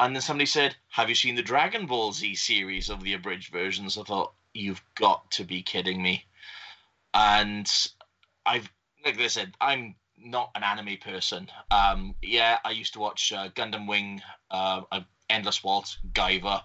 [0.00, 3.52] And then somebody said, Have you seen the Dragon Ball Z series of the abridged
[3.52, 3.98] versions?
[3.98, 6.24] I thought, You've got to be kidding me.
[7.14, 7.70] And
[8.46, 8.70] I've,
[9.04, 11.48] like I said, I'm not an anime person.
[11.70, 16.62] Um, yeah, I used to watch uh, Gundam Wing, uh, uh, Endless Waltz, Guyver,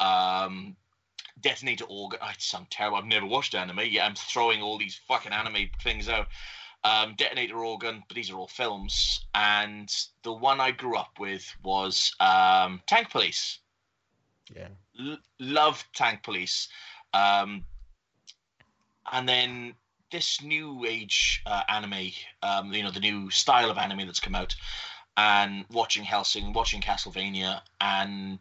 [0.00, 0.76] um,
[1.40, 2.18] Detonator Orgun.
[2.22, 2.98] I sound terrible.
[2.98, 3.80] I've never watched anime.
[3.88, 6.26] Yeah, I'm throwing all these fucking anime things out
[6.84, 9.26] um, Detonator Orgun, but these are all films.
[9.34, 9.88] And
[10.24, 13.58] the one I grew up with was um, Tank Police.
[14.54, 14.68] Yeah.
[14.98, 16.68] L- loved Tank Police.
[17.14, 17.64] Um,
[19.12, 19.74] and then
[20.10, 22.10] this new age uh, anime,
[22.42, 24.54] um, you know, the new style of anime that's come out,
[25.16, 28.38] and watching Hellsing, watching Castlevania, and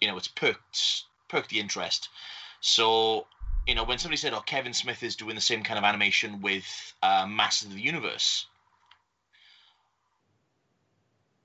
[0.00, 2.08] you know, it's perked perked the interest.
[2.60, 3.26] So
[3.66, 6.42] you know, when somebody said, "Oh, Kevin Smith is doing the same kind of animation
[6.42, 8.46] with uh, Masters of the Universe,"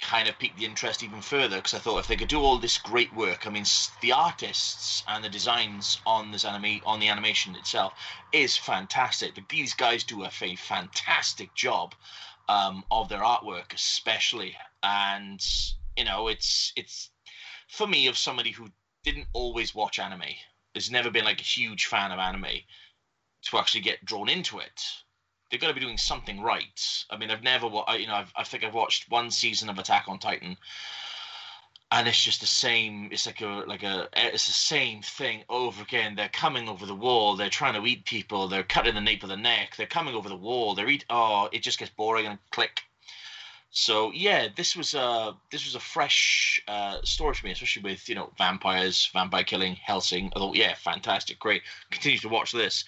[0.02, 2.58] kind of piqued the interest even further because I thought if they could do all
[2.58, 3.66] this great work, I mean,
[4.02, 7.94] the artists and the designs on this anime on the animation itself
[8.32, 9.36] is fantastic.
[9.36, 11.96] Like, these guys do a fantastic job
[12.50, 15.42] um, of their artwork, especially, and
[15.96, 17.10] you know, it's it's
[17.70, 18.68] for me of somebody who
[19.04, 20.24] didn't always watch anime
[20.76, 22.62] has never been like a huge fan of anime
[23.42, 24.82] to actually get drawn into it
[25.50, 27.06] they've got to be doing something right.
[27.10, 27.68] I mean i've never
[27.98, 30.58] you know I've, i think i've watched one season of attack on titan
[31.92, 35.82] and it's just the same it's like a like a it's the same thing over
[35.82, 39.24] again they're coming over the wall they're trying to eat people they're cutting the nape
[39.24, 42.28] of the neck they're coming over the wall they're eat oh it just gets boring
[42.28, 42.84] and click
[43.72, 48.10] so yeah, this was a this was a fresh uh, story for me, especially with
[48.10, 50.32] you know vampires, vampire killing, Hellsing.
[50.36, 51.62] I thought, yeah, fantastic, great.
[51.92, 52.84] Continue to watch this,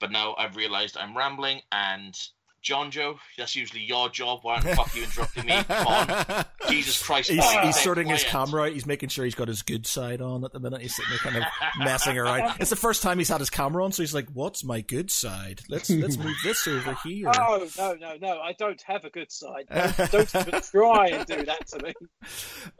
[0.00, 1.60] but now I've realised I'm rambling.
[1.70, 2.18] And
[2.62, 4.40] Jonjo, that's usually your job.
[4.42, 5.62] Why the fuck are you interrupting me?
[5.64, 7.30] Come on, Jesus Christ!
[7.30, 8.72] He's, why he's stay sorting his camera out.
[8.72, 10.80] He's making sure he's got his good side on at the minute.
[10.80, 11.44] He's sitting there kind of
[11.78, 12.56] messing around.
[12.60, 15.10] It's the first time he's had his camera on, so he's like, "What's my good
[15.10, 15.62] side?
[15.68, 18.40] Let's let's move this over here." Oh no, no, no!
[18.40, 19.66] I don't have a good side.
[19.68, 21.92] Don't, don't even try and do that to me.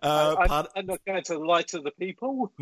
[0.01, 2.53] Uh, I, Pat, I'm not going to lie to the people.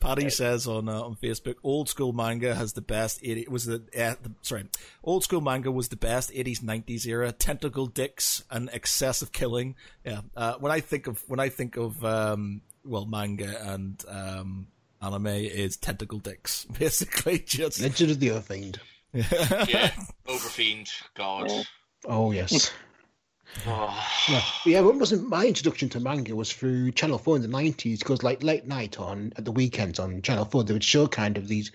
[0.00, 3.20] Paddy says on uh, on Facebook, old school manga has the best.
[3.22, 4.64] 80, was the, uh, the sorry,
[5.02, 7.30] old school manga was the best eighties nineties era.
[7.32, 9.76] Tentacle dicks and excessive killing.
[10.04, 10.22] Yeah.
[10.36, 14.66] Uh, when I think of when I think of um, well manga and um,
[15.00, 18.78] anime is tentacle dicks basically just Legend of the Overfiend.
[19.12, 19.92] Yeah,
[20.26, 21.50] Overfiend, God.
[22.06, 22.72] Oh yes.
[23.66, 24.06] Oh.
[24.28, 24.80] Yeah, But yeah.
[24.80, 28.42] What wasn't my introduction to manga was through Channel Four in the nineties because like
[28.42, 31.70] late night on at the weekends on Channel Four they would show kind of these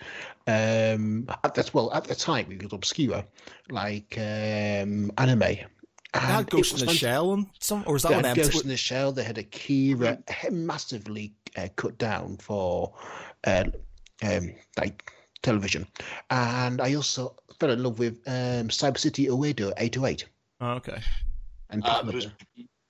[0.46, 3.24] um at that well at the time it was obscure
[3.70, 5.56] like um anime.
[6.12, 8.34] And Ghost in the Shell and some, or was that one?
[8.34, 9.12] Ghost in the Shell.
[9.12, 12.92] They had Akira he- massively uh, cut down for
[13.44, 13.64] uh,
[14.22, 15.12] um, like
[15.42, 15.86] television,
[16.30, 20.26] and I also fell in love with um, Cyber City Oedo eight oh eight.
[20.60, 20.98] okay.
[21.70, 22.28] And Uh, it was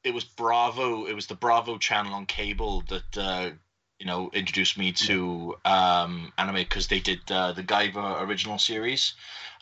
[0.02, 1.04] it was Bravo.
[1.04, 3.50] It was the Bravo channel on cable that uh,
[3.98, 9.14] you know introduced me to um, anime because they did uh, the Guyver original series,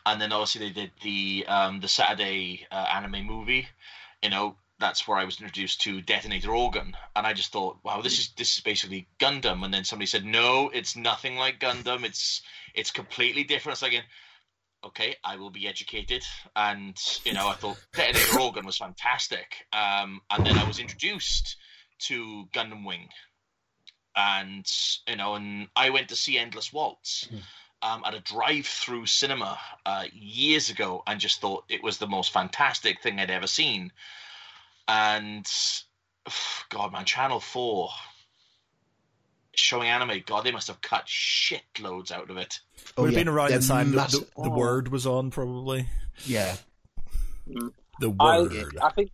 [0.07, 3.69] and then obviously they did the um, the Saturday uh, anime movie.
[4.23, 8.01] You know that's where I was introduced to Detonator Orgun, and I just thought, wow,
[8.01, 9.65] this is this is basically Gundam.
[9.65, 12.05] And then somebody said, no, it's nothing like Gundam.
[12.05, 12.43] It's
[12.75, 13.75] it's completely different.
[13.75, 14.05] It's like,
[14.85, 16.25] okay, I will be educated.
[16.55, 19.67] And, you know, I thought Detonator Orgun was fantastic.
[19.73, 21.57] Um, and then I was introduced
[21.99, 23.09] to Gundam Wing,
[24.17, 24.67] and
[25.09, 27.27] you know, and I went to see Endless Waltz.
[27.31, 27.39] Hmm.
[27.81, 29.57] Um, at a drive-through cinema
[29.87, 33.93] uh, years ago, and just thought it was the most fantastic thing I'd ever seen.
[34.89, 35.47] And
[36.71, 37.91] God, man, Channel Four
[39.59, 40.23] showing anime.
[40.27, 42.61] God, they must have cut shitloads out of it.
[42.97, 44.57] Oh, Would have yeah, been around they're the time the, massive- the, the Oh.
[44.57, 45.87] word was on, probably.
[46.27, 46.57] Yeah,
[47.47, 48.79] The I, word.
[48.81, 49.11] I think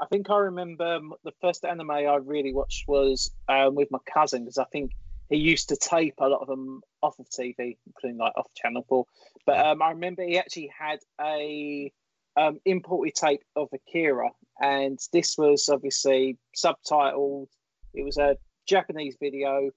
[0.00, 4.44] I think I remember the first anime I really watched was um, with my cousin
[4.44, 4.92] because I think
[5.28, 8.84] he used to tape a lot of them off of TV, including like off Channel
[8.88, 9.06] Four.
[9.44, 11.92] But um, I remember he actually had a
[12.36, 17.48] um, imported tape of Akira, and this was obviously subtitled.
[17.92, 18.36] It was a
[18.68, 19.70] Japanese video,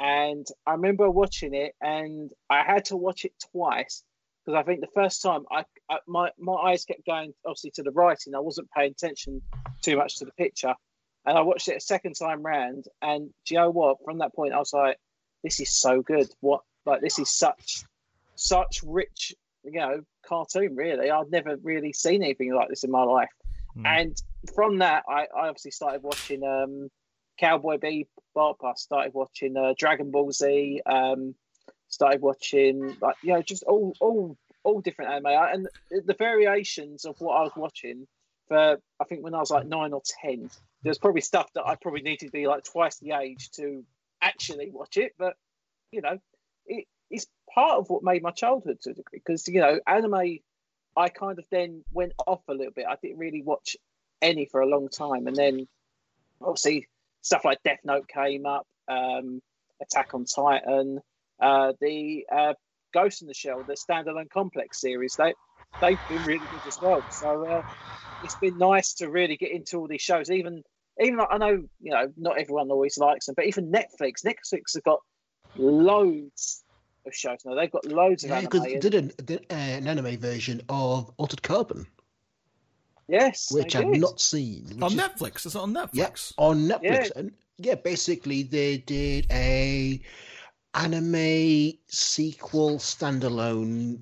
[0.00, 4.04] and I remember watching it, and I had to watch it twice
[4.44, 7.82] because I think the first time I, I my my eyes kept going obviously to
[7.82, 8.34] the writing.
[8.34, 9.42] I wasn't paying attention
[9.82, 10.74] too much to the picture,
[11.24, 12.86] and I watched it a second time round.
[13.02, 13.98] And do you know what?
[14.04, 14.98] From that point, I was like,
[15.42, 16.28] "This is so good.
[16.40, 17.84] What like this is such
[18.36, 19.34] such rich,
[19.64, 20.74] you know, cartoon.
[20.76, 23.30] Really, I've never really seen anything like this in my life."
[23.74, 23.86] Hmm.
[23.86, 24.22] And
[24.54, 26.90] from that, I, I obviously started watching um,
[27.38, 28.06] Cowboy Bebop.
[28.36, 30.80] I started watching uh, Dragon Ball Z.
[30.86, 31.34] Um,
[31.88, 35.26] started watching like you know just all all all different anime.
[35.26, 38.06] And the variations of what I was watching
[38.48, 40.50] for I think when I was like nine or ten
[40.82, 43.84] there's probably stuff that I probably needed to be like twice the age to
[44.20, 45.12] actually watch it.
[45.18, 45.36] But
[45.90, 46.18] you know
[46.66, 50.38] it, it's part of what made my childhood to a degree because you know anime
[50.96, 52.86] I kind of then went off a little bit.
[52.88, 53.76] I didn't really watch
[54.22, 55.26] any for a long time.
[55.26, 55.66] And then
[56.40, 56.88] obviously
[57.24, 59.40] stuff like Death Note came up um,
[59.82, 61.00] Attack on Titan
[61.40, 62.54] uh, the uh,
[62.92, 65.34] Ghost in the Shell, the standalone complex series, they
[65.80, 67.04] they've been really good as well.
[67.10, 67.62] So uh,
[68.22, 70.30] it's been nice to really get into all these shows.
[70.30, 70.62] Even
[71.00, 74.84] even I know you know not everyone always likes them, but even Netflix, Netflix have
[74.84, 75.00] got
[75.56, 76.64] loads
[77.06, 77.54] of shows now.
[77.54, 78.50] They've got loads of yeah, anime.
[78.50, 81.86] because did an, did, uh, an anime version of Altered Carbon,
[83.08, 84.00] yes, which I've did.
[84.00, 84.78] not seen.
[84.82, 85.46] On is- Netflix.
[85.46, 85.90] Is it on Netflix?
[85.92, 86.82] Yeah, on Netflix.
[86.82, 87.08] Yeah.
[87.16, 90.00] And yeah, basically they did a
[90.74, 94.00] anime sequel standalone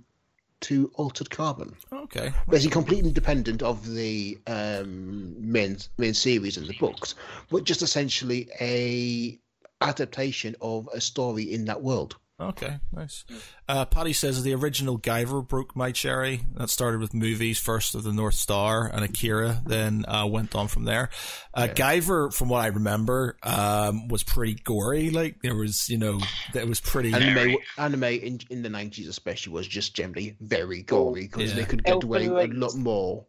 [0.61, 1.75] to Altered Carbon.
[1.93, 2.33] Okay.
[2.49, 7.15] Basically completely independent of the um, main main series and the books,
[7.51, 9.39] but just essentially a
[9.81, 12.17] adaptation of a story in that world.
[12.41, 13.25] Okay, nice.
[13.69, 16.41] Uh, Paddy says the original Guyver broke my cherry.
[16.55, 20.67] That started with movies Fist of the North Star and Akira, then uh, went on
[20.67, 21.11] from there.
[21.55, 25.11] Uh, Guyver, from what I remember, um, was pretty gory.
[25.11, 26.19] Like there was, you know,
[26.53, 27.13] it was pretty.
[27.13, 31.57] Anime, anime in, in the nineties, especially, was just generally very gory because Yeah.
[31.61, 33.25] they could get away a lot more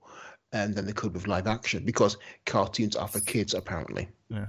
[0.54, 2.18] um, than they could with live action because
[2.48, 4.10] cartoons are for kids, apparently.
[4.30, 4.48] Yeah.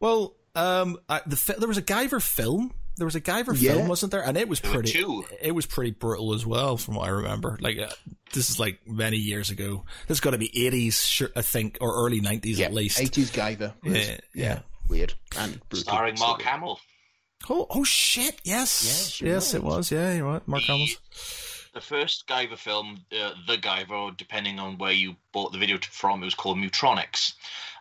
[0.00, 2.72] Well, um, I, the there was a Guyver film.
[2.96, 3.72] There was a Guyver Yeah.
[3.72, 4.22] film, wasn't there?
[4.24, 4.90] And it was pretty.
[4.92, 5.24] two.
[5.40, 7.56] It was pretty brutal as well, from what I remember.
[7.60, 7.88] Like uh,
[8.32, 9.84] this is like many years ago.
[10.06, 13.00] This has got to be eighties, I think, or early nineties at least.
[13.00, 13.72] eighties Guyver.
[13.82, 14.58] was- Yeah, yeah.
[14.88, 15.90] weird and brutal.
[15.92, 16.80] Starring Mark So- Hamill.
[17.48, 18.38] Oh, oh shit!
[18.44, 19.90] Yes, Yes, you're yes, it was.
[19.90, 20.46] Yeah, you're right.
[20.46, 20.86] Mark The- Hamill.
[21.72, 26.20] The first Guyver film, uh, The Guyver, depending on where you bought the video from,
[26.20, 27.32] it was called Mutronics.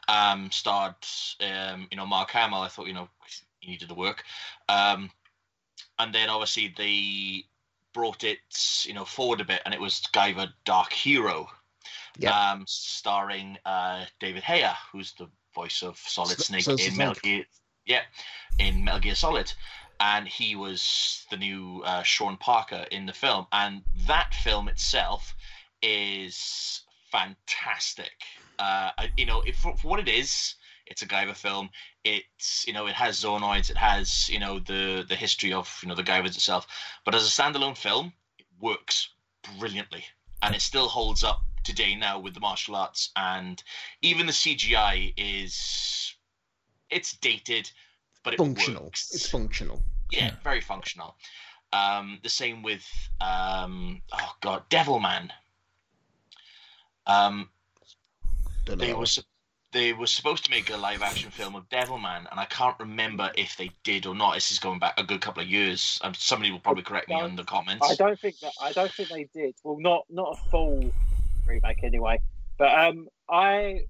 [0.08, 0.96] Um, starred,
[1.42, 2.62] um, you know, Mark Hamill.
[2.62, 3.10] I thought, you know,
[3.70, 4.24] needed the work.
[4.68, 5.10] Um,
[5.98, 7.46] and then obviously they
[7.94, 8.40] brought it,
[8.86, 11.48] you know, forward a bit, and it was Guyver Dark Hero,
[12.18, 12.52] Yeah.
[12.52, 17.46] um, starring uh, David Hayter, who's the voice of Solid So- Snake in Metal Gear.
[17.86, 18.02] Yeah,
[18.60, 19.52] in Metal Gear Solid,
[20.00, 25.34] and he was the new uh, Sean Barker in the film, and that film itself
[25.82, 26.82] is
[27.12, 28.12] fantastic.
[28.60, 30.56] Uh, you know, if, for, for what it is,
[30.90, 31.70] it's a Guyver film.
[32.04, 35.90] It's you know, it has Zoanoids, it has you know the the history of you
[35.90, 36.68] know the Guyvers itself,
[37.06, 39.10] but as a standalone film, it works
[39.58, 40.04] brilliantly,
[40.42, 43.62] and it still holds up today now with the martial arts and
[44.02, 46.16] even the CGI is
[46.90, 47.70] it's dated,
[48.24, 48.86] but it functional.
[48.86, 49.12] works.
[49.14, 49.84] It's functional.
[50.12, 51.16] yeah, very functional.
[51.72, 52.88] Um, the same with
[53.22, 55.30] um, oh god, Devilman.
[57.06, 57.50] Um,
[58.66, 58.86] Don't know.
[58.86, 59.26] they were sup-
[59.72, 63.32] they were supposed to make a live action film of Devilman, and I can't remember
[63.36, 64.34] if they did or not.
[64.34, 66.00] This is going back a good couple of years.
[66.04, 67.88] Um, somebody will probably correct me don't- the comments.
[67.90, 69.56] I don't think that I don't think they did.
[69.64, 70.92] Well, not not a full
[71.48, 72.20] remake anyway.
[72.58, 73.82] But um, I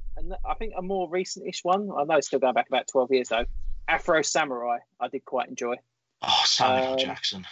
[0.46, 1.90] I think a more recent-ish one.
[1.98, 3.46] I know it's still going back about twelve years though.
[3.88, 5.76] Afro Samurai, I did quite enjoy.
[6.22, 7.48] Oh, Samuel Um, Jackson.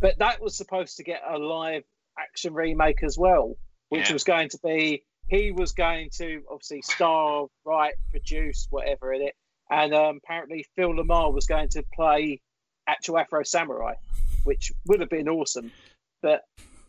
[0.00, 1.84] But that was supposed to get a live
[2.18, 3.54] action remake as well,
[3.90, 4.14] which Yeah.
[4.14, 9.34] was going to be he was going to obviously star, write, produce, whatever in it,
[9.70, 12.40] and um, apparently Phil LaMarr was going to play
[12.88, 13.94] actual Afro Samurai,
[14.44, 15.72] which would have been awesome.
[16.22, 16.42] But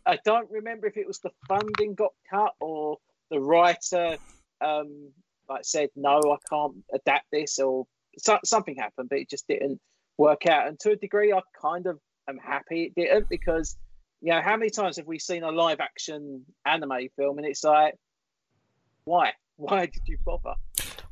[0.06, 2.98] I don't remember if it was the funding got cut or
[3.30, 4.16] the writer
[4.60, 5.12] um,
[5.48, 7.86] like said no, I can't adapt this, or
[8.18, 9.80] so, something happened, but it just didn't
[10.16, 10.68] work out.
[10.68, 11.98] And to a degree, I kind of
[12.28, 13.76] am happy it didn't because
[14.20, 17.64] you know how many times have we seen a live action anime film and it's
[17.64, 17.94] like,
[19.08, 19.32] why?
[19.56, 20.54] Why did you bother?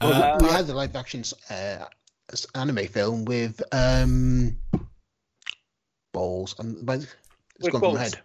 [0.00, 1.86] Well, Uh, we had the live action uh,
[2.54, 4.56] anime film with um,
[6.12, 7.14] balls and but it's
[7.60, 7.92] With gone balls.
[7.94, 8.20] from my head.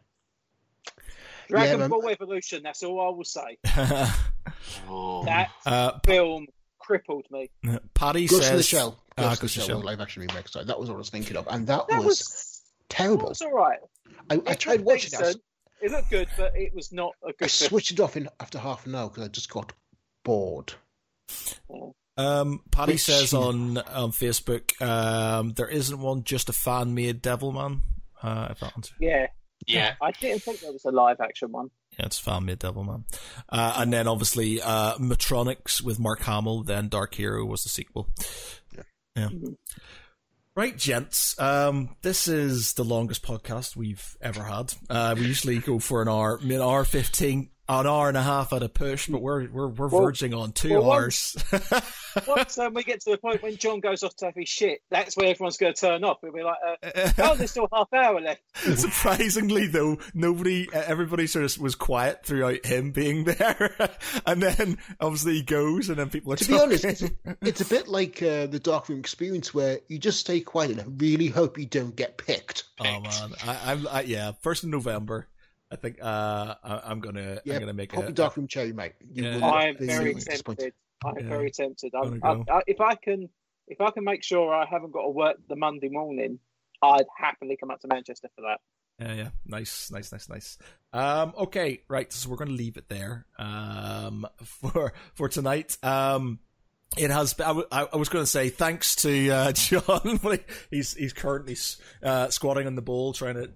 [1.49, 2.61] Dragon Yeah, um, Ball Evolution.
[2.63, 3.57] That's all I will say.
[4.89, 5.23] Oh.
[5.25, 6.47] That uh, film
[6.79, 7.49] crippled me.
[7.93, 8.97] Paddy Ghost says in the Shell.
[9.17, 9.85] Ah, Ghost in the Ghost in the Shell, Shell.
[9.85, 10.47] live action remake.
[10.47, 13.23] Sorry, that was what I was thinking of, and that, That was, was terrible.
[13.23, 13.79] That was all right.
[14.29, 15.37] I, I tried watching it.
[15.81, 15.93] I, s- decent.
[15.93, 17.69] It looked good, but it was not a good film.
[17.69, 19.73] switched it off in after half an hour because I just got
[20.23, 20.73] bored.
[22.17, 27.21] Um, Paddy Which- says on on Facebook, um, there isn't one, just a fan made
[27.23, 27.81] Devilman.
[28.21, 29.27] Uh, if that one's Yeah,
[29.65, 29.95] Yeah.
[30.01, 31.71] I didn't think there was a live action one.
[31.97, 33.05] yeah, it's fan made Devilman.
[33.49, 38.09] Uh, and then obviously uh, Mutronics with Mark Hamill, then Dark Hero was the sequel.
[38.75, 38.83] Yeah.
[39.15, 39.27] Yeah.
[39.29, 39.55] Mhm.
[40.61, 41.39] Right, gents.
[41.39, 44.71] Um, this is the longest podcast we've ever had.
[44.91, 48.51] Uh, we usually go for an hour, mid hour fifteen, an hour and a half
[48.53, 51.35] at a push, but we're we're we're Well- verging on two well, hours.
[52.27, 54.81] Once um, we get to the point when John goes off to have his shit,
[54.89, 56.17] that's where everyone's going to turn off.
[56.21, 58.41] We'll be like, uh, oh, there's still half hour left.
[58.55, 63.89] Surprisingly, though, nobody, uh, everybody sort of was quiet throughout him being there,
[64.25, 67.03] and then obviously he goes, and then people are To be honest, it's,
[67.41, 71.01] it's a bit like uh, the Dark Room experience where you just stay quiet and
[71.01, 72.65] really hope you don't get picked.
[72.81, 75.27] oh man, I, I'm, I, yeah, first of November.
[75.71, 78.47] I think uh, I, I'm gonna, Yeah, I'm gonna make Pop a, the Dark Room
[78.47, 78.93] cherry, mate.
[79.13, 79.35] You Yeah.
[79.35, 80.73] will I'm very tempted.
[81.03, 81.29] I'm Yeah.
[81.29, 81.93] very tempted.
[81.95, 83.29] I'm, Gonna I, I, if I can,
[83.67, 86.39] if I can make sure I haven't got to work the Monday morning,
[86.81, 88.59] I'd happily come up to Manchester for that.
[88.99, 89.29] Yeah, yeah.
[89.45, 90.57] Nice, nice, nice, nice.
[90.93, 92.11] Um, okay, right.
[92.11, 95.77] So we're going to leave it there um, for for tonight.
[95.81, 96.39] Um,
[96.97, 97.33] it has.
[97.39, 100.19] I, w- I was going to say thanks to uh, John.
[100.69, 101.55] he's he's currently
[102.03, 103.49] uh, squatting on the ball, trying to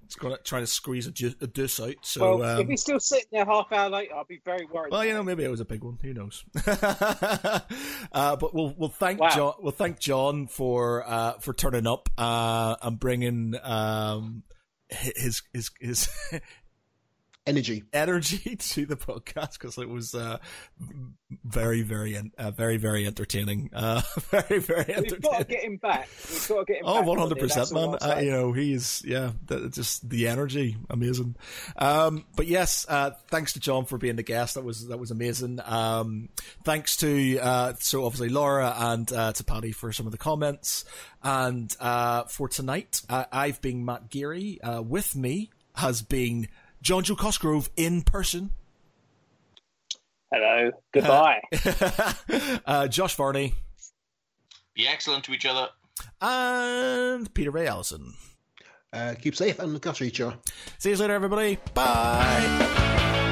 [0.44, 1.96] trying to squeeze a, ju- a deuce out.
[2.02, 4.92] So well, if um, he's still sitting there half hour later, I'll be very worried.
[4.92, 5.98] well, you know, maybe it was a big one.
[6.02, 6.46] Who knows?
[6.66, 9.30] uh, but we'll we'll thank Wow.
[9.30, 9.54] John.
[9.60, 14.44] We'll thank John for uh, for turning up uh, and bringing um,
[14.90, 16.10] his his his
[17.48, 17.84] Energy.
[17.94, 20.40] energy to the podcast because it was uh,
[21.44, 23.70] very very uh, very very entertaining.
[23.72, 24.02] Uh,
[24.32, 25.48] very very We've got to entertaining.
[25.48, 26.10] get him back.
[26.30, 27.06] We've got to get him Oh, back.
[27.08, 28.18] one on hundred here, that's percent, all man!
[28.18, 31.36] Uh, you know, he's yeah, that, just the energy, amazing.
[31.78, 34.56] Um, but yes, uh, thanks to John for being the guest.
[34.56, 35.60] That was that was amazing.
[35.64, 36.30] Um,
[36.64, 40.84] thanks to uh, so obviously Laura and uh, to Paddy for some of the comments.
[41.22, 44.60] And uh, for tonight, uh, I've been Matt Geary.
[44.62, 46.48] Uh, with me has been
[46.86, 48.52] Jonjo Cosgrove in person.
[50.32, 50.70] Hello.
[50.94, 51.42] Goodbye.
[52.66, 53.56] uh, Josh Varney
[54.76, 55.70] Be excellent to each other.
[56.22, 58.14] and Peter Ray Allison.
[58.94, 60.38] Uh, keep safe and look after each other.
[60.78, 61.58] See you later, everybody.
[61.74, 63.24] Bye.